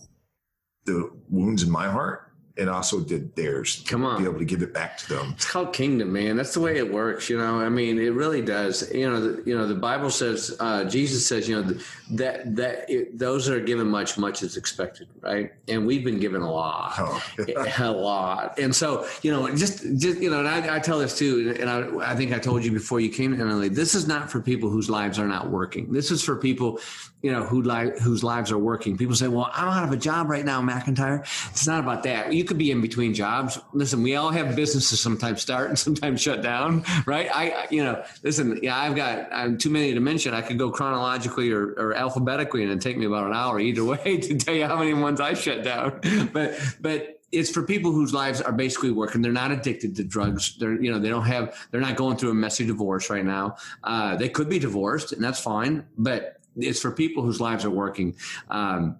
the 0.86 1.10
wounds 1.30 1.64
in 1.64 1.70
my 1.70 1.90
heart, 1.90 2.27
it 2.58 2.68
also 2.68 3.00
did 3.00 3.36
theirs. 3.36 3.84
Come 3.88 4.04
on. 4.04 4.22
be 4.22 4.28
able 4.28 4.40
to 4.40 4.46
give 4.46 4.62
it 4.62 4.74
back 4.74 4.98
to 5.00 5.10
them. 5.10 5.32
It's 5.36 5.50
called 5.50 5.74
kingdom, 5.74 6.12
man. 6.12 6.36
That's 6.36 6.54
the 6.54 6.60
way 6.60 6.78
it 6.78 6.92
works. 6.92 7.30
You 7.30 7.38
know, 7.38 7.60
I 7.60 7.70
mean, 7.70 8.00
it 8.00 8.14
really 8.14 8.42
does. 8.42 8.92
You 8.94 9.10
know, 9.10 9.22
the, 9.22 9.44
you 9.46 9.58
know, 9.58 9.68
the 9.68 9.76
Bible 9.76 10.10
says, 10.10 10.56
uh, 10.60 10.84
Jesus 10.86 11.26
says, 11.28 11.48
you 11.48 11.62
know, 11.62 11.78
that 12.12 12.56
that 12.56 12.90
it, 12.90 13.18
those 13.18 13.46
that 13.46 13.56
are 13.56 13.60
given 13.62 13.88
much, 13.88 14.18
much 14.18 14.42
is 14.44 14.58
expected, 14.58 15.08
right? 15.22 15.52
And 15.68 15.86
we've 15.86 16.04
been 16.04 16.20
given 16.20 16.42
a 16.42 16.52
lot, 16.52 16.94
Oh. 16.98 17.24
a 17.80 17.92
lot. 17.92 18.58
And 18.58 18.76
so, 18.76 19.08
you 19.22 19.32
know, 19.32 19.48
just, 19.56 19.84
just 20.00 20.20
you 20.20 20.30
know, 20.30 20.40
and 20.40 20.48
I, 20.48 20.78
I 20.78 20.80
tell 20.80 21.00
this 21.00 21.18
too, 21.18 21.56
and 21.60 21.70
I, 21.70 22.12
I 22.12 22.16
think 22.16 22.34
I 22.34 22.40
told 22.40 22.66
you 22.66 22.72
before 22.72 23.00
you 23.00 23.10
came 23.10 23.36
to 23.38 23.44
NLA, 23.44 23.74
this 23.74 23.94
is 23.96 24.08
not 24.08 24.32
for 24.32 24.42
people 24.42 24.70
whose 24.70 24.90
lives 24.90 25.20
are 25.20 25.28
not 25.28 25.50
working. 25.50 25.92
This 25.92 26.12
is 26.12 26.24
for 26.24 26.36
people, 26.36 26.80
you 27.22 27.32
know, 27.32 27.44
who 27.44 27.62
li- 27.62 27.94
whose 28.02 28.24
lives 28.24 28.52
are 28.52 28.58
working. 28.58 28.96
People 28.96 29.16
say, 29.16 29.28
well, 29.28 29.50
I'm 29.54 29.68
out 29.68 29.84
of 29.84 29.92
a 29.92 29.98
job 29.98 30.30
right 30.30 30.46
now, 30.46 30.62
McIntyre. 30.62 31.22
It's 31.50 31.66
not 31.66 31.80
about 31.80 32.04
that. 32.04 32.32
You 32.32 32.44
could 32.44 32.58
be 32.58 32.70
in 32.70 32.80
between 32.80 33.14
jobs. 33.14 33.60
Listen, 33.74 34.04
we 34.04 34.16
all 34.16 34.30
have 34.30 34.56
businesses 34.56 35.00
sometimes 35.00 35.42
start 35.42 35.70
and 35.70 35.80
sometimes 35.88 36.22
shut 36.22 36.42
down, 36.42 36.84
right? 37.06 37.30
I, 37.34 37.68
you 37.72 37.84
know, 37.84 38.04
listen, 38.24 38.60
yeah, 38.62 38.78
I've 38.78 38.96
got 38.96 39.28
I'm 39.32 39.58
too 39.58 39.70
many 39.70 39.94
to 39.94 40.00
mention. 40.00 40.34
I 40.34 40.42
could 40.42 40.60
go 40.60 40.70
chronologically 40.70 41.52
or, 41.52 41.72
or 41.72 41.94
alphabetically, 41.96 42.62
and 42.62 42.72
it'd 42.72 42.82
take 42.82 42.98
me 42.98 43.06
about 43.06 43.26
an 43.26 43.34
hour 43.34 43.60
either 43.60 43.84
way 43.86 44.18
to 44.18 44.38
tell 44.38 44.54
you 44.54 44.68
how 44.68 44.78
many 44.78 44.94
ones 44.94 45.20
I 45.20 45.34
shut 45.34 45.64
down. 45.64 46.00
But, 46.34 46.60
but 46.82 47.18
it's 47.32 47.50
for 47.50 47.64
people 47.64 47.92
whose 47.92 48.14
lives 48.14 48.42
are 48.42 48.52
basically 48.52 48.92
working. 48.92 49.22
They're 49.22 49.32
not 49.32 49.52
addicted 49.52 49.96
to 49.98 50.04
drugs. 50.04 50.58
They're, 50.58 50.82
you 50.82 50.92
know, 50.92 51.00
they 51.00 51.10
don't 51.10 51.26
have, 51.26 51.68
they're 51.72 51.82
not 51.82 51.96
going 51.96 52.18
through 52.18 52.32
a 52.32 52.34
messy 52.34 52.66
divorce 52.66 53.10
right 53.10 53.26
now. 53.26 53.58
Uh, 53.84 54.16
they 54.16 54.30
could 54.30 54.50
be 54.50 54.60
divorced 54.60 55.12
and 55.12 55.24
that's 55.24 55.40
fine, 55.40 55.86
but 55.98 56.37
it's 56.58 56.82
for 56.82 56.92
people 56.92 57.24
whose 57.24 57.40
lives 57.40 57.66
are 57.66 57.70
working. 57.70 58.16
Um, 58.50 58.98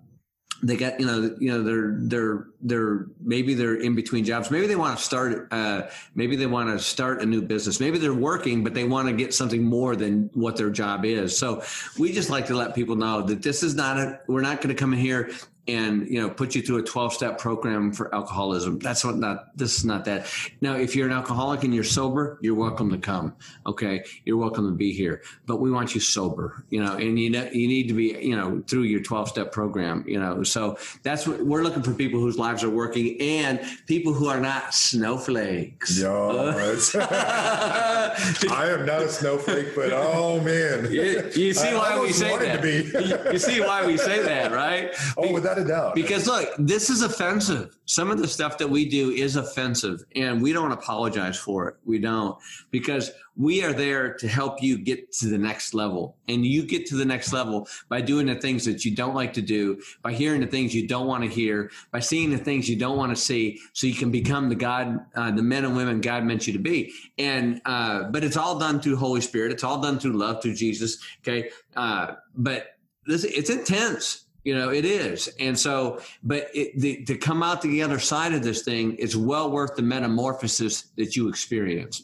they 0.64 0.76
got 0.76 1.00
you 1.00 1.06
know 1.06 1.36
you 1.40 1.52
know 1.52 1.62
they're 1.62 1.96
they're 2.00 2.48
they're 2.62 3.06
maybe 3.22 3.54
they're 3.54 3.76
in 3.76 3.96
between 3.96 4.26
jobs. 4.26 4.50
Maybe 4.50 4.66
they 4.66 4.76
want 4.76 4.98
to 4.98 5.04
start 5.04 5.48
uh 5.52 5.84
maybe 6.16 6.36
they 6.36 6.48
want 6.48 6.70
to 6.70 6.84
start 6.84 7.22
a 7.22 7.26
new 7.26 7.42
business. 7.42 7.80
Maybe 7.80 8.00
they're 8.00 8.14
working 8.14 8.64
but 8.64 8.74
they 8.74 8.84
want 8.84 9.08
to 9.08 9.14
get 9.14 9.34
something 9.34 9.64
more 9.64 9.96
than 9.96 10.30
what 10.34 10.56
their 10.56 10.72
job 10.72 11.06
is. 11.06 11.38
So 11.38 11.64
we 12.00 12.12
just 12.12 12.30
like 12.30 12.48
to 12.48 12.56
let 12.56 12.74
people 12.74 12.96
know 12.96 13.22
that 13.22 13.44
this 13.44 13.62
is 13.62 13.76
not 13.76 13.98
a 13.98 14.20
we're 14.28 14.42
not 14.42 14.58
going 14.62 14.70
to 14.70 14.80
come 14.80 14.94
in 14.94 15.00
here 15.00 15.32
and 15.68 16.08
you 16.10 16.22
know 16.22 16.30
put 16.30 16.56
you 16.56 16.62
through 16.62 16.78
a 16.78 16.84
12 16.84 17.14
step 17.14 17.38
program 17.38 17.92
for 17.92 18.14
alcoholism. 18.14 18.80
That's 18.80 19.04
what 19.04 19.18
not 19.18 19.58
this 19.58 19.78
is 19.78 19.86
not 19.86 20.06
that. 20.06 20.28
Now 20.62 20.76
if 20.76 20.96
you're 20.96 21.08
an 21.08 21.14
alcoholic 21.14 21.64
and 21.64 21.74
you're 21.74 21.84
sober 21.84 22.38
you're 22.42 22.56
welcome 22.56 22.90
to 22.92 22.98
come 22.98 23.36
okay? 23.66 24.04
You're 24.26 24.38
welcome 24.38 24.70
to 24.70 24.76
be 24.76 24.94
here. 24.94 25.22
But 25.46 25.58
we 25.58 25.72
want 25.72 25.94
you 25.96 26.02
sober 26.02 26.64
you 26.70 26.84
know 26.84 26.94
and 26.94 27.20
you 27.20 27.30
know 27.30 27.50
you 27.52 27.68
need 27.68 27.88
to 27.88 27.94
be 27.94 28.18
you 28.22 28.36
know 28.36 28.64
through 28.68 28.84
your 28.84 29.02
12 29.02 29.30
step 29.30 29.52
program 29.52 30.04
you 30.08 30.20
know? 30.20 30.44
So 30.44 30.78
that's 31.04 31.28
what 31.28 31.46
we're 31.46 31.64
looking 31.64 31.84
for 31.84 31.94
people 31.94 32.20
whose 32.20 32.38
lives 32.38 32.64
are 32.64 32.70
working 32.70 33.20
and 33.22 33.60
people 33.88 34.14
who 34.14 34.28
are 34.28 34.40
not 34.40 34.74
snowflakes. 34.74 36.00
Yo, 36.00 36.54
I 36.96 38.70
am 38.70 38.86
not 38.86 39.02
a 39.04 39.10
snowflake, 39.10 39.76
but 39.76 39.92
oh 39.94 40.40
man, 40.42 40.92
you, 40.92 41.30
you 41.36 41.54
see 41.54 41.70
I 41.70 41.78
why 41.78 42.00
we 42.00 42.12
say 42.12 42.38
that. 42.38 42.64
you, 42.64 43.32
you 43.32 43.40
see 43.40 43.62
why 43.62 43.86
we 43.86 43.98
say 43.98 44.24
that 44.24 44.52
right? 44.52 44.96
Oh, 45.18 45.40
without 45.58 45.66
a 45.66 45.68
doubt. 45.68 45.96
Because 45.96 46.28
look, 46.28 46.50
this 46.58 46.90
is 46.90 47.02
offensive. 47.02 47.78
Some 47.86 48.12
of 48.12 48.18
the 48.20 48.28
stuff 48.28 48.58
that 48.58 48.70
we 48.70 48.88
do 48.88 49.12
is 49.12 49.36
offensive, 49.36 50.04
and 50.16 50.42
we 50.42 50.54
don't 50.54 50.72
apologize 50.72 51.38
for 51.38 51.68
it. 51.70 51.76
We 51.86 52.00
don't, 52.00 52.38
because 52.72 53.12
we 53.36 53.64
are 53.64 53.72
there 53.72 54.14
to 54.16 54.28
help 54.28 54.64
you 54.64 54.78
get 54.78 55.12
to 55.14 55.28
the 55.28 55.38
next 55.38 55.74
level. 55.74 56.18
And 56.28 56.46
you 56.46 56.64
get 56.64 56.88
to 56.88 56.96
the 56.96 57.06
next 57.06 57.32
level 57.32 57.68
by 57.88 58.02
doing 58.02 58.26
the 58.26 58.36
things 58.36 58.66
that 58.66 58.84
you 58.84 58.96
don't 58.96 59.14
like 59.14 59.34
to 59.34 59.42
do, 59.42 59.80
by 60.02 60.14
hearing 60.14 60.42
the 60.42 60.48
things 60.48 60.74
you 60.74 60.88
don't 60.88 61.06
want 61.06 61.24
to 61.24 61.30
hear, 61.30 61.70
by 61.92 62.00
seeing 62.00 62.32
the 62.32 62.38
things 62.38 62.68
you 62.68 62.76
don't 62.76 62.98
want 62.98 63.16
to 63.16 63.22
see, 63.22 63.60
so 63.74 63.86
you 63.86 63.94
can 63.94 64.12
become 64.12 64.50
the 64.50 64.56
God, 64.56 65.00
uh, 65.16 65.32
the 65.32 65.44
men 65.44 65.66
and 65.66 65.78
women 65.78 66.02
God 66.02 66.24
meant 66.26 66.48
you 66.48 66.54
to 66.54 66.60
be. 66.60 66.92
And, 67.18 67.62
uh, 67.66 68.04
but 68.06 68.24
it's 68.24 68.38
all 68.38 68.58
done 68.58 68.80
through 68.82 68.98
Holy 68.98 69.22
Spirit. 69.22 69.52
It's 69.52 69.64
all 69.64 69.82
done 69.82 70.00
through 70.00 70.14
love, 70.14 70.42
through 70.42 70.56
Jesus. 70.56 70.98
Okay. 71.22 71.50
Uh, 71.76 72.16
but 72.36 72.72
this, 73.06 73.24
it's 73.24 73.50
intense 73.50 74.26
you 74.48 74.56
know 74.56 74.70
it 74.70 74.86
is 74.86 75.28
and 75.40 75.58
so 75.60 76.02
but 76.24 76.50
it, 76.54 76.80
the, 76.80 77.04
to 77.06 77.18
come 77.18 77.44
out 77.44 77.62
the 77.62 77.84
other 77.84 78.00
side 78.00 78.34
of 78.34 78.44
this 78.44 78.62
thing 78.64 78.96
is 78.96 79.16
well 79.16 79.52
worth 79.52 79.76
the 79.76 79.82
metamorphosis 79.82 80.84
that 80.96 81.16
you 81.16 81.28
experience 81.30 82.04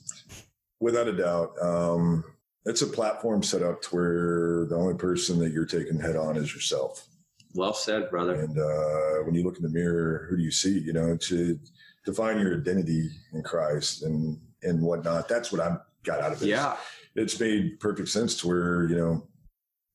Without 0.83 1.07
a 1.07 1.13
doubt. 1.13 1.53
Um, 1.61 2.25
it's 2.65 2.81
a 2.81 2.87
platform 2.87 3.41
set 3.41 3.63
up 3.63 3.81
to 3.83 3.95
where 3.95 4.65
the 4.65 4.75
only 4.75 4.95
person 4.95 5.39
that 5.39 5.53
you're 5.53 5.65
taking 5.65 5.97
head 5.97 6.17
on 6.17 6.35
is 6.35 6.53
yourself. 6.53 7.07
well 7.55 7.73
said 7.73 8.09
brother 8.09 8.33
And 8.33 8.57
uh, 8.57 9.23
when 9.23 9.33
you 9.33 9.45
look 9.45 9.55
in 9.55 9.63
the 9.63 9.69
mirror, 9.69 10.27
who 10.29 10.35
do 10.35 10.43
you 10.43 10.51
see? 10.51 10.77
You 10.77 10.91
know, 10.91 11.15
to 11.15 11.57
define 12.05 12.37
your 12.37 12.57
identity 12.57 13.11
in 13.31 13.43
Christ 13.43 14.03
and 14.03 14.37
and 14.61 14.81
whatnot. 14.81 15.29
That's 15.29 15.53
what 15.53 15.61
I 15.61 15.77
got 16.03 16.19
out 16.19 16.33
of 16.33 16.43
it. 16.43 16.47
yeah 16.47 16.75
it's 17.15 17.39
made 17.39 17.79
perfect 17.79 18.09
sense 18.09 18.35
to 18.41 18.47
where 18.49 18.89
you 18.89 18.97
know, 18.97 19.27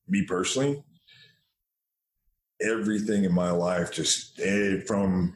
me 0.07 0.23
personally, 0.23 0.83
everything 2.61 3.23
in 3.23 3.33
my 3.33 3.51
life 3.51 3.91
just 3.91 4.39
eh, 4.39 4.79
from 4.85 5.35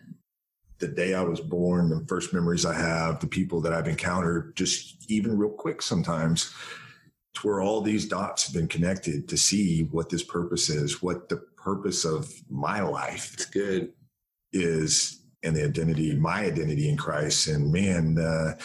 the 0.79 0.87
day 0.87 1.13
I 1.13 1.21
was 1.21 1.39
born, 1.39 1.89
the 1.89 2.05
first 2.07 2.33
memories 2.33 2.65
I 2.65 2.73
have, 2.73 3.19
the 3.19 3.27
people 3.27 3.61
that 3.61 3.73
I've 3.73 3.87
encountered, 3.87 4.55
just 4.55 5.09
even 5.09 5.37
real 5.37 5.51
quick 5.51 5.81
sometimes, 5.81 6.53
to 7.35 7.47
where 7.47 7.61
all 7.61 7.81
these 7.81 8.07
dots 8.07 8.45
have 8.45 8.53
been 8.53 8.67
connected 8.67 9.27
to 9.29 9.37
see 9.37 9.83
what 9.83 10.09
this 10.09 10.23
purpose 10.23 10.69
is, 10.69 11.01
what 11.01 11.29
the 11.29 11.37
purpose 11.57 12.03
of 12.03 12.31
my 12.49 12.81
life 12.81 13.33
it's 13.33 13.45
good 13.45 13.93
is, 14.51 15.21
and 15.41 15.55
the 15.55 15.63
identity, 15.63 16.15
my 16.15 16.45
identity 16.45 16.89
in 16.89 16.97
Christ. 16.97 17.47
And 17.47 17.71
man, 17.71 18.17
uh, 18.17 18.55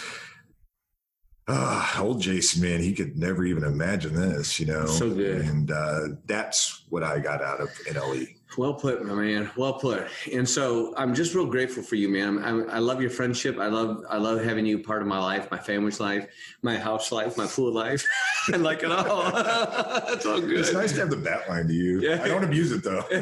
ah, 1.48 2.00
old 2.02 2.20
Jason, 2.20 2.62
man, 2.62 2.80
he 2.80 2.92
could 2.92 3.16
never 3.16 3.44
even 3.44 3.64
imagine 3.64 4.14
this, 4.14 4.60
you 4.60 4.66
know. 4.66 4.86
So 4.86 5.10
good. 5.10 5.42
And 5.42 5.70
uh, 5.70 6.00
that's 6.26 6.84
what 6.88 7.02
I 7.02 7.18
got 7.20 7.42
out 7.42 7.60
of. 7.60 7.68
NLE. 7.86 8.37
Well 8.56 8.74
put 8.74 9.04
my 9.04 9.14
man 9.14 9.50
well 9.56 9.74
put 9.74 10.08
and 10.32 10.48
so 10.48 10.94
i'm 10.96 11.14
just 11.14 11.34
real 11.34 11.46
grateful 11.46 11.82
for 11.82 11.96
you 11.96 12.08
man 12.08 12.38
I, 12.38 12.76
I 12.76 12.78
love 12.78 13.00
your 13.00 13.10
friendship 13.10 13.58
i 13.58 13.66
love 13.66 14.04
i 14.08 14.16
love 14.16 14.42
having 14.42 14.64
you 14.66 14.78
part 14.78 15.02
of 15.02 15.08
my 15.08 15.18
life 15.18 15.50
my 15.50 15.58
family's 15.58 16.00
life 16.00 16.26
my 16.62 16.76
house 16.76 17.12
life 17.12 17.36
my 17.36 17.46
pool 17.46 17.72
life 17.72 18.04
i 18.52 18.56
like 18.56 18.82
it 18.82 18.90
all 18.90 19.32
it's 20.12 20.26
all 20.26 20.40
good 20.40 20.58
It's 20.58 20.72
nice 20.72 20.92
to 20.92 21.00
have 21.00 21.10
the 21.10 21.16
bat 21.16 21.48
line 21.48 21.66
to 21.68 21.74
you. 21.74 22.00
Yeah. 22.00 22.22
I 22.22 22.28
don't 22.28 22.44
abuse 22.44 22.72
it 22.72 22.82
though. 22.82 23.04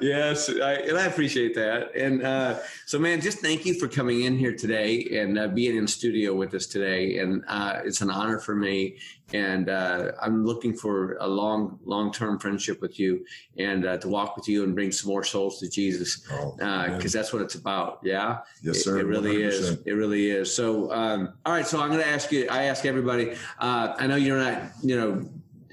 yes, 0.00 0.48
I, 0.48 0.72
and 0.74 0.98
I 0.98 1.06
appreciate 1.06 1.54
that. 1.54 1.94
And 1.94 2.22
uh, 2.22 2.58
so, 2.86 2.98
man, 2.98 3.20
just 3.20 3.38
thank 3.38 3.64
you 3.64 3.74
for 3.74 3.88
coming 3.88 4.22
in 4.22 4.36
here 4.36 4.54
today 4.54 5.18
and 5.20 5.38
uh, 5.38 5.48
being 5.48 5.76
in 5.76 5.86
studio 5.86 6.34
with 6.34 6.54
us 6.54 6.66
today. 6.66 7.18
And 7.18 7.44
uh, 7.48 7.80
it's 7.84 8.00
an 8.00 8.10
honor 8.10 8.38
for 8.38 8.54
me. 8.54 8.98
And 9.32 9.68
uh, 9.68 10.12
I'm 10.20 10.44
looking 10.44 10.74
for 10.74 11.16
a 11.20 11.26
long, 11.26 11.78
long 11.84 12.12
term 12.12 12.38
friendship 12.38 12.80
with 12.80 12.98
you 12.98 13.24
and 13.58 13.86
uh, 13.86 13.98
to 13.98 14.08
walk 14.08 14.36
with 14.36 14.48
you 14.48 14.64
and 14.64 14.74
bring 14.74 14.90
some 14.92 15.08
more 15.10 15.24
souls 15.24 15.58
to 15.60 15.68
Jesus 15.68 16.26
Oh, 16.30 16.56
because 16.96 17.12
that's 17.12 17.32
what 17.32 17.42
it's 17.42 17.54
about. 17.54 18.00
Yeah. 18.02 18.38
Yes, 18.62 18.76
It- 18.78 18.80
sir. 18.82 18.98
It, 18.98 19.06
really 19.06 19.42
is. 19.42 19.70
100%. 19.76 19.82
It 19.86 19.92
really 19.94 20.30
is. 20.30 20.54
So, 20.54 20.92
um, 20.92 21.32
all 21.46 21.52
right. 21.52 21.66
So 21.66 21.80
I'm 21.80 21.90
going 21.90 22.02
to 22.02 22.08
ask 22.08 22.32
you. 22.32 22.48
I 22.50 22.64
ask 22.64 22.84
everybody. 22.84 23.32
Uh, 23.58 23.94
I 23.98 24.06
know 24.06 24.16
you're 24.16 24.38
not. 24.38 24.62
You 24.82 24.96
know. 24.96 25.28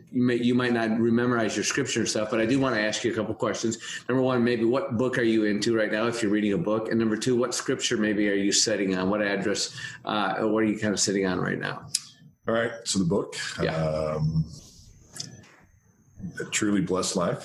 You, 0.10 0.24
may, 0.24 0.36
you 0.36 0.55
might 0.55 0.72
not 0.72 0.91
memorize 0.91 1.55
your 1.58 1.66
scripture 1.66 1.99
and 1.99 2.08
stuff, 2.08 2.32
but 2.32 2.39
I 2.39 2.45
do 2.45 2.62
want 2.62 2.74
to 2.76 2.82
ask 2.82 3.03
you 3.03 3.12
a 3.12 3.16
couple 3.16 3.36
questions. 3.36 3.78
Number 4.08 4.24
one, 4.24 4.41
maybe 4.41 4.64
what 4.64 4.97
book 4.97 5.18
are 5.18 5.24
you 5.24 5.43
into 5.43 5.76
right 5.76 5.91
now 5.91 6.08
if 6.08 6.24
you're 6.24 6.32
reading 6.32 6.53
a 6.53 6.58
book? 6.58 6.89
And 6.89 6.97
number 6.97 7.18
two, 7.18 7.36
what 7.36 7.53
scripture 7.53 7.97
maybe 7.97 8.28
are 8.30 8.34
you 8.34 8.53
sitting 8.53 8.97
on? 8.97 9.10
What 9.10 9.22
address? 9.22 9.78
Uh, 10.05 10.36
or 10.39 10.47
what 10.47 10.64
are 10.64 10.68
you 10.68 10.80
kind 10.80 10.93
of 10.93 10.99
sitting 11.01 11.26
on 11.26 11.39
right 11.39 11.60
now? 11.60 11.86
All 12.48 12.54
right. 12.54 12.72
So 12.86 13.00
the 13.00 13.06
book, 13.06 13.36
Yeah. 13.62 13.76
um, 13.76 14.45
a 16.39 16.45
truly 16.45 16.82
blessed 16.82 17.16
life. 17.16 17.43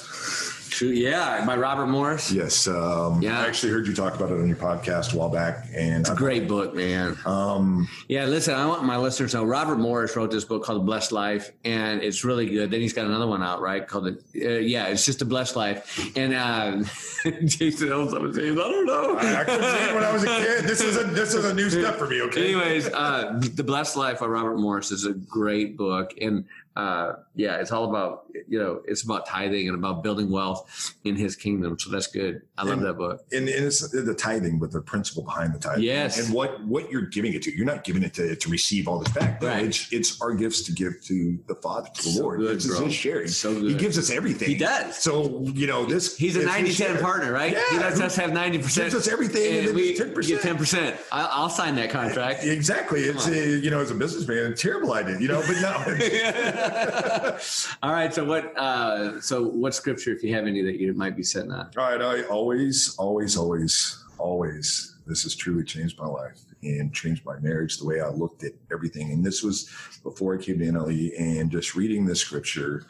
True. 0.83 0.91
Yeah, 0.91 1.45
by 1.47 1.57
Robert 1.57 1.87
Morris. 1.87 2.33
Yes. 2.33 2.67
Um, 2.67 3.23
Yeah. 3.23 3.41
I 3.41 3.47
actually 3.47 3.73
heard 3.73 3.87
you 3.87 3.95
talk 3.95 4.15
about 4.17 4.31
it 4.31 4.39
on 4.41 4.49
your 4.49 4.57
podcast 4.57 5.15
a 5.15 5.17
while 5.17 5.29
back, 5.29 5.67
and 5.75 6.01
It's 6.01 6.11
a 6.11 6.15
great 6.15 6.49
book, 6.49 6.75
man. 6.75 7.17
um, 7.25 7.89
Yeah, 8.09 8.25
listen, 8.27 8.55
I 8.55 8.67
want 8.67 8.85
my 8.85 8.97
listeners 8.97 9.31
to 9.33 9.39
know 9.39 9.45
Robert 9.45 9.79
Morris 9.79 10.17
wrote 10.17 10.31
this 10.31 10.45
book 10.45 10.65
called 10.65 10.81
The 10.81 10.85
Blessed 10.85 11.13
Life, 11.13 11.53
and 11.65 12.03
it's 12.03 12.25
really 12.25 12.47
good. 12.49 12.71
Then 12.71 12.81
he's 12.81 12.93
got 12.93 13.07
another 13.07 13.27
one 13.27 13.43
out, 13.43 13.61
right? 13.61 13.87
Called 13.87 14.09
it, 14.09 14.23
uh, 14.37 14.49
yeah, 14.59 14.87
it's 14.87 15.05
just 15.05 15.23
a 15.23 15.25
blessed 15.25 15.57
life. 15.57 16.11
And 16.17 16.35
uh, 16.35 16.83
Jason 17.45 17.89
saying. 17.89 18.53
I 18.53 18.55
don't 18.55 18.87
know. 18.87 19.17
I 19.19 19.45
couldn't 19.45 19.61
read 19.61 19.89
it 19.91 19.95
when 19.95 20.05
I 20.05 20.13
was 20.13 20.25
a 20.25 20.27
kid. 20.27 20.65
This 20.65 20.81
is 20.81 20.97
a 20.97 21.05
this 21.05 21.35
is 21.35 21.45
a 21.45 21.55
new 21.55 21.71
step 21.71 21.97
for 21.97 22.07
me. 22.07 22.21
Okay. 22.23 22.45
Anyways, 22.55 22.89
uh, 22.89 23.39
The 23.55 23.63
Blessed 23.63 23.97
Life 23.97 24.21
by 24.21 24.27
Robert 24.27 24.57
Morris 24.59 24.91
is 24.91 25.07
a 25.07 25.13
great 25.13 25.77
book. 25.77 26.15
And 26.21 26.45
uh, 26.75 27.13
yeah, 27.35 27.57
it's 27.57 27.71
all 27.71 27.89
about, 27.91 28.25
you 28.49 28.59
know, 28.59 28.81
it's 28.87 29.03
about 29.05 29.27
tithing 29.27 29.69
and 29.69 29.77
about 29.77 30.03
building 30.03 30.31
wealth 30.31 30.95
in 31.05 31.17
his 31.17 31.37
kingdom. 31.37 31.79
So 31.79 31.91
that's 31.91 32.07
good. 32.07 32.43
I 32.57 32.63
love 32.65 32.79
And- 32.79 32.87
that 32.87 32.95
book. 32.95 33.25
and, 33.33 33.47
and 33.49 33.67
it's 33.67 33.87
the 33.91 34.15
tithing, 34.15 34.59
but 34.59 34.71
the 34.73 34.81
principle 34.81 35.23
behind 35.23 35.55
the 35.55 35.59
tithing. 35.59 35.83
Yes. 35.85 36.19
And 36.19 36.35
what 36.35 36.65
what 36.67 36.91
you're 36.91 37.03
giving 37.07 37.35
it 37.35 37.43
to. 37.43 37.55
You're 37.55 37.67
not 37.67 37.85
giving 37.85 38.03
it 38.03 38.15
to 38.15 38.35
to 38.37 38.49
receive 38.49 38.89
all 38.89 38.99
this 38.99 39.13
back. 39.13 39.43
Right. 39.43 39.65
It's 39.67 39.93
it's 39.93 40.21
our 40.23 40.33
gifts 40.35 40.63
to 40.63 40.73
give 40.73 40.95
to 41.05 41.39
the 41.47 41.55
Father, 41.57 41.89
to 41.95 42.03
the 42.03 42.09
So 42.11 42.23
Lord. 42.23 42.41
good, 42.41 42.57
is 42.57 42.67
bro. 42.67 42.85
his 42.87 42.95
sharing. 42.95 43.29
So 43.29 43.55
He 43.61 43.75
gives 43.75 43.99
us 43.99 44.11
everything. 44.11 44.49
He 44.49 44.57
does. 44.57 44.97
So 44.97 45.43
you 45.55 45.67
know 45.67 45.85
this. 45.85 46.17
He's 46.17 46.37
a 46.37 46.41
it's 46.41 46.47
90 46.49 46.69
his 46.69 46.79
10 46.79 46.87
share. 46.93 47.01
partner, 47.03 47.33
right? 47.33 47.53
Yeah. 47.53 47.63
He 47.71 47.79
lets 47.79 48.01
us 48.01 48.17
have 48.17 48.31
90%. 48.31 48.63
Gives 48.77 48.95
us 48.95 49.09
everything 49.09 49.59
and 49.59 49.69
then 49.69 49.75
we 49.75 49.95
10%. 49.95 50.27
get 50.27 50.41
10%. 50.41 50.97
I, 51.13 51.25
I'll 51.33 51.51
sign 51.51 51.75
that 51.77 51.91
contract. 51.91 52.45
Exactly. 52.45 53.01
It's 53.03 53.27
a, 53.29 53.59
you 53.59 53.71
know, 53.71 53.81
as 53.81 53.91
a 53.91 53.95
businessman, 53.95 54.55
terrible 54.55 54.93
idea, 54.95 55.19
you 55.19 55.29
know, 55.29 55.43
but 55.47 55.57
no. 55.61 56.61
All 57.83 57.93
right. 57.93 58.13
So 58.15 58.25
what? 58.25 58.57
Uh, 58.57 59.21
so 59.21 59.45
what 59.45 59.75
scripture, 59.75 60.13
if 60.13 60.23
you 60.23 60.35
have 60.35 60.47
any, 60.47 60.63
that 60.63 60.79
you 60.81 60.93
might 60.95 61.17
be 61.17 61.23
sitting 61.23 61.53
on? 61.53 61.71
All 61.77 61.85
right. 61.85 62.01
I 62.01 62.23
always, 62.25 62.95
always, 62.99 63.37
always, 63.37 64.05
always, 64.19 64.97
this 65.07 65.23
has 65.25 65.35
truly 65.35 65.65
changed 65.65 65.99
my 65.99 66.07
life 66.07 66.39
and 66.63 66.93
changed 66.95 67.25
my 67.27 67.39
marriage, 67.41 67.79
the 67.79 67.87
way 67.87 68.01
I 68.01 68.09
looked 68.09 68.45
at 68.45 68.53
everything. 68.73 69.11
And 69.13 69.25
this 69.25 69.43
was 69.43 69.69
before 70.05 70.39
I 70.39 70.43
came 70.43 70.59
to 70.61 70.65
NLE 70.65 71.13
and 71.21 71.51
just 71.51 71.75
reading 71.75 72.07
this 72.07 72.21
scripture, 72.21 72.85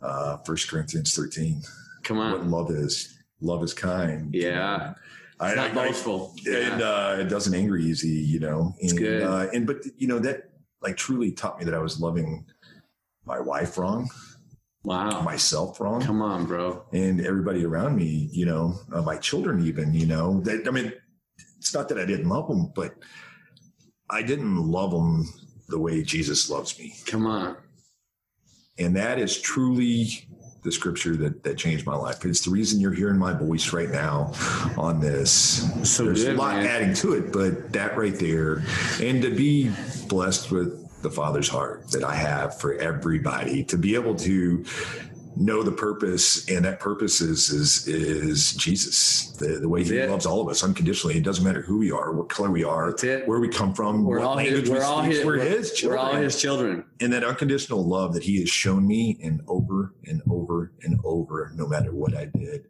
uh, 0.00 0.38
1 0.44 0.56
Corinthians 0.68 1.14
13, 1.14 1.60
Come 2.04 2.18
on. 2.18 2.32
what 2.32 2.46
love 2.46 2.70
is. 2.70 3.18
Love 3.42 3.62
is 3.62 3.74
kind. 3.74 4.32
Yeah. 4.34 4.94
I, 5.38 5.48
It's 5.48 5.56
not 5.56 5.76
I- 5.76 5.82
I- 5.82 5.86
boastful. 5.88 6.34
and 6.46 6.80
uh, 6.80 7.16
it 7.18 7.24
doesn't 7.28 7.52
anger 7.54 7.76
easy, 7.76 8.08
you 8.08 8.40
know. 8.40 8.74
And, 8.80 8.96
good. 8.96 9.22
Uh, 9.22 9.48
and 9.52 9.66
but 9.66 9.82
you 9.98 10.08
know 10.08 10.18
that 10.20 10.50
like 10.80 10.96
truly 10.96 11.32
taught 11.32 11.58
me 11.58 11.66
that 11.66 11.74
I 11.74 11.78
was 11.78 12.00
loving 12.00 12.46
my 13.26 13.40
wife 13.40 13.76
wrong, 13.78 14.08
Wow. 14.84 15.20
myself 15.22 15.80
wrong, 15.80 16.00
Come 16.00 16.22
on, 16.22 16.46
bro. 16.46 16.84
and 16.92 17.20
everybody 17.26 17.64
around 17.64 17.96
me. 17.96 18.28
You 18.32 18.46
know, 18.46 18.78
uh, 18.92 19.02
my 19.02 19.16
children 19.16 19.66
even. 19.66 19.92
You 19.92 20.06
know 20.06 20.40
that 20.42 20.66
I 20.66 20.70
mean, 20.70 20.92
it's 21.58 21.74
not 21.74 21.88
that 21.88 21.98
I 21.98 22.04
didn't 22.06 22.28
love 22.28 22.48
them, 22.48 22.72
but 22.74 22.94
I 24.08 24.22
didn't 24.22 24.56
love 24.56 24.92
them 24.92 25.24
the 25.68 25.78
way 25.78 26.02
Jesus 26.04 26.48
loves 26.48 26.78
me, 26.78 26.94
Come 27.06 27.26
on. 27.26 27.56
and 28.78 28.94
that 28.94 29.18
is 29.18 29.40
truly 29.40 30.28
the 30.62 30.70
scripture 30.70 31.16
that 31.16 31.42
that 31.42 31.58
changed 31.58 31.84
my 31.86 31.96
life. 31.96 32.24
It's 32.24 32.44
the 32.44 32.50
reason 32.52 32.78
you're 32.80 32.92
hearing 32.92 33.18
my 33.18 33.32
voice 33.32 33.72
right 33.72 33.90
now 33.90 34.32
on 34.78 35.00
this. 35.00 35.30
So 35.82 36.04
There's 36.04 36.24
good, 36.24 36.36
a 36.36 36.38
lot 36.38 36.56
man. 36.56 36.66
adding 36.66 36.94
to 36.94 37.14
it, 37.14 37.32
but 37.32 37.72
that 37.72 37.96
right 37.96 38.14
there, 38.14 38.62
and 39.00 39.20
to 39.22 39.30
be 39.34 39.72
blessed 40.08 40.52
with 40.52 40.85
the 41.06 41.14
Father's 41.14 41.48
heart 41.48 41.88
that 41.92 42.02
I 42.02 42.14
have 42.14 42.58
for 42.60 42.74
everybody, 42.74 43.62
to 43.64 43.78
be 43.78 43.94
able 43.94 44.16
to 44.16 44.64
know 45.38 45.62
the 45.62 45.70
purpose, 45.70 46.48
and 46.48 46.64
that 46.64 46.80
purpose 46.80 47.20
is 47.20 47.50
is 47.50 47.86
is 47.86 48.54
Jesus. 48.54 49.30
The, 49.38 49.58
the 49.60 49.68
way 49.68 49.84
He 49.84 50.02
loves 50.06 50.26
all 50.26 50.40
of 50.40 50.48
us 50.48 50.64
unconditionally. 50.64 51.16
It 51.16 51.24
doesn't 51.24 51.44
matter 51.44 51.60
who 51.62 51.78
we 51.78 51.92
are, 51.92 52.12
what 52.12 52.28
color 52.28 52.50
we 52.50 52.64
are, 52.64 52.90
where 53.26 53.38
we 53.38 53.48
come 53.48 53.72
from, 53.74 54.02
We're 54.04 54.18
all 54.20 54.36
his. 54.38 54.46
language 54.52 54.68
we 54.70 54.76
We're 54.78 54.84
all 54.84 55.02
his. 55.02 55.24
We're 55.24 55.38
His 55.38 55.84
We're 55.84 55.96
all 55.98 56.14
his 56.14 56.40
children. 56.40 56.84
and 57.00 57.12
that 57.12 57.22
unconditional 57.22 57.86
love 57.86 58.14
that 58.14 58.24
He 58.24 58.40
has 58.40 58.48
shown 58.50 58.86
me, 58.86 59.18
and 59.22 59.42
over 59.46 59.94
and 60.06 60.22
over 60.28 60.72
and 60.82 60.98
over, 61.04 61.52
no 61.54 61.66
matter 61.68 61.92
what 61.92 62.16
I 62.16 62.24
did 62.24 62.66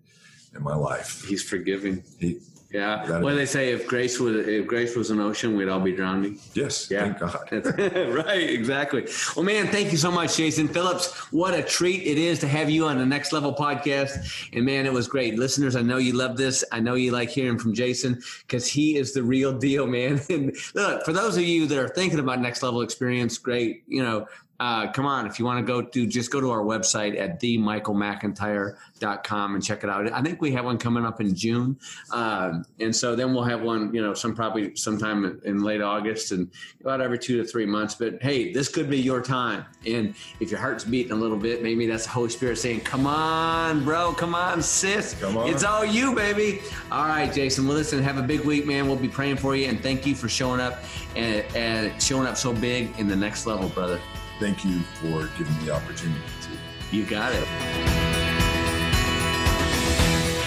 in 0.54 0.62
my 0.62 0.74
life. 0.74 1.24
He's 1.26 1.42
forgiving. 1.42 2.02
He, 2.18 2.40
Yeah. 2.72 3.02
Without 3.02 3.20
a 3.20 3.24
What 3.24 3.30
do 3.30 3.36
they 3.36 3.46
say? 3.46 3.72
If 3.72 3.86
grace 3.86 4.18
was 4.18 4.46
if 4.48 4.66
grace 4.66 4.96
was 4.96 5.10
an 5.10 5.20
ocean, 5.20 5.56
we'd 5.56 5.68
all 5.68 5.80
be 5.80 5.92
drowning. 5.92 6.38
yes, 6.54 6.88
Yeah. 6.90 7.12
thank 7.14 7.18
God. 7.20 7.76
right, 8.26 8.50
exactly. 8.50 9.06
Well, 9.36 9.44
man, 9.44 9.68
thank 9.68 9.92
you 9.92 9.98
so 9.98 10.10
much, 10.10 10.36
Jason 10.36 10.66
Phillips. 10.68 11.12
What 11.32 11.54
a 11.54 11.62
treat 11.62 12.02
it 12.02 12.18
is 12.18 12.38
to 12.40 12.48
have 12.48 12.68
you 12.68 12.86
on 12.86 12.98
the 12.98 13.06
Next 13.06 13.32
Level 13.32 13.54
podcast. 13.54 14.48
And 14.52 14.64
man, 14.64 14.84
it 14.84 14.92
was 14.92 15.06
great. 15.06 15.38
Listeners, 15.38 15.76
I 15.76 15.82
know 15.82 15.98
you 15.98 16.12
love 16.14 16.36
this. 16.36 16.64
I 16.72 16.80
know 16.80 16.94
you 16.94 17.12
like 17.12 17.30
hearing 17.30 17.58
from 17.58 17.72
Jason 17.72 18.20
because 18.46 18.66
he 18.66 18.96
is 18.96 19.12
the 19.14 19.22
real 19.22 19.56
deal, 19.56 19.86
man. 19.86 20.20
And 20.30 20.54
look, 20.74 21.04
for 21.04 21.12
those 21.12 21.36
of 21.36 21.44
you 21.44 21.66
that 21.66 21.78
are 21.78 21.88
thinking 21.88 22.18
about 22.18 22.40
Next 22.40 22.62
Level 22.62 22.82
experience, 22.82 23.38
great. 23.38 23.84
You 23.86 24.02
know, 24.02 24.26
uh, 24.58 24.90
come 24.92 25.04
on, 25.04 25.26
if 25.26 25.38
you 25.38 25.44
want 25.44 25.58
to 25.58 25.66
go 25.66 25.82
to 25.82 26.06
just 26.06 26.30
go 26.30 26.40
to 26.40 26.50
our 26.50 26.62
website 26.62 27.20
at 27.20 27.38
themichaelmcintyre.com 27.40 29.54
and 29.54 29.62
check 29.62 29.84
it 29.84 29.90
out. 29.90 30.10
I 30.10 30.22
think 30.22 30.40
we 30.40 30.52
have 30.52 30.64
one 30.64 30.78
coming 30.78 31.04
up 31.04 31.20
in 31.20 31.34
June. 31.34 31.78
Um, 32.10 32.64
and 32.80 32.96
so 32.96 33.14
then 33.14 33.34
we'll 33.34 33.44
have 33.44 33.60
one, 33.60 33.94
you 33.94 34.00
know, 34.00 34.14
some 34.14 34.34
probably 34.34 34.74
sometime 34.74 35.42
in 35.44 35.62
late 35.62 35.82
August 35.82 36.32
and 36.32 36.50
about 36.80 37.02
every 37.02 37.18
two 37.18 37.36
to 37.36 37.44
three 37.44 37.66
months. 37.66 37.94
But 37.94 38.22
hey, 38.22 38.50
this 38.52 38.68
could 38.68 38.88
be 38.88 38.98
your 38.98 39.20
time. 39.20 39.66
And 39.86 40.14
if 40.40 40.50
your 40.50 40.60
heart's 40.60 40.84
beating 40.84 41.12
a 41.12 41.16
little 41.16 41.36
bit, 41.36 41.62
maybe 41.62 41.86
that's 41.86 42.04
the 42.04 42.10
Holy 42.10 42.30
Spirit 42.30 42.56
saying, 42.56 42.80
Come 42.80 43.06
on, 43.06 43.84
bro, 43.84 44.12
come 44.12 44.34
on, 44.34 44.62
sis. 44.62 45.12
Come 45.20 45.36
on. 45.36 45.50
It's 45.50 45.64
all 45.64 45.84
you, 45.84 46.14
baby. 46.14 46.62
All 46.90 47.06
right, 47.06 47.30
Jason. 47.32 47.68
Well, 47.68 47.76
listen, 47.76 48.02
have 48.02 48.16
a 48.16 48.22
big 48.22 48.40
week, 48.40 48.64
man. 48.66 48.86
We'll 48.86 48.96
be 48.96 49.08
praying 49.08 49.36
for 49.36 49.54
you. 49.54 49.68
And 49.68 49.82
thank 49.82 50.06
you 50.06 50.14
for 50.14 50.30
showing 50.30 50.60
up 50.60 50.82
and, 51.14 51.44
and 51.54 52.02
showing 52.02 52.26
up 52.26 52.38
so 52.38 52.54
big 52.54 52.98
in 52.98 53.06
the 53.06 53.16
next 53.16 53.46
level, 53.46 53.68
brother. 53.68 54.00
Thank 54.38 54.64
you 54.64 54.80
for 54.80 55.26
giving 55.38 55.56
me 55.58 55.64
the 55.64 55.72
opportunity 55.72 56.20
to. 56.42 56.96
You 56.96 57.04
got 57.04 57.34
it. 57.34 57.44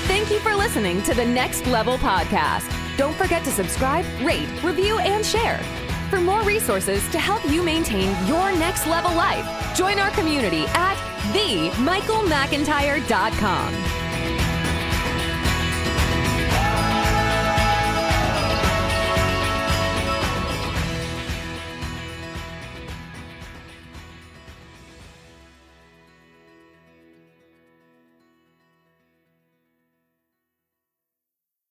Thank 0.07 0.31
you 0.31 0.39
for 0.39 0.55
listening 0.55 1.03
to 1.03 1.13
the 1.13 1.25
Next 1.25 1.67
Level 1.67 1.97
Podcast. 1.97 2.73
Don't 2.97 3.15
forget 3.15 3.43
to 3.45 3.51
subscribe, 3.51 4.05
rate, 4.21 4.49
review, 4.63 4.99
and 4.99 5.25
share. 5.25 5.59
For 6.09 6.19
more 6.19 6.41
resources 6.41 7.07
to 7.09 7.19
help 7.19 7.49
you 7.49 7.63
maintain 7.63 8.15
your 8.27 8.51
next 8.51 8.85
level 8.87 9.13
life, 9.13 9.45
join 9.75 9.99
our 9.99 10.11
community 10.11 10.65
at 10.69 10.95
themichaelmcintyre.com. 11.33 13.98